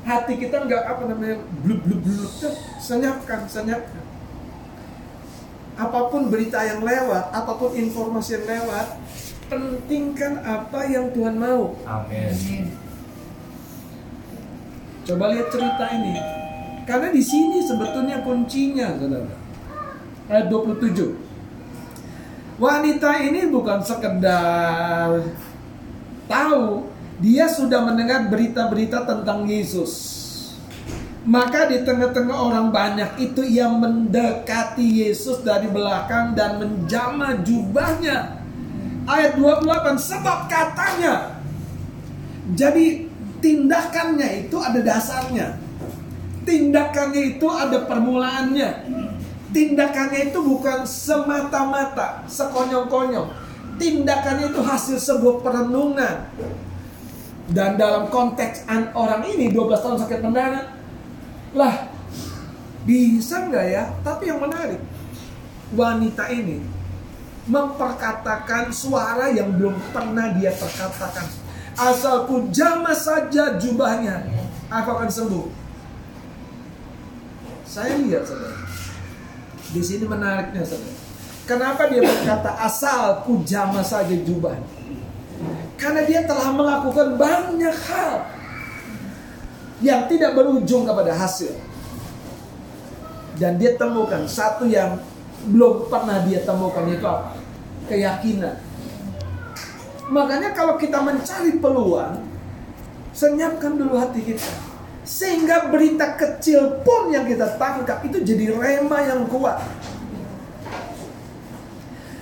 Hati 0.00 0.34
kita 0.40 0.64
nggak 0.64 0.82
apa 0.96 1.02
namanya 1.12 1.36
blub 1.60 1.80
blub 1.84 2.00
blub 2.00 2.32
tuh 2.40 2.54
senyapkan, 2.80 3.44
senyapkan. 3.44 4.04
Apa 5.76 6.12
pun 6.12 6.28
berita 6.28 6.60
yang 6.64 6.84
lewat, 6.84 7.32
apa 7.32 7.52
pun 7.56 7.72
informasi 7.72 8.40
yang 8.40 8.46
lewat, 8.48 8.86
pentingkan 9.48 10.44
apa 10.44 10.80
yang 10.88 11.08
Tuhan 11.12 11.36
mau. 11.40 11.76
Amin. 11.88 12.72
Coba 15.08 15.32
lihat 15.32 15.48
cerita 15.48 15.84
ini. 15.96 16.14
Karena 16.84 17.08
di 17.14 17.22
sini 17.22 17.62
sebetulnya 17.64 18.20
kuncinya, 18.20 18.98
saudara. 18.98 19.34
Ayat 20.30 20.46
27. 20.52 21.16
Wanita 22.60 23.10
ini 23.24 23.48
bukan 23.48 23.80
sekedar 23.80 25.16
tahu, 26.28 26.89
dia 27.20 27.46
sudah 27.52 27.84
mendengar 27.84 28.32
berita-berita 28.32 29.04
tentang 29.04 29.44
Yesus. 29.44 30.18
Maka 31.20 31.68
di 31.68 31.84
tengah-tengah 31.84 32.32
orang 32.32 32.72
banyak 32.72 33.20
itu 33.20 33.44
ia 33.44 33.68
mendekati 33.68 35.04
Yesus 35.04 35.44
dari 35.44 35.68
belakang 35.68 36.32
dan 36.32 36.56
menjamah 36.56 37.44
jubahnya. 37.44 38.40
Ayat 39.04 39.36
28 39.36 40.00
sebab 40.00 40.48
katanya. 40.48 41.36
Jadi 42.56 43.04
tindakannya 43.44 44.48
itu 44.48 44.56
ada 44.56 44.80
dasarnya. 44.80 45.60
Tindakannya 46.48 47.36
itu 47.36 47.46
ada 47.52 47.84
permulaannya. 47.84 48.70
Tindakannya 49.52 50.32
itu 50.32 50.40
bukan 50.40 50.88
semata-mata, 50.88 52.24
sekonyong-konyong. 52.32 53.28
Tindakannya 53.76 54.56
itu 54.56 54.60
hasil 54.64 54.96
sebuah 54.96 55.44
perenungan. 55.44 56.16
Dan 57.50 57.74
dalam 57.74 58.06
konteks 58.14 58.62
an- 58.70 58.94
orang 58.94 59.26
ini 59.26 59.50
12 59.50 59.82
tahun 59.82 59.98
sakit 60.06 60.20
mendarat, 60.22 60.70
lah 61.50 61.90
bisa 62.86 63.50
nggak 63.50 63.66
ya? 63.66 63.84
Tapi 64.06 64.30
yang 64.30 64.38
menarik, 64.38 64.78
wanita 65.74 66.30
ini 66.30 66.62
memperkatakan 67.50 68.70
suara 68.70 69.34
yang 69.34 69.50
belum 69.58 69.74
pernah 69.90 70.30
dia 70.38 70.54
perkatakan. 70.54 71.26
Asalku 71.74 72.46
jamah 72.54 72.94
saja 72.94 73.58
jubahnya, 73.58 74.30
aku 74.70 74.88
akan 74.94 75.10
sembuh. 75.10 75.48
Saya 77.66 77.98
lihat 77.98 78.26
saudara, 78.26 78.62
di 79.74 79.82
sini 79.82 80.04
menariknya 80.06 80.62
saudara. 80.62 80.98
Kenapa 81.50 81.90
dia 81.90 81.98
berkata 81.98 82.62
asalku 82.62 83.42
jamah 83.42 83.82
saja 83.82 84.14
jubahnya? 84.14 84.70
Karena 85.80 86.04
dia 86.04 86.28
telah 86.28 86.52
melakukan 86.52 87.16
banyak 87.16 87.76
hal 87.88 88.28
yang 89.80 90.04
tidak 90.12 90.36
berujung 90.36 90.84
kepada 90.84 91.16
hasil. 91.16 91.56
Dan 93.40 93.56
dia 93.56 93.80
temukan 93.80 94.28
satu 94.28 94.68
yang 94.68 95.00
belum 95.48 95.88
pernah 95.88 96.20
dia 96.28 96.44
temukan 96.44 96.84
itu 96.84 97.00
apa? 97.00 97.32
Keyakinan. 97.88 98.60
Makanya 100.12 100.52
kalau 100.52 100.76
kita 100.76 101.00
mencari 101.00 101.56
peluang, 101.56 102.20
senyapkan 103.16 103.80
dulu 103.80 103.96
hati 103.96 104.20
kita. 104.20 104.52
Sehingga 105.00 105.72
berita 105.72 106.12
kecil 106.20 106.84
pun 106.84 107.08
yang 107.08 107.24
kita 107.24 107.56
tangkap 107.56 108.04
itu 108.04 108.20
jadi 108.20 108.52
rema 108.52 109.00
yang 109.00 109.24
kuat. 109.32 109.56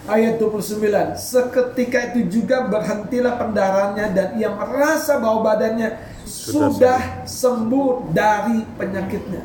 Ayat 0.08 0.40
29 0.40 0.88
Seketika 1.20 1.98
itu 2.12 2.40
juga 2.40 2.64
berhentilah 2.64 3.36
pendarahannya 3.36 4.06
Dan 4.16 4.28
ia 4.40 4.48
merasa 4.48 5.20
bahwa 5.20 5.52
badannya 5.52 6.00
Sudah 6.24 6.72
Sudah, 6.72 7.00
sembuh. 7.28 8.12
dari 8.16 8.64
penyakitnya. 8.80 9.44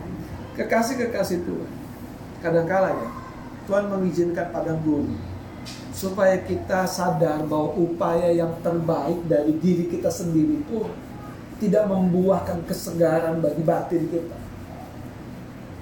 Kekasih-kekasih 0.55 1.43
Tuhan 1.43 1.71
Kadangkala 2.39 2.95
ya 2.95 3.09
Tuhan 3.67 3.91
mengizinkan 3.91 4.55
padang 4.55 4.79
gurun 4.87 5.19
Supaya 5.91 6.39
kita 6.39 6.87
sadar 6.87 7.43
bahwa 7.43 7.75
upaya 7.75 8.31
yang 8.31 8.55
terbaik 8.63 9.19
dari 9.27 9.59
diri 9.59 9.91
kita 9.91 10.07
sendiri 10.07 10.63
itu 10.63 10.87
Tidak 11.59 11.83
membuahkan 11.91 12.63
kesegaran 12.63 13.43
bagi 13.43 13.63
batin 13.67 14.07
kita 14.07 14.42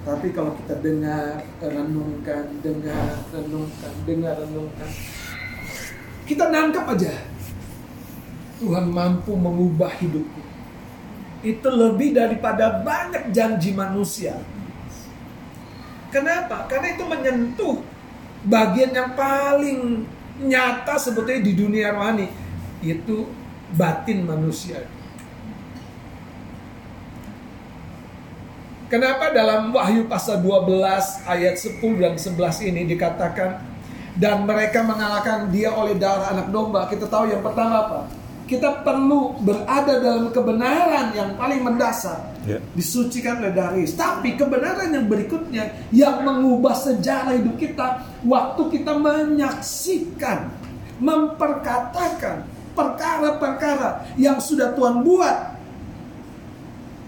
tapi 0.02 0.34
kalau 0.34 0.58
kita 0.58 0.82
dengar, 0.82 1.46
renungkan, 1.62 2.50
dengar, 2.66 3.22
renungkan, 3.30 3.94
dengar, 4.10 4.34
renungkan, 4.42 4.90
kita 6.26 6.50
nangkap 6.50 6.86
aja. 6.98 7.14
Tuhan 8.58 8.94
mampu 8.94 9.34
mengubah 9.34 9.90
hidupku. 10.02 10.42
Itu 11.42 11.70
lebih 11.70 12.14
daripada 12.14 12.82
banyak 12.82 13.34
janji 13.34 13.74
manusia. 13.74 14.38
Kenapa? 16.14 16.70
Karena 16.70 16.94
itu 16.94 17.04
menyentuh 17.06 17.82
bagian 18.46 18.94
yang 18.94 19.18
paling 19.18 20.06
nyata 20.42 20.98
sebetulnya 20.98 21.42
di 21.42 21.54
dunia 21.58 21.94
rohani. 21.94 22.30
Itu 22.82 23.30
batin 23.74 24.26
manusia. 24.26 24.86
Kenapa 28.92 29.32
dalam 29.32 29.72
Wahyu 29.72 30.04
pasal 30.12 30.44
12 30.44 31.24
ayat 31.24 31.56
10 31.56 31.80
dan 31.96 32.20
11 32.20 32.68
ini 32.68 32.84
dikatakan 32.92 33.64
dan 34.20 34.44
mereka 34.44 34.84
mengalahkan 34.84 35.48
dia 35.48 35.72
oleh 35.72 35.96
darah 35.96 36.36
anak 36.36 36.52
domba. 36.52 36.92
Kita 36.92 37.08
tahu 37.08 37.32
yang 37.32 37.40
pertama 37.40 37.88
apa? 37.88 38.00
Kita 38.52 38.84
perlu 38.84 39.40
berada 39.48 39.96
dalam 39.96 40.36
kebenaran 40.36 41.16
yang 41.16 41.40
paling 41.40 41.64
mendasar. 41.64 42.36
Ya. 42.44 42.60
Disucikan 42.76 43.40
oleh 43.40 43.56
Yesus. 43.80 43.96
Tapi 43.96 44.36
kebenaran 44.36 44.92
yang 44.92 45.08
berikutnya 45.08 45.72
yang 45.96 46.28
mengubah 46.28 46.76
sejarah 46.76 47.40
hidup 47.40 47.56
kita 47.56 48.04
waktu 48.28 48.76
kita 48.76 48.92
menyaksikan, 48.92 50.52
memperkatakan 51.00 52.44
perkara-perkara 52.76 54.04
yang 54.20 54.44
sudah 54.44 54.76
Tuhan 54.76 55.00
buat. 55.00 55.56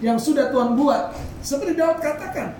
Yang 0.00 0.32
sudah 0.32 0.48
Tuhan 0.48 0.80
buat 0.80 1.33
seperti 1.44 1.76
Daud 1.76 2.00
katakan. 2.00 2.56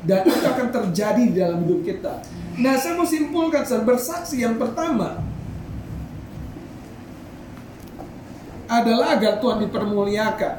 Dan 0.00 0.24
itu 0.24 0.44
akan 0.44 0.68
terjadi 0.72 1.22
di 1.28 1.34
dalam 1.36 1.64
hidup 1.64 1.80
kita. 1.84 2.24
Nah 2.60 2.76
saya 2.76 2.96
mau 2.96 3.08
simpulkan, 3.08 3.64
saya 3.64 3.84
bersaksi 3.84 4.40
yang 4.40 4.60
pertama. 4.60 5.20
Adalah 8.70 9.18
agar 9.18 9.40
Tuhan 9.40 9.64
dipermuliakan. 9.66 10.54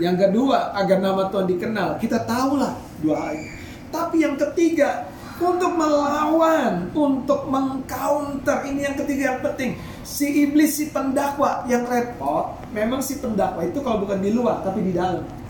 Yang 0.00 0.16
kedua, 0.28 0.72
agar 0.72 0.98
nama 1.00 1.28
Tuhan 1.28 1.46
dikenal. 1.50 1.88
Kita 2.00 2.24
tahulah 2.24 2.72
dua 3.04 3.16
hal 3.20 3.30
ini. 3.36 3.50
Tapi 3.92 4.24
yang 4.24 4.40
ketiga, 4.40 5.12
untuk 5.42 5.74
melawan, 5.74 6.88
untuk 6.94 7.50
mengcounter 7.50 8.64
ini 8.64 8.86
yang 8.88 8.96
ketiga 8.96 9.36
yang 9.36 9.40
penting. 9.44 9.76
Si 10.06 10.46
iblis, 10.46 10.78
si 10.78 10.88
pendakwa 10.88 11.66
yang 11.68 11.84
repot, 11.84 12.56
memang 12.72 13.04
si 13.04 13.18
pendakwa 13.20 13.66
itu 13.66 13.82
kalau 13.84 14.06
bukan 14.06 14.22
di 14.22 14.30
luar 14.32 14.64
tapi 14.64 14.80
di 14.80 14.94
dalam. 14.96 15.41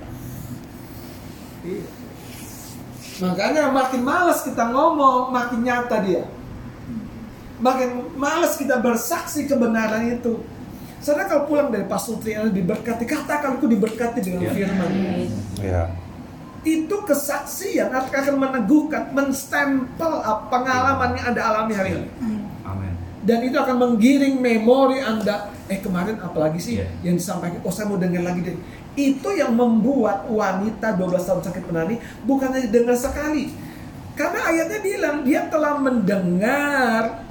Iya. 1.63 1.87
Makanya 3.23 3.71
makin 3.71 4.03
malas 4.03 4.43
kita 4.43 4.73
ngomong, 4.75 5.31
makin 5.31 5.63
nyata 5.63 6.03
dia. 6.03 6.27
Makin 7.63 8.19
malas 8.19 8.59
kita 8.59 8.83
bersaksi 8.83 9.47
kebenaran 9.47 10.03
itu. 10.11 10.43
Saudara 11.03 11.27
kalau 11.31 11.47
pulang 11.47 11.71
dari 11.71 11.87
Pastor 11.87 12.19
Triana 12.19 12.51
diberkati, 12.51 13.07
katakan 13.07 13.59
aku 13.59 13.67
diberkati 13.71 14.23
dengan 14.23 14.51
firman. 14.51 14.91
Ya. 15.59 15.91
Itu 16.63 17.03
kesaksian 17.03 17.91
akan 17.91 18.39
meneguhkan, 18.39 19.11
menstempel 19.11 20.23
pengalaman 20.47 21.19
yang 21.19 21.35
Anda 21.35 21.43
alami 21.43 21.75
hari 21.75 21.91
ini. 21.99 22.07
Amin. 22.63 22.95
Dan 23.23 23.39
itu 23.47 23.59
akan 23.59 23.77
menggiring 23.83 24.39
memori 24.39 25.03
Anda. 25.03 25.51
Eh 25.67 25.79
kemarin 25.83 26.19
apalagi 26.23 26.59
sih 26.59 26.75
Iya. 26.83 26.87
yang 27.03 27.19
disampaikan? 27.19 27.63
Oh 27.67 27.71
saya 27.71 27.91
mau 27.91 27.99
dengar 27.99 28.23
lagi 28.23 28.47
deh. 28.47 28.55
Itu 28.93 29.33
yang 29.33 29.57
membuat 29.57 30.29
wanita 30.29 31.01
12 31.01 31.25
tahun 31.25 31.43
sakit 31.49 31.65
penani 31.65 31.97
bukan 32.29 32.53
hanya 32.53 32.69
dengar 32.69 32.97
sekali. 32.97 33.49
Karena 34.13 34.41
ayatnya 34.53 34.81
bilang 34.85 35.17
dia 35.25 35.49
telah 35.49 35.81
mendengar 35.81 37.25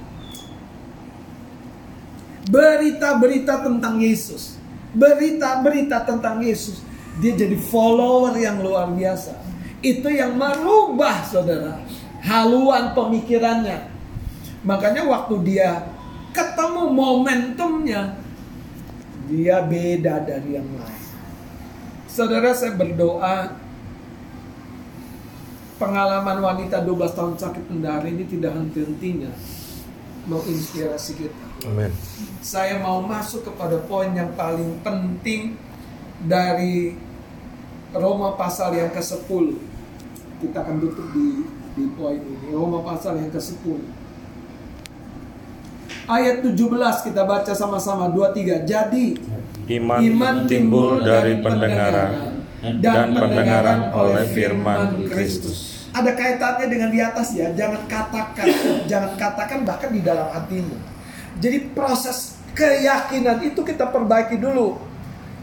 berita-berita 2.50 3.62
tentang 3.62 4.02
Yesus. 4.02 4.58
Berita-berita 4.98 6.02
tentang 6.04 6.42
Yesus. 6.42 6.82
Dia 7.22 7.38
jadi 7.38 7.54
follower 7.56 8.34
yang 8.42 8.66
luar 8.66 8.90
biasa. 8.90 9.38
Itu 9.86 10.10
yang 10.10 10.34
merubah 10.38 11.22
saudara 11.26 11.78
haluan 12.22 12.94
pemikirannya. 12.94 13.90
Makanya 14.62 15.06
waktu 15.10 15.36
dia 15.42 15.90
ketemu 16.32 16.94
momentumnya, 16.94 18.18
dia 19.26 19.58
beda 19.66 20.22
dari 20.22 20.50
yang 20.58 20.70
lain. 20.78 21.01
Saudara 22.12 22.52
saya 22.52 22.76
berdoa 22.76 23.56
pengalaman 25.80 26.44
wanita 26.44 26.84
12 26.84 27.16
tahun 27.16 27.36
sakit 27.40 27.64
pendara 27.72 28.04
ini 28.04 28.28
tidak 28.28 28.52
henti-hentinya 28.52 29.32
menginspirasi 30.28 31.12
kita. 31.24 31.46
Amin. 31.72 31.88
Saya 32.44 32.84
mau 32.84 33.00
masuk 33.00 33.48
kepada 33.48 33.80
poin 33.88 34.12
yang 34.12 34.36
paling 34.36 34.84
penting 34.84 35.56
dari 36.28 37.00
Roma 37.96 38.36
pasal 38.36 38.76
yang 38.76 38.92
ke-10. 38.92 39.56
Kita 40.44 40.68
akan 40.68 40.76
tutup 40.84 41.08
di 41.16 41.48
di 41.80 41.88
poin 41.96 42.20
ini. 42.20 42.52
Roma 42.52 42.84
pasal 42.84 43.24
yang 43.24 43.32
ke-10. 43.32 43.80
Ayat 46.12 46.44
17 46.44 47.08
kita 47.08 47.24
baca 47.24 47.54
sama-sama 47.56 48.12
23. 48.12 48.68
Jadi 48.68 49.16
Iman, 49.70 50.50
timbul 50.50 51.06
dari 51.06 51.38
pendengaran 51.42 52.42
dan 52.82 53.14
pendengaran 53.14 53.90
oleh 53.94 54.26
firman 54.30 55.10
Kristus. 55.10 55.90
Ada 55.92 56.16
kaitannya 56.16 56.68
dengan 56.72 56.90
di 56.94 57.00
atas 57.04 57.36
ya. 57.36 57.52
Jangan 57.52 57.84
katakan, 57.90 58.48
jangan 58.90 59.12
katakan 59.20 59.60
bahkan 59.68 59.92
di 59.92 60.02
dalam 60.02 60.30
hatimu. 60.32 60.78
Jadi 61.42 61.74
proses 61.74 62.40
keyakinan 62.56 63.44
itu 63.44 63.60
kita 63.66 63.90
perbaiki 63.92 64.40
dulu. 64.40 64.80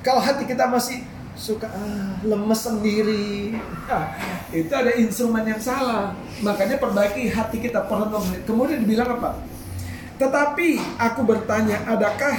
Kalau 0.00 0.22
hati 0.22 0.46
kita 0.48 0.70
masih 0.70 1.04
suka 1.36 1.68
ah, 1.68 2.16
lemes 2.22 2.60
sendiri, 2.64 3.58
ah, 3.92 4.14
itu 4.54 4.72
ada 4.72 4.94
instrumen 4.96 5.44
yang 5.44 5.60
salah. 5.60 6.16
Makanya 6.40 6.80
perbaiki 6.80 7.28
hati 7.28 7.60
kita 7.60 7.84
perenung. 7.84 8.24
Kemudian 8.46 8.82
dibilang 8.86 9.20
apa? 9.20 9.57
Tetapi 10.18 10.98
aku 10.98 11.20
bertanya, 11.22 11.78
adakah 11.86 12.34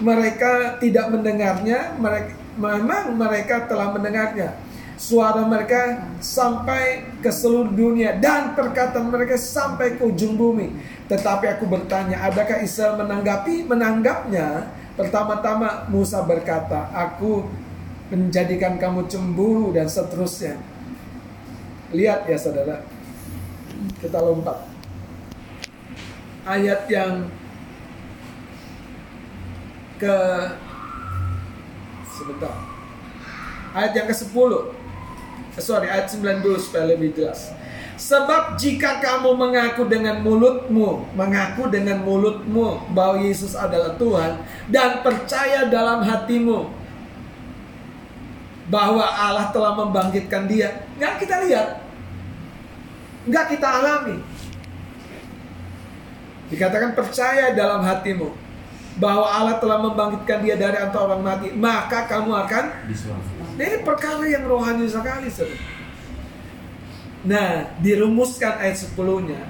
mereka 0.00 0.80
tidak 0.80 1.12
mendengarnya? 1.12 1.92
Mereka 2.00 2.32
memang 2.56 3.14
mereka 3.14 3.68
telah 3.68 3.92
mendengarnya. 3.92 4.56
Suara 4.98 5.46
mereka 5.46 6.10
sampai 6.18 7.06
ke 7.22 7.30
seluruh 7.30 7.70
dunia 7.70 8.18
dan 8.18 8.58
perkataan 8.58 9.14
mereka 9.14 9.38
sampai 9.38 9.94
ke 9.94 10.02
ujung 10.02 10.34
bumi. 10.34 10.74
Tetapi 11.06 11.46
aku 11.54 11.70
bertanya, 11.70 12.18
adakah 12.26 12.58
Israel 12.64 12.98
menanggapi? 12.98 13.62
Menanggapnya. 13.62 14.74
Pertama-tama 14.98 15.86
Musa 15.86 16.26
berkata, 16.26 16.90
aku 16.90 17.46
menjadikan 18.10 18.74
kamu 18.80 19.06
cemburu 19.06 19.70
dan 19.70 19.86
seterusnya. 19.86 20.58
Lihat 21.94 22.26
ya 22.26 22.34
saudara. 22.40 22.82
Kita 24.02 24.18
lompat 24.18 24.77
ayat 26.46 26.86
yang 26.90 27.26
ke 29.98 30.16
sebentar. 32.06 32.54
Ayat 33.74 33.92
yang 33.98 34.06
ke-10. 34.06 34.50
Eh, 35.58 35.62
sorry 35.62 35.90
ayat 35.90 36.06
9 36.06 36.42
dulu 36.42 36.56
supaya 36.56 36.86
lebih 36.86 37.12
jelas. 37.12 37.50
Sebab 37.98 38.54
jika 38.54 39.02
kamu 39.02 39.34
mengaku 39.34 39.82
dengan 39.90 40.22
mulutmu 40.22 41.02
mengaku 41.18 41.66
dengan 41.66 41.98
mulutmu 42.06 42.94
bahwa 42.94 43.18
Yesus 43.18 43.58
adalah 43.58 43.98
Tuhan 43.98 44.38
dan 44.70 45.02
percaya 45.02 45.66
dalam 45.66 46.06
hatimu 46.06 46.70
bahwa 48.70 49.02
Allah 49.02 49.50
telah 49.50 49.74
membangkitkan 49.74 50.46
dia 50.46 50.86
nggak 50.94 51.26
kita 51.26 51.42
lihat. 51.42 51.68
Nggak 53.26 53.58
kita 53.58 53.66
alami 53.66 54.22
Dikatakan 56.48 56.96
percaya 56.96 57.52
dalam 57.52 57.84
hatimu 57.84 58.32
bahwa 58.98 59.28
Allah 59.28 59.56
telah 59.62 59.78
membangkitkan 59.84 60.42
dia 60.42 60.56
dari 60.58 60.80
antara 60.80 61.12
orang 61.12 61.22
mati, 61.22 61.48
maka 61.54 62.08
kamu 62.08 62.32
akan 62.34 62.64
ini 63.58 63.82
perkara 63.82 64.24
yang 64.26 64.46
rohani 64.46 64.86
sekali, 64.86 65.28
saudara. 65.30 65.58
Nah, 67.26 67.66
dirumuskan 67.82 68.62
ayat 68.62 68.78
10-nya. 68.78 69.42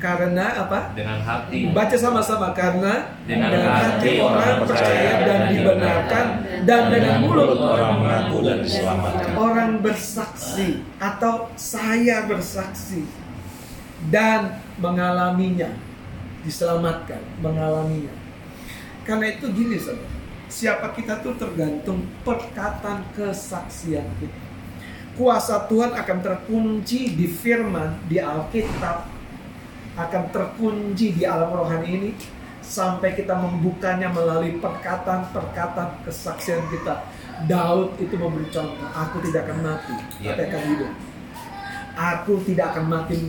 Karena 0.00 0.64
apa? 0.64 0.96
Dengan 0.96 1.20
hati. 1.20 1.68
Baca 1.76 1.92
sama-sama 1.92 2.56
karena 2.56 3.20
Dengan 3.28 3.52
hati 3.52 3.68
hati 4.00 4.10
orang 4.16 4.64
percaya 4.64 5.12
dan 5.28 5.40
dibenarkan 5.52 6.26
dan 6.64 6.82
dengan 6.88 7.14
mulut 7.20 7.60
orang 7.60 8.00
mengaku 8.00 8.36
dan 8.48 8.64
diselamatkan. 8.64 9.36
orang 9.36 9.70
bersaksi 9.84 10.80
atau 10.96 11.52
saya 11.52 12.24
bersaksi 12.24 13.04
dan 14.08 14.56
mengalaminya 14.80 15.68
diselamatkan 16.46 17.20
mengalaminya 17.40 18.12
karena 19.04 19.34
itu 19.34 19.50
gini 19.52 19.76
saudara 19.80 20.08
siapa 20.50 20.92
kita 20.94 21.22
tuh 21.22 21.34
tergantung 21.38 22.04
perkataan 22.26 23.06
kesaksian 23.14 24.06
kita 24.18 24.40
kuasa 25.14 25.68
Tuhan 25.68 25.92
akan 25.94 26.18
terkunci 26.24 27.12
di 27.14 27.26
firman 27.28 28.00
di 28.08 28.18
Alkitab 28.18 29.06
akan 29.98 30.24
terkunci 30.32 31.12
di 31.12 31.22
alam 31.28 31.52
rohani 31.52 31.88
ini 31.88 32.10
sampai 32.70 33.18
kita 33.18 33.34
membukanya 33.34 34.06
melalui 34.14 34.62
perkataan-perkataan 34.62 36.06
kesaksian 36.06 36.62
kita. 36.70 37.02
Daud 37.50 37.96
itu 37.98 38.14
memberi 38.20 38.46
contoh, 38.52 38.88
aku 38.92 39.16
tidak 39.26 39.48
akan 39.48 39.58
mati, 39.64 39.96
Iya. 40.20 40.36
tapi 40.36 40.42
akan 40.46 40.62
hidup. 40.70 40.92
Aku 41.96 42.32
tidak 42.46 42.66
akan 42.76 42.84
makin 42.86 43.20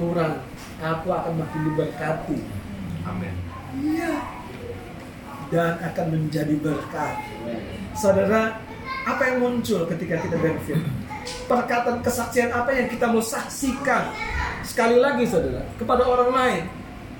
kurang, 0.00 0.40
aku 0.82 1.08
akan 1.14 1.32
makin 1.38 1.60
diberkati. 1.70 2.38
Amin. 3.06 3.34
Iya. 3.78 4.14
Dan 5.54 5.72
akan 5.78 6.06
menjadi 6.10 6.54
berkat. 6.58 7.14
Saudara, 7.94 8.58
apa 9.06 9.22
yang 9.30 9.38
muncul 9.46 9.86
ketika 9.86 10.18
kita 10.18 10.36
berfirman? 10.40 10.90
Perkataan 11.46 12.02
kesaksian 12.02 12.50
apa 12.50 12.74
yang 12.74 12.90
kita 12.90 13.06
mau 13.06 13.22
saksikan? 13.22 14.10
Sekali 14.66 14.98
lagi 14.98 15.22
saudara, 15.28 15.62
kepada 15.78 16.02
orang 16.02 16.30
lain, 16.34 16.62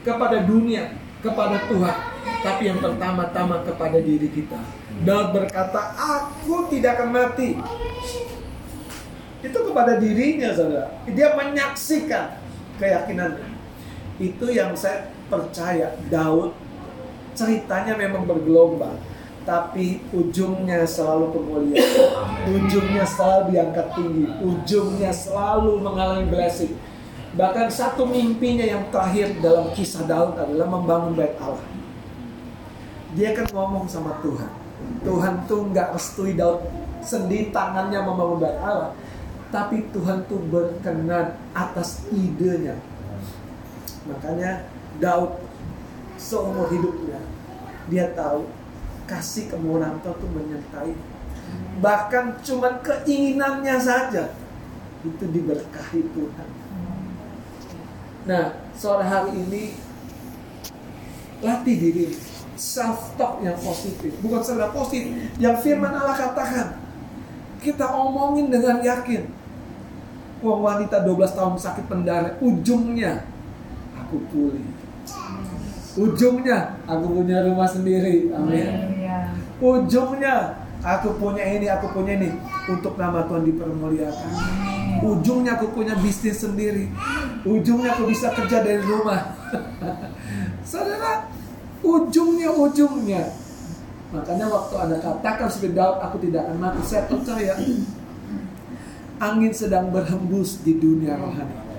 kepada 0.02 0.42
dunia, 0.42 0.90
kepada 1.22 1.62
Tuhan. 1.70 1.96
Tapi 2.42 2.62
yang 2.66 2.78
pertama-tama 2.82 3.62
kepada 3.62 3.98
diri 4.02 4.26
kita. 4.32 4.58
Daud 5.06 5.30
berkata, 5.34 5.94
aku 5.94 6.66
tidak 6.72 6.98
akan 6.98 7.08
mati. 7.14 7.58
Itu 9.42 9.58
kepada 9.66 9.98
dirinya 9.98 10.50
saudara. 10.54 10.90
Dia 11.10 11.34
menyaksikan 11.34 12.38
keyakinannya. 12.78 13.51
Itu 14.22 14.46
yang 14.54 14.78
saya 14.78 15.10
percaya 15.26 15.98
Daud 16.06 16.54
ceritanya 17.34 17.98
memang 17.98 18.22
bergelombang 18.22 18.94
tapi 19.42 19.98
ujungnya 20.14 20.86
selalu 20.86 21.34
kemuliaan. 21.34 21.82
Ujungnya 22.46 23.02
selalu 23.02 23.42
diangkat 23.50 23.86
tinggi 23.98 24.24
ujungnya 24.38 25.10
selalu 25.10 25.82
mengalami 25.82 26.30
blessing. 26.30 26.78
Bahkan 27.32 27.72
satu 27.72 28.04
mimpinya 28.04 28.62
yang 28.62 28.86
terakhir 28.92 29.34
dalam 29.40 29.72
kisah 29.72 30.04
Daud 30.04 30.36
adalah 30.36 30.68
membangun 30.68 31.16
bait 31.16 31.34
Allah. 31.40 31.64
Dia 33.16 33.32
kan 33.32 33.48
ngomong 33.50 33.88
sama 33.88 34.20
Tuhan. 34.20 34.52
Tuhan 35.02 35.34
tuh 35.48 35.72
nggak 35.72 35.96
restui 35.96 36.36
Daud 36.36 36.60
sendiri 37.02 37.50
tangannya 37.50 38.04
membangun 38.04 38.38
bait 38.38 38.58
Allah, 38.60 38.92
tapi 39.48 39.88
Tuhan 39.96 40.28
tuh 40.28 40.38
berkenan 40.52 41.34
atas 41.56 42.04
idenya. 42.12 42.76
Makanya 44.06 44.66
Daud 44.98 45.38
seumur 46.18 46.70
hidupnya 46.70 47.18
dia 47.90 48.14
tahu 48.14 48.46
kasih 49.10 49.50
kemurahan 49.50 49.98
Tuhan 50.02 50.16
tuh 50.16 50.30
menyertai. 50.30 50.94
Bahkan 51.82 52.24
cuman 52.46 52.74
keinginannya 52.80 53.76
saja 53.82 54.32
itu 55.02 55.24
diberkahi 55.26 56.00
Tuhan. 56.14 56.48
Nah, 58.22 58.54
sore 58.78 59.02
hari 59.02 59.34
ini 59.34 59.74
latih 61.42 61.74
diri 61.74 62.14
self 62.54 63.18
talk 63.18 63.42
yang 63.42 63.58
positif, 63.58 64.14
bukan 64.22 64.38
sekedar 64.38 64.70
positif, 64.70 65.10
yang 65.42 65.58
firman 65.58 65.90
Allah 65.90 66.14
katakan. 66.14 66.68
Kita 67.62 67.94
omongin 67.94 68.50
dengan 68.50 68.82
yakin. 68.82 69.30
Wah 70.42 70.58
wanita 70.58 71.06
12 71.06 71.38
tahun 71.38 71.54
sakit 71.54 71.86
pendarahan, 71.86 72.34
ujungnya 72.42 73.22
aku 74.12 74.20
pulih. 74.28 74.64
Ujungnya 75.96 76.76
aku 76.84 77.24
punya 77.24 77.40
rumah 77.48 77.64
sendiri. 77.64 78.28
Amin. 78.36 78.92
Ujungnya 79.56 80.60
aku 80.84 81.16
punya 81.16 81.40
ini, 81.48 81.66
aku 81.72 81.96
punya 81.96 82.20
ini 82.20 82.36
untuk 82.68 83.00
nama 83.00 83.24
Tuhan 83.24 83.48
dipermuliakan. 83.48 84.30
Ujungnya 85.00 85.56
aku 85.56 85.72
punya 85.72 85.96
bisnis 85.96 86.44
sendiri. 86.44 86.92
Ujungnya 87.48 87.96
aku 87.96 88.12
bisa 88.12 88.36
kerja 88.36 88.60
dari 88.60 88.84
rumah. 88.84 89.32
Saudara, 90.68 91.32
ujungnya 91.80 92.52
ujungnya. 92.52 93.32
Makanya 94.12 94.44
waktu 94.52 94.74
Anda 94.76 94.96
katakan 95.00 95.48
seperti 95.48 95.72
Daud, 95.72 96.04
aku 96.04 96.20
tidak 96.20 96.44
akan 96.44 96.56
mati. 96.60 96.80
Saya 96.84 97.08
percaya 97.08 97.56
angin 99.16 99.52
sedang 99.56 99.88
berhembus 99.88 100.60
di 100.60 100.76
dunia 100.76 101.16
rohani. 101.16 101.71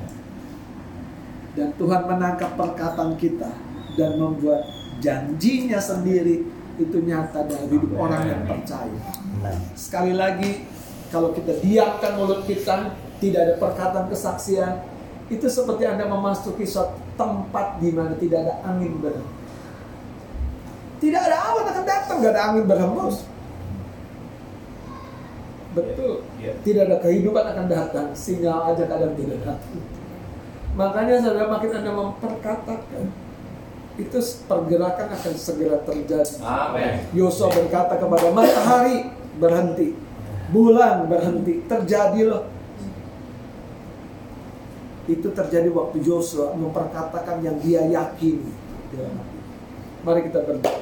Dan 1.54 1.70
Tuhan 1.78 2.10
menangkap 2.10 2.58
perkataan 2.58 3.14
kita 3.18 3.50
dan 3.94 4.18
membuat 4.18 4.66
janjinya 4.98 5.78
sendiri 5.78 6.42
itu 6.82 6.98
nyata 7.06 7.46
dalam 7.46 7.70
hidup 7.70 7.94
orang 7.94 8.26
yang 8.26 8.42
percaya. 8.50 9.02
Sekali 9.78 10.18
lagi, 10.18 10.66
kalau 11.14 11.30
kita 11.30 11.62
diamkan 11.62 12.18
mulut 12.18 12.42
kita, 12.50 12.98
tidak 13.22 13.40
ada 13.46 13.54
perkataan 13.62 14.10
kesaksian, 14.10 14.82
itu 15.30 15.46
seperti 15.46 15.86
Anda 15.86 16.10
memasuki 16.10 16.66
suatu 16.66 16.98
tempat 17.14 17.78
di 17.78 17.94
mana 17.94 18.18
tidak 18.18 18.50
ada 18.50 18.54
angin 18.66 18.98
berhembus. 18.98 19.42
Tidak 20.98 21.22
ada 21.22 21.38
awan 21.52 21.66
akan 21.70 21.86
datang, 21.86 22.18
tidak 22.24 22.34
ada 22.34 22.44
angin 22.50 22.66
berhembus. 22.66 23.18
Betul. 25.78 26.26
Tidak 26.42 26.82
ada 26.90 26.98
kehidupan 26.98 27.44
akan 27.44 27.66
datang, 27.70 28.08
sinyal 28.18 28.74
aja 28.74 28.90
kadang 28.90 29.14
tidak 29.14 29.38
datang. 29.46 29.82
Makanya 30.74 31.22
saudara 31.22 31.54
makin 31.54 31.70
Anda 31.70 31.92
memperkatakan, 31.94 33.06
itu 33.94 34.20
pergerakan 34.50 35.08
akan 35.14 35.34
segera 35.38 35.78
terjadi. 35.86 36.42
Amin. 36.42 36.98
Yosua 37.14 37.54
berkata 37.54 38.02
kepada 38.02 38.34
matahari 38.34 39.06
berhenti, 39.38 39.94
bulan 40.50 41.06
berhenti, 41.06 41.62
terjadi 41.70 42.22
loh. 42.26 42.44
Itu 45.06 45.30
terjadi 45.30 45.70
waktu 45.70 46.02
Yosua 46.02 46.58
memperkatakan 46.58 47.46
yang 47.46 47.62
dia 47.62 47.86
yakini. 47.86 48.50
hati. 48.98 49.14
Mari 50.02 50.22
kita 50.26 50.42
berdoa. 50.42 50.82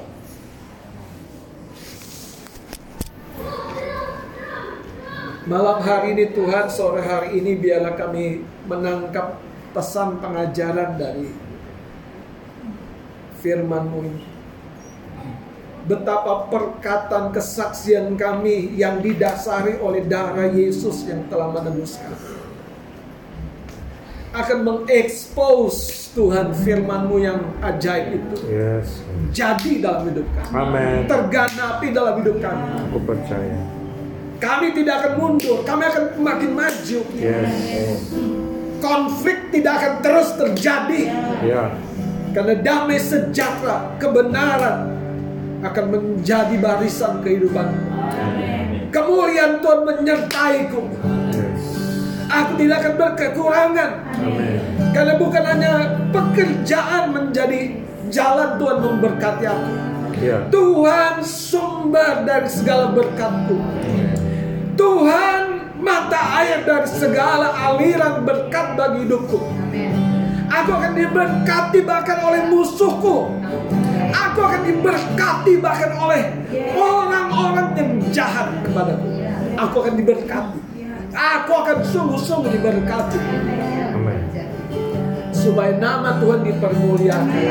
Malam 5.52 5.84
hari 5.84 6.16
ini 6.16 6.32
Tuhan, 6.32 6.72
sore 6.72 7.04
hari 7.04 7.44
ini 7.44 7.60
biarlah 7.60 7.98
kami 8.00 8.46
menangkap 8.72 9.51
pesan 9.72 10.20
pengajaran 10.20 11.00
dari 11.00 11.32
firman-Mu 13.42 14.00
ini. 14.06 14.24
Betapa 15.82 16.46
perkataan 16.54 17.34
kesaksian 17.34 18.14
kami 18.14 18.78
yang 18.78 19.02
didasari 19.02 19.82
oleh 19.82 20.06
darah 20.06 20.54
Yesus 20.54 21.10
yang 21.10 21.26
telah 21.26 21.50
menebus 21.50 21.98
kami. 21.98 22.38
Akan 24.32 24.64
mengekspos 24.64 26.08
Tuhan 26.14 26.54
firman-Mu 26.54 27.18
yang 27.20 27.42
ajaib 27.66 28.20
itu. 28.20 28.38
Yes. 28.48 29.02
Jadi 29.34 29.82
dalam 29.82 30.12
hidup 30.12 30.28
kami. 30.38 30.54
Amin. 30.54 31.00
Terganapi 31.10 31.88
dalam 31.92 32.14
hidup 32.24 32.38
kami. 32.40 32.68
Aku 32.88 33.00
percaya. 33.04 33.60
Kami 34.42 34.74
tidak 34.74 34.96
akan 35.06 35.14
mundur, 35.22 35.62
kami 35.66 35.84
akan 35.86 36.04
makin 36.22 36.52
maju. 36.58 37.00
Yes. 37.14 38.10
Konflik 38.82 39.54
tidak 39.54 39.74
akan 39.78 39.94
terus 40.02 40.30
terjadi. 40.36 41.02
Ya. 41.46 41.70
Karena 42.34 42.58
damai 42.60 42.98
sejahtera, 42.98 43.94
kebenaran 44.02 44.90
akan 45.62 45.86
menjadi 45.94 46.56
barisan 46.58 47.22
kehidupan. 47.22 47.70
Kemuliaan 48.90 49.62
Tuhan 49.62 49.82
menyertaiku. 49.88 50.82
Aku 52.32 52.52
tidak 52.56 52.78
akan 52.82 52.94
berkekurangan. 52.96 53.92
Amin. 54.24 54.60
Karena 54.96 55.14
bukan 55.20 55.44
hanya 55.44 55.72
pekerjaan 56.16 57.12
menjadi 57.12 57.76
jalan 58.08 58.56
Tuhan 58.56 58.78
memberkati 58.80 59.44
aku. 59.48 59.72
Ya. 60.20 60.38
Tuhan 60.48 61.24
sumber 61.24 62.24
dari 62.24 62.48
segala 62.48 62.94
berkatku. 62.96 63.58
Tuhan 64.80 65.41
mata 65.92 66.22
air 66.40 66.64
dari 66.64 66.88
segala 66.88 67.52
aliran 67.52 68.24
berkat 68.24 68.80
bagi 68.80 69.04
hidupku. 69.04 69.40
Aku 70.52 70.72
akan 70.76 70.92
diberkati 70.96 71.80
bahkan 71.84 72.20
oleh 72.24 72.48
musuhku. 72.48 73.32
Aku 74.12 74.40
akan 74.44 74.62
diberkati 74.68 75.54
bahkan 75.64 75.92
oleh 75.96 76.32
orang-orang 76.76 77.68
yang 77.76 77.90
jahat 78.12 78.52
kepadaku. 78.64 79.08
Aku 79.56 79.76
akan 79.84 79.96
diberkati. 80.00 80.60
Aku 81.12 81.52
akan 81.52 81.78
sungguh-sungguh 81.84 82.52
diberkati. 82.56 83.20
Amin. 83.96 84.20
Supaya 85.32 85.76
nama 85.76 86.20
Tuhan 86.20 86.44
dipermuliakan. 86.44 87.44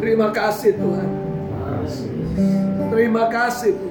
Terima 0.00 0.28
kasih 0.32 0.72
Tuhan. 0.80 1.08
Terima 2.88 3.24
kasih 3.28 3.72
Tuhan. 3.76 3.90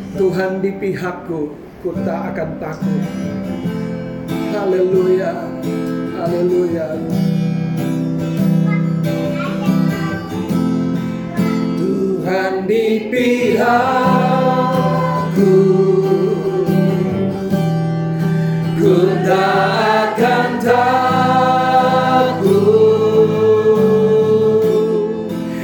Tuhan 0.11 0.59
di 0.59 0.75
pihakku, 0.75 1.55
ku 1.79 1.95
tak 2.03 2.35
akan 2.35 2.59
takut. 2.59 2.99
Haleluya. 4.51 5.31
Haleluya. 6.19 6.99
Tuhan 11.79 12.67
di 12.67 13.07
pihakku, 13.07 13.95
ku 18.83 18.95
tak 19.23 20.19
akan 20.19 20.59
takut 20.59 21.31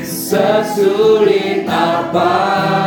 sesulit 0.08 1.68
apa 1.68 2.87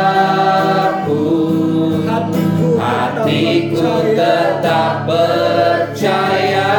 hatiku 3.71 4.11
tetap 4.15 5.07
percaya 5.07 6.70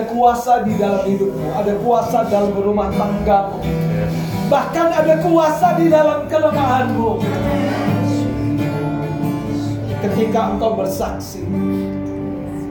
ada 0.00 0.08
kuasa 0.16 0.64
di 0.64 0.80
dalam 0.80 1.04
hidupmu 1.04 1.52
ada 1.52 1.76
kuasa 1.84 2.24
dalam 2.32 2.56
rumah 2.56 2.88
tanggamu. 2.88 3.60
Bahkan 4.48 4.88
ada 4.96 5.14
kuasa 5.20 5.76
di 5.76 5.92
dalam 5.92 6.24
kelemahanmu. 6.24 7.20
Ketika 10.00 10.56
engkau 10.56 10.80
bersaksi 10.80 11.44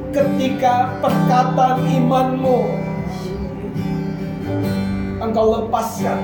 ketika 0.10 0.98
perkataan 1.06 1.86
imanmu 1.86 2.66
engkau 5.22 5.46
lepaskan. 5.54 6.18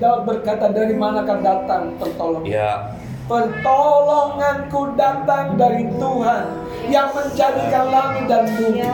Daud 0.00 0.24
berkata 0.24 0.72
dari 0.72 0.96
manakah 0.96 1.44
datang 1.44 2.00
pertolongan? 2.00 2.48
Ya 2.48 2.96
Pertolonganku 3.26 4.94
datang 4.94 5.58
dari 5.58 5.90
Tuhan 5.98 6.44
yang 6.86 7.10
menjadikan 7.10 7.86
langit 7.90 8.24
dan 8.30 8.46
bumi. 8.54 8.86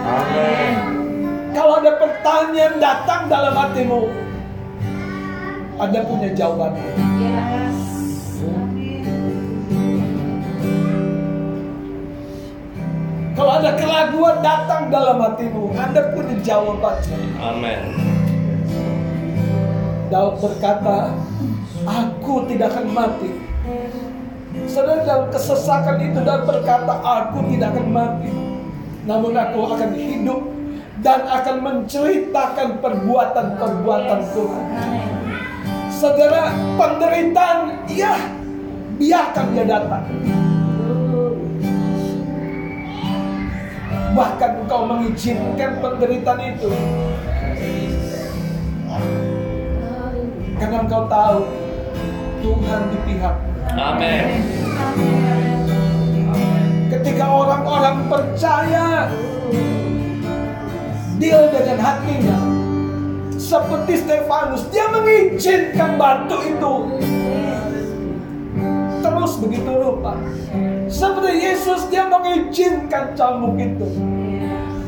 Kalau 1.52 1.84
ada 1.84 1.92
pertanyaan 2.00 2.80
datang 2.80 3.28
dalam 3.28 3.52
hatimu, 3.52 4.08
Anda 5.76 6.00
punya 6.08 6.32
jawabannya. 6.32 6.92
Kalau 13.36 13.52
ada 13.60 13.70
keraguan 13.76 14.36
datang 14.40 14.88
dalam 14.88 15.20
hatimu, 15.20 15.76
Anda 15.76 16.02
punya 16.16 16.36
jawabannya. 16.40 17.20
Amin 17.36 17.80
Daud 20.12 20.40
berkata, 20.44 21.16
Aku 21.88 22.44
tidak 22.44 22.76
akan 22.76 22.86
mati. 22.92 23.32
Saudara 24.68 25.00
dalam 25.04 25.26
kesesakan 25.32 25.96
itu 26.00 26.20
Daud 26.20 26.44
berkata, 26.44 26.92
Aku 27.00 27.40
tidak 27.48 27.72
akan 27.72 27.86
mati. 27.88 28.32
Namun 29.08 29.32
aku 29.32 29.60
akan 29.64 29.90
hidup 29.96 30.42
dan 31.02 31.26
akan 31.26 31.56
menceritakan 31.64 32.78
perbuatan-perbuatan 32.78 34.20
Tuhan. 34.30 34.66
Saudara, 35.90 36.52
penderitaan, 36.78 37.88
ya, 37.90 38.14
biarkan 39.00 39.46
dia 39.56 39.64
datang. 39.66 40.04
Bahkan 44.12 44.50
engkau 44.62 44.82
mengizinkan 44.84 45.80
penderitaan 45.80 46.40
itu. 46.52 46.70
Karena 50.60 50.76
engkau 50.84 51.08
tahu 51.08 51.38
Tuhan 52.44 52.82
di 52.92 52.98
pihak. 53.08 53.51
Amin 53.70 54.26
Ketika 56.90 57.24
orang-orang 57.24 58.10
percaya 58.10 59.08
deal 61.22 61.46
dengan 61.54 61.78
hatinya. 61.78 62.38
Seperti 63.38 64.00
Stefanus 64.02 64.66
dia 64.74 64.90
mengizinkan 64.90 65.94
batu 66.00 66.40
itu. 66.42 66.74
Terus 69.02 69.32
begitu 69.38 69.72
rupa 69.76 70.14
seperti 70.92 71.32
Yesus 71.40 71.88
dia 71.88 72.04
mengizinkan 72.04 73.16
cambuk 73.16 73.56
itu. 73.56 73.88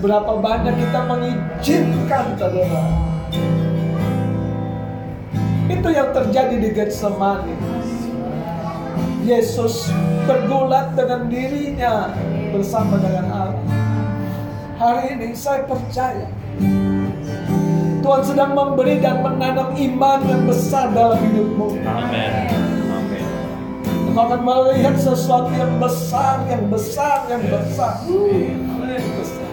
Berapa 0.04 0.36
banyak 0.36 0.76
kita 0.76 1.00
mengizinkan 1.08 2.36
saudara? 2.36 2.84
Itu 5.64 5.88
yang 5.88 6.12
terjadi 6.12 6.56
di 6.60 6.68
Getsemani 6.76 7.73
Yesus 9.24 9.88
bergulat 10.28 10.92
dengan 10.92 11.32
dirinya 11.32 12.12
bersama 12.52 13.00
dengan 13.00 13.26
Allah. 13.32 13.64
Hari 14.76 15.16
ini 15.16 15.32
saya 15.32 15.64
percaya 15.64 16.28
Tuhan 18.04 18.20
sedang 18.20 18.52
memberi 18.52 19.00
dan 19.00 19.24
menanam 19.24 19.72
iman 19.72 20.20
yang 20.28 20.44
besar 20.44 20.92
dalam 20.92 21.16
hidupmu. 21.24 21.72
Amin 21.88 22.32
Amin 22.92 23.24
Engkau 24.12 24.28
akan 24.28 24.40
melihat 24.44 24.94
sesuatu 25.00 25.48
yang 25.56 25.80
besar, 25.80 26.44
yang 26.52 26.68
besar, 26.68 27.24
yang 27.32 27.42
besar. 27.48 28.04
Besar. 28.04 29.48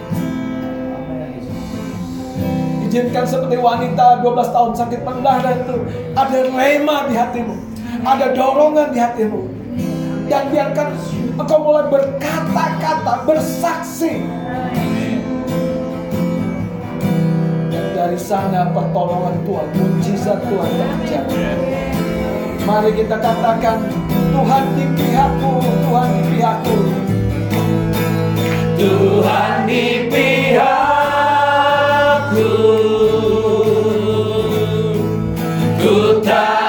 Izinkan 2.91 3.23
seperti 3.23 3.55
wanita 3.55 4.19
12 4.19 4.51
tahun 4.51 4.71
sakit 4.75 4.99
pendarahan 5.07 5.63
itu 5.63 5.79
ada 6.11 6.39
rema 6.51 7.07
di 7.07 7.15
hatimu, 7.15 7.55
ada 8.03 8.35
dorongan 8.35 8.91
di 8.91 8.99
hatimu. 8.99 9.60
Dan 10.31 10.47
biarkan 10.47 10.95
engkau 11.35 11.59
mulai 11.59 11.91
berkata-kata, 11.91 13.27
bersaksi. 13.27 14.23
Dan 17.67 17.85
dari 17.91 18.15
sana 18.15 18.71
pertolongan 18.71 19.43
Tuhan, 19.43 19.67
mujizat 19.75 20.39
Tuhan 20.47 20.71
terjadi. 20.71 21.35
Mari 22.63 22.95
kita 22.95 23.19
katakan 23.19 23.91
Tuhan 24.31 24.63
di 24.79 24.87
pihakku, 24.95 25.59
Tuhan 25.59 26.07
di 26.15 26.23
pihakku. 26.31 26.79
Tuhan 28.81 29.69
di 29.69 30.09
pihakku 30.09 30.71
Ku 35.77 36.17
tak 36.25 36.60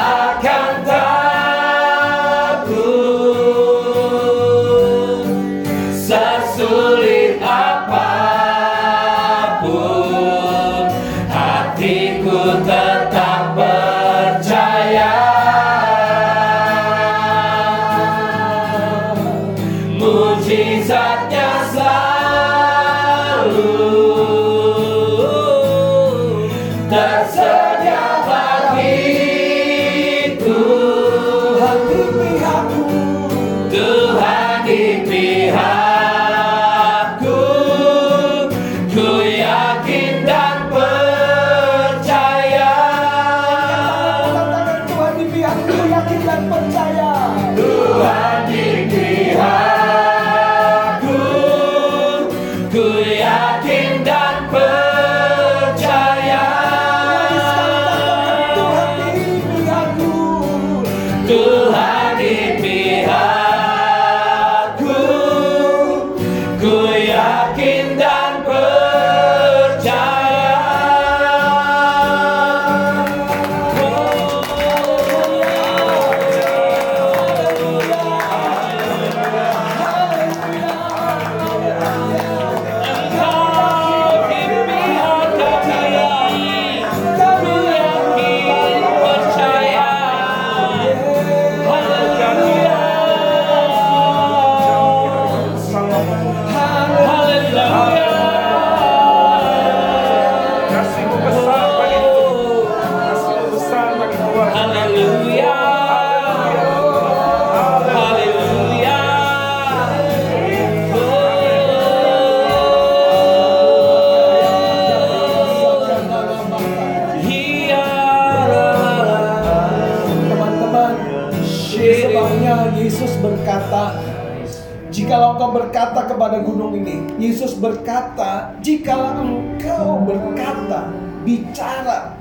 berkata 125.53 126.09
kepada 126.09 126.41
gunung 126.41 126.73
ini, 126.73 127.05
Yesus 127.21 127.55
berkata, 127.61 128.57
jikalau 128.65 129.29
engkau 129.29 130.01
berkata, 130.09 130.89
bicara 131.23 132.17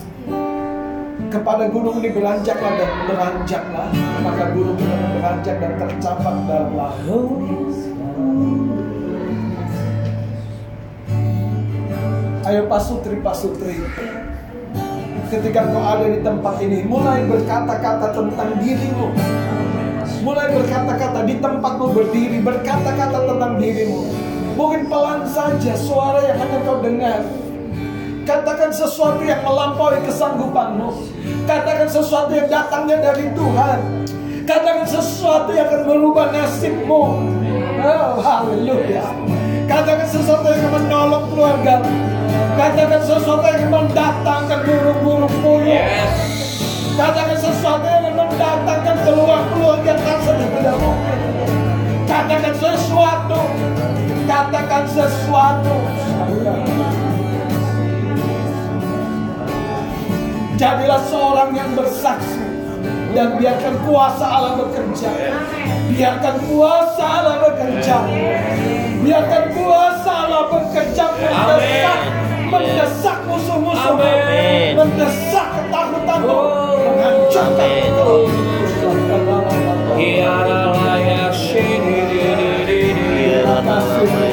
kepada 1.32 1.72
gunung 1.72 2.04
ini 2.04 2.12
beranjaklah 2.12 2.76
dan 2.76 2.92
beranjaklah, 3.08 3.88
maka 4.20 4.44
gunung 4.52 4.76
itu 4.76 4.96
beranjak 5.16 5.56
dan 5.64 5.74
tercapak 5.80 6.36
dalam 6.46 6.72
laut. 6.76 7.40
Ayo 12.42 12.68
pasutri 12.68 13.16
pasutri, 13.24 13.80
ketika 15.32 15.72
kau 15.72 15.80
ada 15.80 16.04
di 16.04 16.20
tempat 16.20 16.60
ini, 16.60 16.84
mulai 16.84 17.24
berkata-kata 17.24 18.12
tentang 18.12 18.60
dirimu. 18.60 19.08
Mulai 20.22 20.54
berkata-kata 20.54 21.26
di 21.26 21.42
tempatmu 21.42 21.98
berdiri, 21.98 22.38
berkata-kata 22.46 23.26
tentang 23.26 23.58
dirimu. 23.58 24.06
Mungkin 24.54 24.86
pelan 24.86 25.26
saja 25.26 25.74
suara 25.74 26.22
yang 26.22 26.38
hanya 26.38 26.62
kau 26.62 26.78
dengar. 26.78 27.26
Katakan 28.22 28.70
sesuatu 28.70 29.26
yang 29.26 29.42
melampaui 29.42 29.98
kesanggupanmu. 30.06 30.94
Katakan 31.50 31.90
sesuatu 31.90 32.30
yang 32.38 32.46
datangnya 32.54 33.02
dari 33.02 33.34
Tuhan. 33.34 33.80
Katakan 34.46 34.86
sesuatu 34.86 35.50
yang 35.58 35.66
akan 35.66 35.82
merubah 35.90 36.30
nasibmu. 36.30 37.04
Oh, 37.82 38.14
haleluya. 38.22 39.10
Katakan 39.66 40.06
sesuatu 40.06 40.46
yang 40.54 40.70
akan 40.70 40.86
menolong 40.86 41.26
keluarga. 41.34 41.82
Katakan 42.62 43.02
sesuatu 43.02 43.42
yang 43.42 43.58
akan 43.58 43.70
mendatangkan 43.74 44.60
burung-burung 44.70 45.34
puyuh. 45.42 45.82
Katakan 46.94 47.31
yang 49.92 50.00
rasanya 50.08 50.48
tidak 50.56 50.76
mungkin. 50.80 51.20
Katakan 52.08 52.54
sesuatu. 52.56 53.42
Katakan 54.24 54.84
sesuatu. 54.88 55.76
Jadilah 60.56 61.02
seorang 61.10 61.52
yang 61.58 61.74
bersaksi 61.74 62.38
dan 63.12 63.36
biarkan 63.36 63.76
kuasa 63.84 64.26
Allah 64.30 64.54
bekerja. 64.62 65.10
Biarkan 65.92 66.36
kuasa 66.48 67.04
Allah 67.04 67.36
bekerja. 67.50 67.98
Biarkan 69.02 69.44
kuasa 69.58 70.12
Allah 70.30 70.44
bekerja 70.54 71.06
mendesak, 71.18 72.00
mendesak 72.54 73.18
musuh-musuhmu, 73.26 74.06
Amin. 74.06 74.78
mendesak 74.78 75.48
ketakutanmu, 75.58 76.40
menghancurkan 76.86 77.70
itu. 77.82 78.12
He 80.02 80.20
ara 80.20 80.60
la 80.76 80.94
ya 81.08 81.32
shi 81.32 81.62
di 81.86 82.00
di 82.10 82.22
di 82.40 82.52
di 82.68 82.80
di 82.98 84.31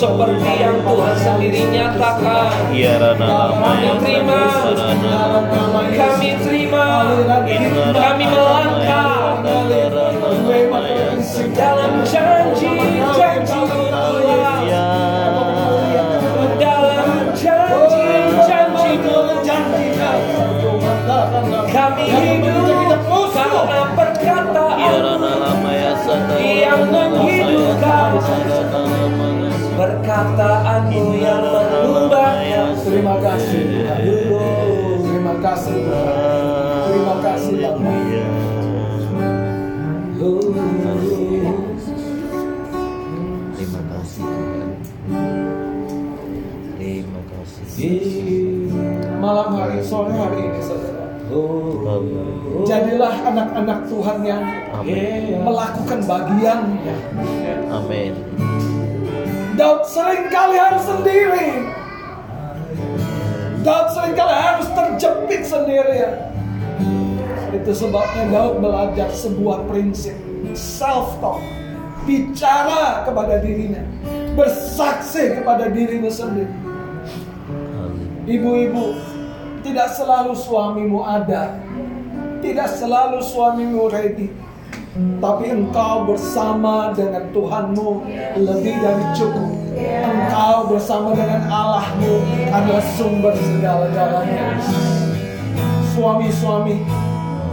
seperti 0.00 0.64
yang 0.64 0.80
Tuhan 0.80 1.12
sendiri 1.20 1.60
nyatakan. 1.76 2.72
Kami 2.72 3.92
terima, 4.00 4.40
kami 5.92 6.30
terima, 6.40 7.04
kami 7.92 8.24
melangkah. 8.24 9.44
Dalam 11.52 12.00
janji-janji 12.00 12.80
Tuhan, 13.44 14.64
dalam 16.56 17.12
janji-janji 17.36 18.92
Tuhan, 19.04 19.36
kami 21.68 22.04
hidup 22.08 23.04
karena 23.36 23.84
perkataan 23.92 24.96
yang 26.40 26.88
menghidup. 26.88 27.39
Perkataanmu 29.80 31.16
yang 31.16 31.40
mengubahnya. 31.40 32.76
Terima 32.84 33.16
kasih 33.16 33.64
Tuhan. 33.64 34.00
Terima 35.00 35.34
kasih 35.40 35.76
Tuhan. 35.88 36.84
Terima 36.84 37.14
kasih 37.24 37.54
Bapa 37.64 37.80
Terima 40.20 40.60
kasih 40.84 41.16
Tuhan. 41.16 41.56
Terima 43.56 43.80
kasih. 43.88 44.28
Malam 49.16 49.48
hari, 49.56 49.80
sore 49.80 50.12
hari 50.12 50.44
ini 50.44 50.60
saudara. 50.60 51.08
Jadilah 52.68 53.14
anak-anak 53.32 53.88
Tuhan 53.88 54.18
yang 54.28 54.44
Amin. 54.76 55.40
melakukan 55.40 56.04
bagiannya. 56.04 56.96
Amin. 57.72 58.12
Daud 59.60 59.84
sering 59.84 60.32
kali 60.32 60.56
harus 60.56 60.88
sendiri. 60.88 61.68
Daud 63.60 63.92
sering 63.92 64.16
kali 64.16 64.32
harus 64.32 64.72
terjepit 64.72 65.44
sendirian 65.44 66.32
Itu 67.52 67.68
sebabnya 67.76 68.24
Daud 68.32 68.64
belajar 68.64 69.12
sebuah 69.12 69.68
prinsip 69.68 70.16
Self-talk. 70.56 71.44
Bicara 72.08 73.04
kepada 73.04 73.44
dirinya. 73.44 73.84
Bersaksi 74.32 75.36
kepada 75.36 75.68
dirinya 75.68 76.08
sendiri. 76.08 76.56
Ibu-ibu 78.24 78.96
Tidak 79.60 79.88
selalu 79.92 80.40
suamimu 80.40 81.04
ada. 81.04 81.60
Tidak 82.40 82.68
selalu 82.80 83.20
suamimu 83.20 83.92
ready 83.92 84.32
tapi 85.20 85.52
engkau 85.52 86.08
bersama 86.08 86.96
dengan 86.96 87.28
Tuhanmu 87.30 88.08
lebih 88.40 88.74
dari 88.80 89.04
cukup. 89.12 89.52
Engkau 89.80 90.72
bersama 90.72 91.12
dengan 91.12 91.44
Allahmu 91.44 92.24
adalah 92.48 92.84
sumber 92.96 93.36
segala-galanya. 93.36 94.56
Suami-suami, 95.92 96.80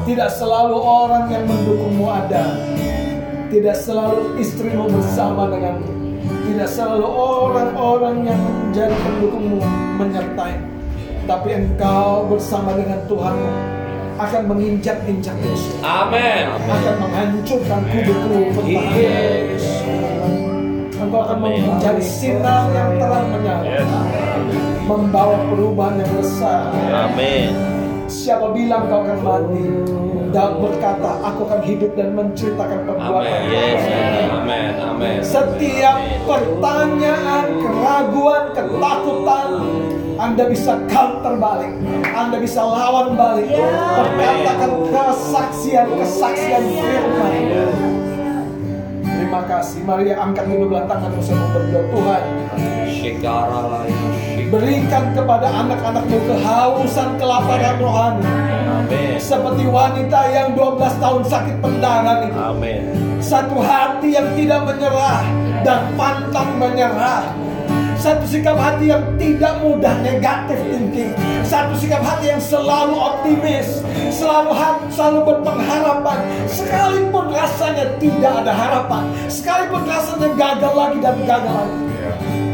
tidak 0.08 0.32
selalu 0.32 0.80
orang 0.80 1.28
yang 1.28 1.44
mendukungmu 1.44 2.08
ada. 2.08 2.56
Tidak 3.52 3.76
selalu 3.76 4.40
istrimu 4.40 4.88
bersama 4.88 5.52
denganmu. 5.52 5.92
Tidak 6.48 6.68
selalu 6.72 7.08
orang-orang 7.08 8.32
yang 8.32 8.40
menjadi 8.40 8.96
pendukungmu 8.96 9.60
menyertai. 10.00 10.56
Tapi 11.28 11.50
engkau 11.52 12.32
bersama 12.32 12.80
dengan 12.80 13.04
Tuhanmu 13.12 13.77
akan 14.18 14.42
menginjak-injak 14.50 15.36
musuh 15.46 15.78
Amin. 15.86 16.50
akan 16.50 16.96
menghancurkan 17.06 17.82
kubu-kubu 17.94 18.40
pertahanan. 18.58 19.58
Engkau 20.98 21.22
akan 21.24 21.38
menjadi 21.40 22.04
sinar 22.04 22.68
yang 22.74 22.98
terang 22.98 23.30
menyala, 23.30 24.02
membawa 24.90 25.38
perubahan 25.46 26.02
yang 26.02 26.12
besar. 26.18 26.74
Amin. 26.90 27.54
Siapa 28.10 28.50
bilang 28.52 28.90
kau 28.90 29.06
akan 29.06 29.20
mati? 29.22 29.66
Daud 30.28 30.60
berkata, 30.60 31.24
aku 31.24 31.48
akan 31.48 31.62
hidup 31.64 31.92
dan 31.96 32.12
menceritakan 32.12 32.84
perbuatan. 32.84 33.42
Yes. 33.48 33.82
Amin. 34.28 34.72
Amin. 34.76 35.18
Setiap 35.24 35.96
pertanyaan, 36.28 37.46
keraguan, 37.64 38.44
ketakutan, 38.52 39.48
Anda 40.18 40.50
bisa 40.50 40.82
counter 40.90 41.38
balik. 41.38 41.70
Anda 42.10 42.42
bisa 42.42 42.66
lawan 42.66 43.14
balik. 43.14 43.54
Perkatakan 43.54 44.72
kesaksian-kesaksian 44.90 46.64
firman. 46.66 47.34
Terima 49.06 49.42
kasih. 49.46 49.86
Mari 49.86 50.14
angkat 50.14 50.46
kedua 50.50 50.90
tangan 50.90 51.14
bersama 51.14 51.46
berdoa. 51.54 51.86
Tuhan, 51.94 52.24
berikan 54.50 55.04
kepada 55.14 55.48
anak-anakmu 55.48 56.18
kehausan 56.26 57.10
kelaparan 57.22 57.76
rohani. 57.78 58.26
Amin. 58.68 59.20
Seperti 59.20 59.64
wanita 59.68 60.20
yang 60.32 60.56
12 60.56 61.04
tahun 61.04 61.22
sakit 61.28 61.56
pendaran 61.62 62.28
itu. 62.28 62.38
Amin. 62.40 62.82
Satu 63.20 63.60
hati 63.60 64.16
yang 64.16 64.28
tidak 64.34 64.66
menyerah 64.66 65.22
dan 65.62 65.92
pantang 66.00 66.58
menyerah. 66.58 67.47
Satu 67.98 68.24
sikap 68.30 68.54
hati 68.56 68.94
yang 68.94 69.04
tidak 69.18 69.58
mudah 69.66 69.98
negatif 70.06 70.62
thinking. 70.70 71.12
Satu 71.42 71.74
sikap 71.82 72.06
hati 72.06 72.30
yang 72.30 72.42
selalu 72.42 72.94
optimis, 72.94 73.82
selalu 74.14 74.54
selalu 74.94 75.20
berpengharapan. 75.26 76.18
Sekalipun 76.46 77.34
rasanya 77.34 77.90
tidak 77.98 78.34
ada 78.46 78.54
harapan, 78.54 79.04
sekalipun 79.28 79.82
rasanya 79.90 80.30
gagal 80.38 80.74
lagi 80.78 80.98
dan 81.02 81.18
gagal 81.26 81.54
lagi. 81.58 81.82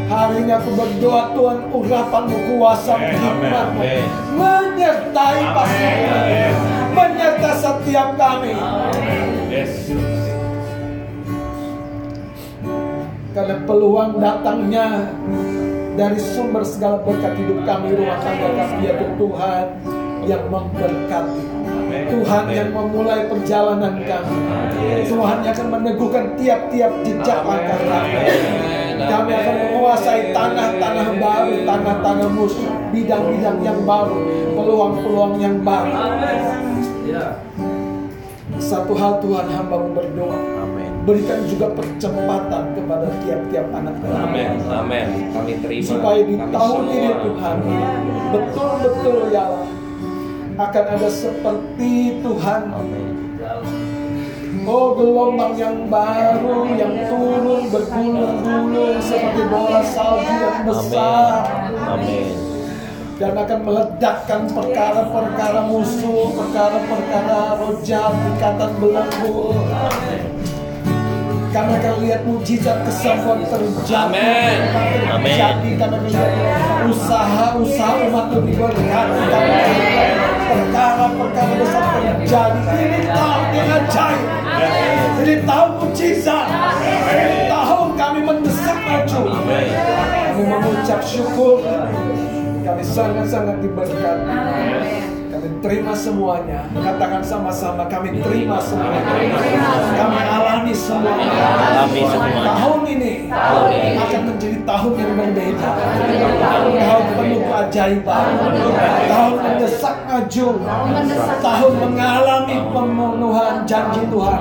Hari 0.07 0.45
ini 0.45 0.51
aku 0.53 0.69
berdoa 0.77 1.33
Tuhan 1.33 1.57
urapanmu 1.73 2.37
kuasa 2.53 2.93
hikmatmu 3.01 3.81
menyertai 4.37 5.41
pasukan, 5.57 6.23
menyertai 6.93 7.55
setiap 7.57 8.09
kami. 8.13 8.53
Karena 13.33 13.57
peluang 13.65 14.21
datangnya 14.21 15.09
dari 15.97 16.21
sumber 16.21 16.61
segala 16.61 17.01
berkat 17.01 17.33
hidup 17.33 17.65
kami, 17.65 17.97
rumah 17.97 18.21
tangga 18.21 18.49
kami, 18.53 18.85
yaitu 18.85 19.05
Tuhan 19.17 19.65
yang 20.29 20.43
memberkati. 20.53 21.43
Tuhan 21.93 22.45
yang 22.53 22.69
memulai 22.73 23.25
perjalanan 23.25 24.05
kami. 24.05 24.37
Tuhan 25.09 25.37
yang 25.41 25.53
akan 25.53 25.69
meneguhkan 25.81 26.25
tiap-tiap 26.37 26.93
jejak 27.01 27.39
langkah 27.41 27.81
kami. 27.81 28.21
Kami 29.03 29.31
akan 29.33 29.55
menguasai 29.67 30.29
tanah-tanah 30.29 31.07
baru, 31.17 31.53
tanah-tanah 31.65 32.29
musuh, 32.37 32.69
bidang-bidang 32.93 33.59
yang 33.65 33.79
baru, 33.81 34.17
peluang-peluang 34.53 35.33
yang 35.41 35.57
baru. 35.65 35.93
Satu 38.61 38.93
hal 38.93 39.19
Tuhan 39.19 39.47
hamba 39.49 39.77
berdoa. 39.91 40.62
Berikan 41.03 41.43
juga 41.51 41.67
percepatan 41.75 42.63
kepada 42.79 43.07
tiap-tiap 43.27 43.67
anak 43.75 43.95
kami. 43.99 44.15
Amin. 44.15 44.49
Amin. 44.71 45.07
Kami 45.35 45.53
terima. 45.59 45.87
Supaya 45.87 46.21
di 46.23 46.35
Kami 46.39 46.53
tahun 46.55 46.83
ini 46.87 47.09
semua. 47.11 47.23
Tuhan 47.23 47.57
betul-betul 48.33 49.17
ya 49.29 49.45
akan 50.53 50.85
ada 50.85 51.09
seperti 51.09 51.91
Tuhan 52.23 52.61
Amin. 52.71 53.07
Oh 54.63 54.95
gelombang 54.95 55.59
yang 55.59 55.91
baru 55.91 56.71
yang 56.79 56.95
turun 57.11 57.67
bergulung-gulung 57.67 58.95
seperti 59.03 59.43
bola 59.51 59.83
salju 59.83 60.33
yang 60.39 60.63
besar 60.63 61.43
Amin. 61.83 62.31
dan 63.19 63.35
akan 63.35 63.59
meledakkan 63.67 64.41
perkara-perkara 64.47 65.67
musuh, 65.67 66.31
perkara-perkara 66.31 67.59
rojal, 67.59 68.09
ikatan 68.33 68.71
belenggu. 68.79 69.51
Kami 71.53 71.69
akan 71.77 71.95
lihat 72.01 72.25
mujizat 72.25 72.81
kesembuhan 72.81 73.45
terjadi. 73.45 73.93
Amin. 74.09 74.57
Amin. 75.05 75.37
Terjadi 75.37 75.69
kami 75.77 75.97
melihat 76.01 76.33
usaha-usaha 76.89 77.93
umat 78.09 78.25
itu 78.33 78.39
diberkati. 78.49 79.21
Lihat 79.21 80.13
perkara-perkara 80.49 81.53
besar 81.61 81.83
terjadi. 81.93 82.59
Ini 82.73 82.99
tahun 83.05 83.45
yang 83.53 83.69
ajaib. 83.69 84.21
Ini 85.21 85.35
tahun 85.45 85.71
mujizat. 85.77 86.47
Ini 87.13 87.37
tahun 87.45 87.89
kami 88.01 88.19
mendesak 88.25 88.77
maju. 88.81 89.21
Kami 89.37 90.43
mengucap 90.49 91.05
syukur. 91.05 91.61
Kami 92.65 92.81
sangat-sangat 92.81 93.61
diberkati. 93.61 95.12
Kami 95.33 95.49
terima 95.65 95.97
semuanya. 95.97 96.61
Katakan 96.77 97.25
sama-sama 97.25 97.89
kami 97.89 98.21
terima 98.21 98.61
semuanya. 98.61 99.01
Kami 99.97 100.19
alami 100.21 100.73
semuanya. 100.77 101.25
Alami 101.57 102.01
semuanya. 102.05 102.41
Tahun 102.53 102.81
ini 102.85 103.13
akan 103.97 104.21
menjadi 104.29 104.57
tahun 104.61 104.93
yang 104.93 105.13
berbeda. 105.17 105.69
Tahun 106.77 107.05
penuh 107.17 107.41
keajaiban. 107.49 108.25
Tahun 109.09 109.35
mendesak 109.41 109.97
maju. 110.05 110.47
Tahun 111.41 111.73
mengalami 111.81 112.57
pemenuhan 112.69 113.55
janji 113.65 114.05
Tuhan. 114.13 114.39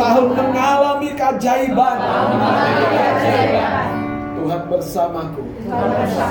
Tahun 0.00 0.26
mengalami 0.32 1.08
keajaiban. 1.12 1.96
Tuhan 4.32 4.60
bersamaku. 4.72 5.44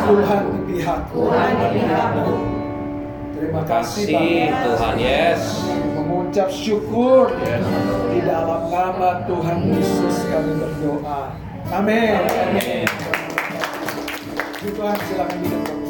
Tuhan 0.09 0.41
di 0.41 0.59
pihakku. 0.73 1.21
Terima 3.33 3.65
kasih 3.65 4.05
Kasih. 4.13 4.49
Tuhan 4.53 4.95
Yes. 5.01 5.41
Mengucap 5.97 6.49
syukur 6.53 7.33
di 8.13 8.19
dalam 8.21 8.69
nama 8.69 9.25
Tuhan 9.25 9.73
Yesus 9.73 10.15
kami 10.29 10.53
berdoa. 10.61 11.33
Amin. 11.73 12.13
Amin. 12.21 12.85
Tuhan 14.61 14.97
silakan 15.09 15.37
duduk. 15.41 15.82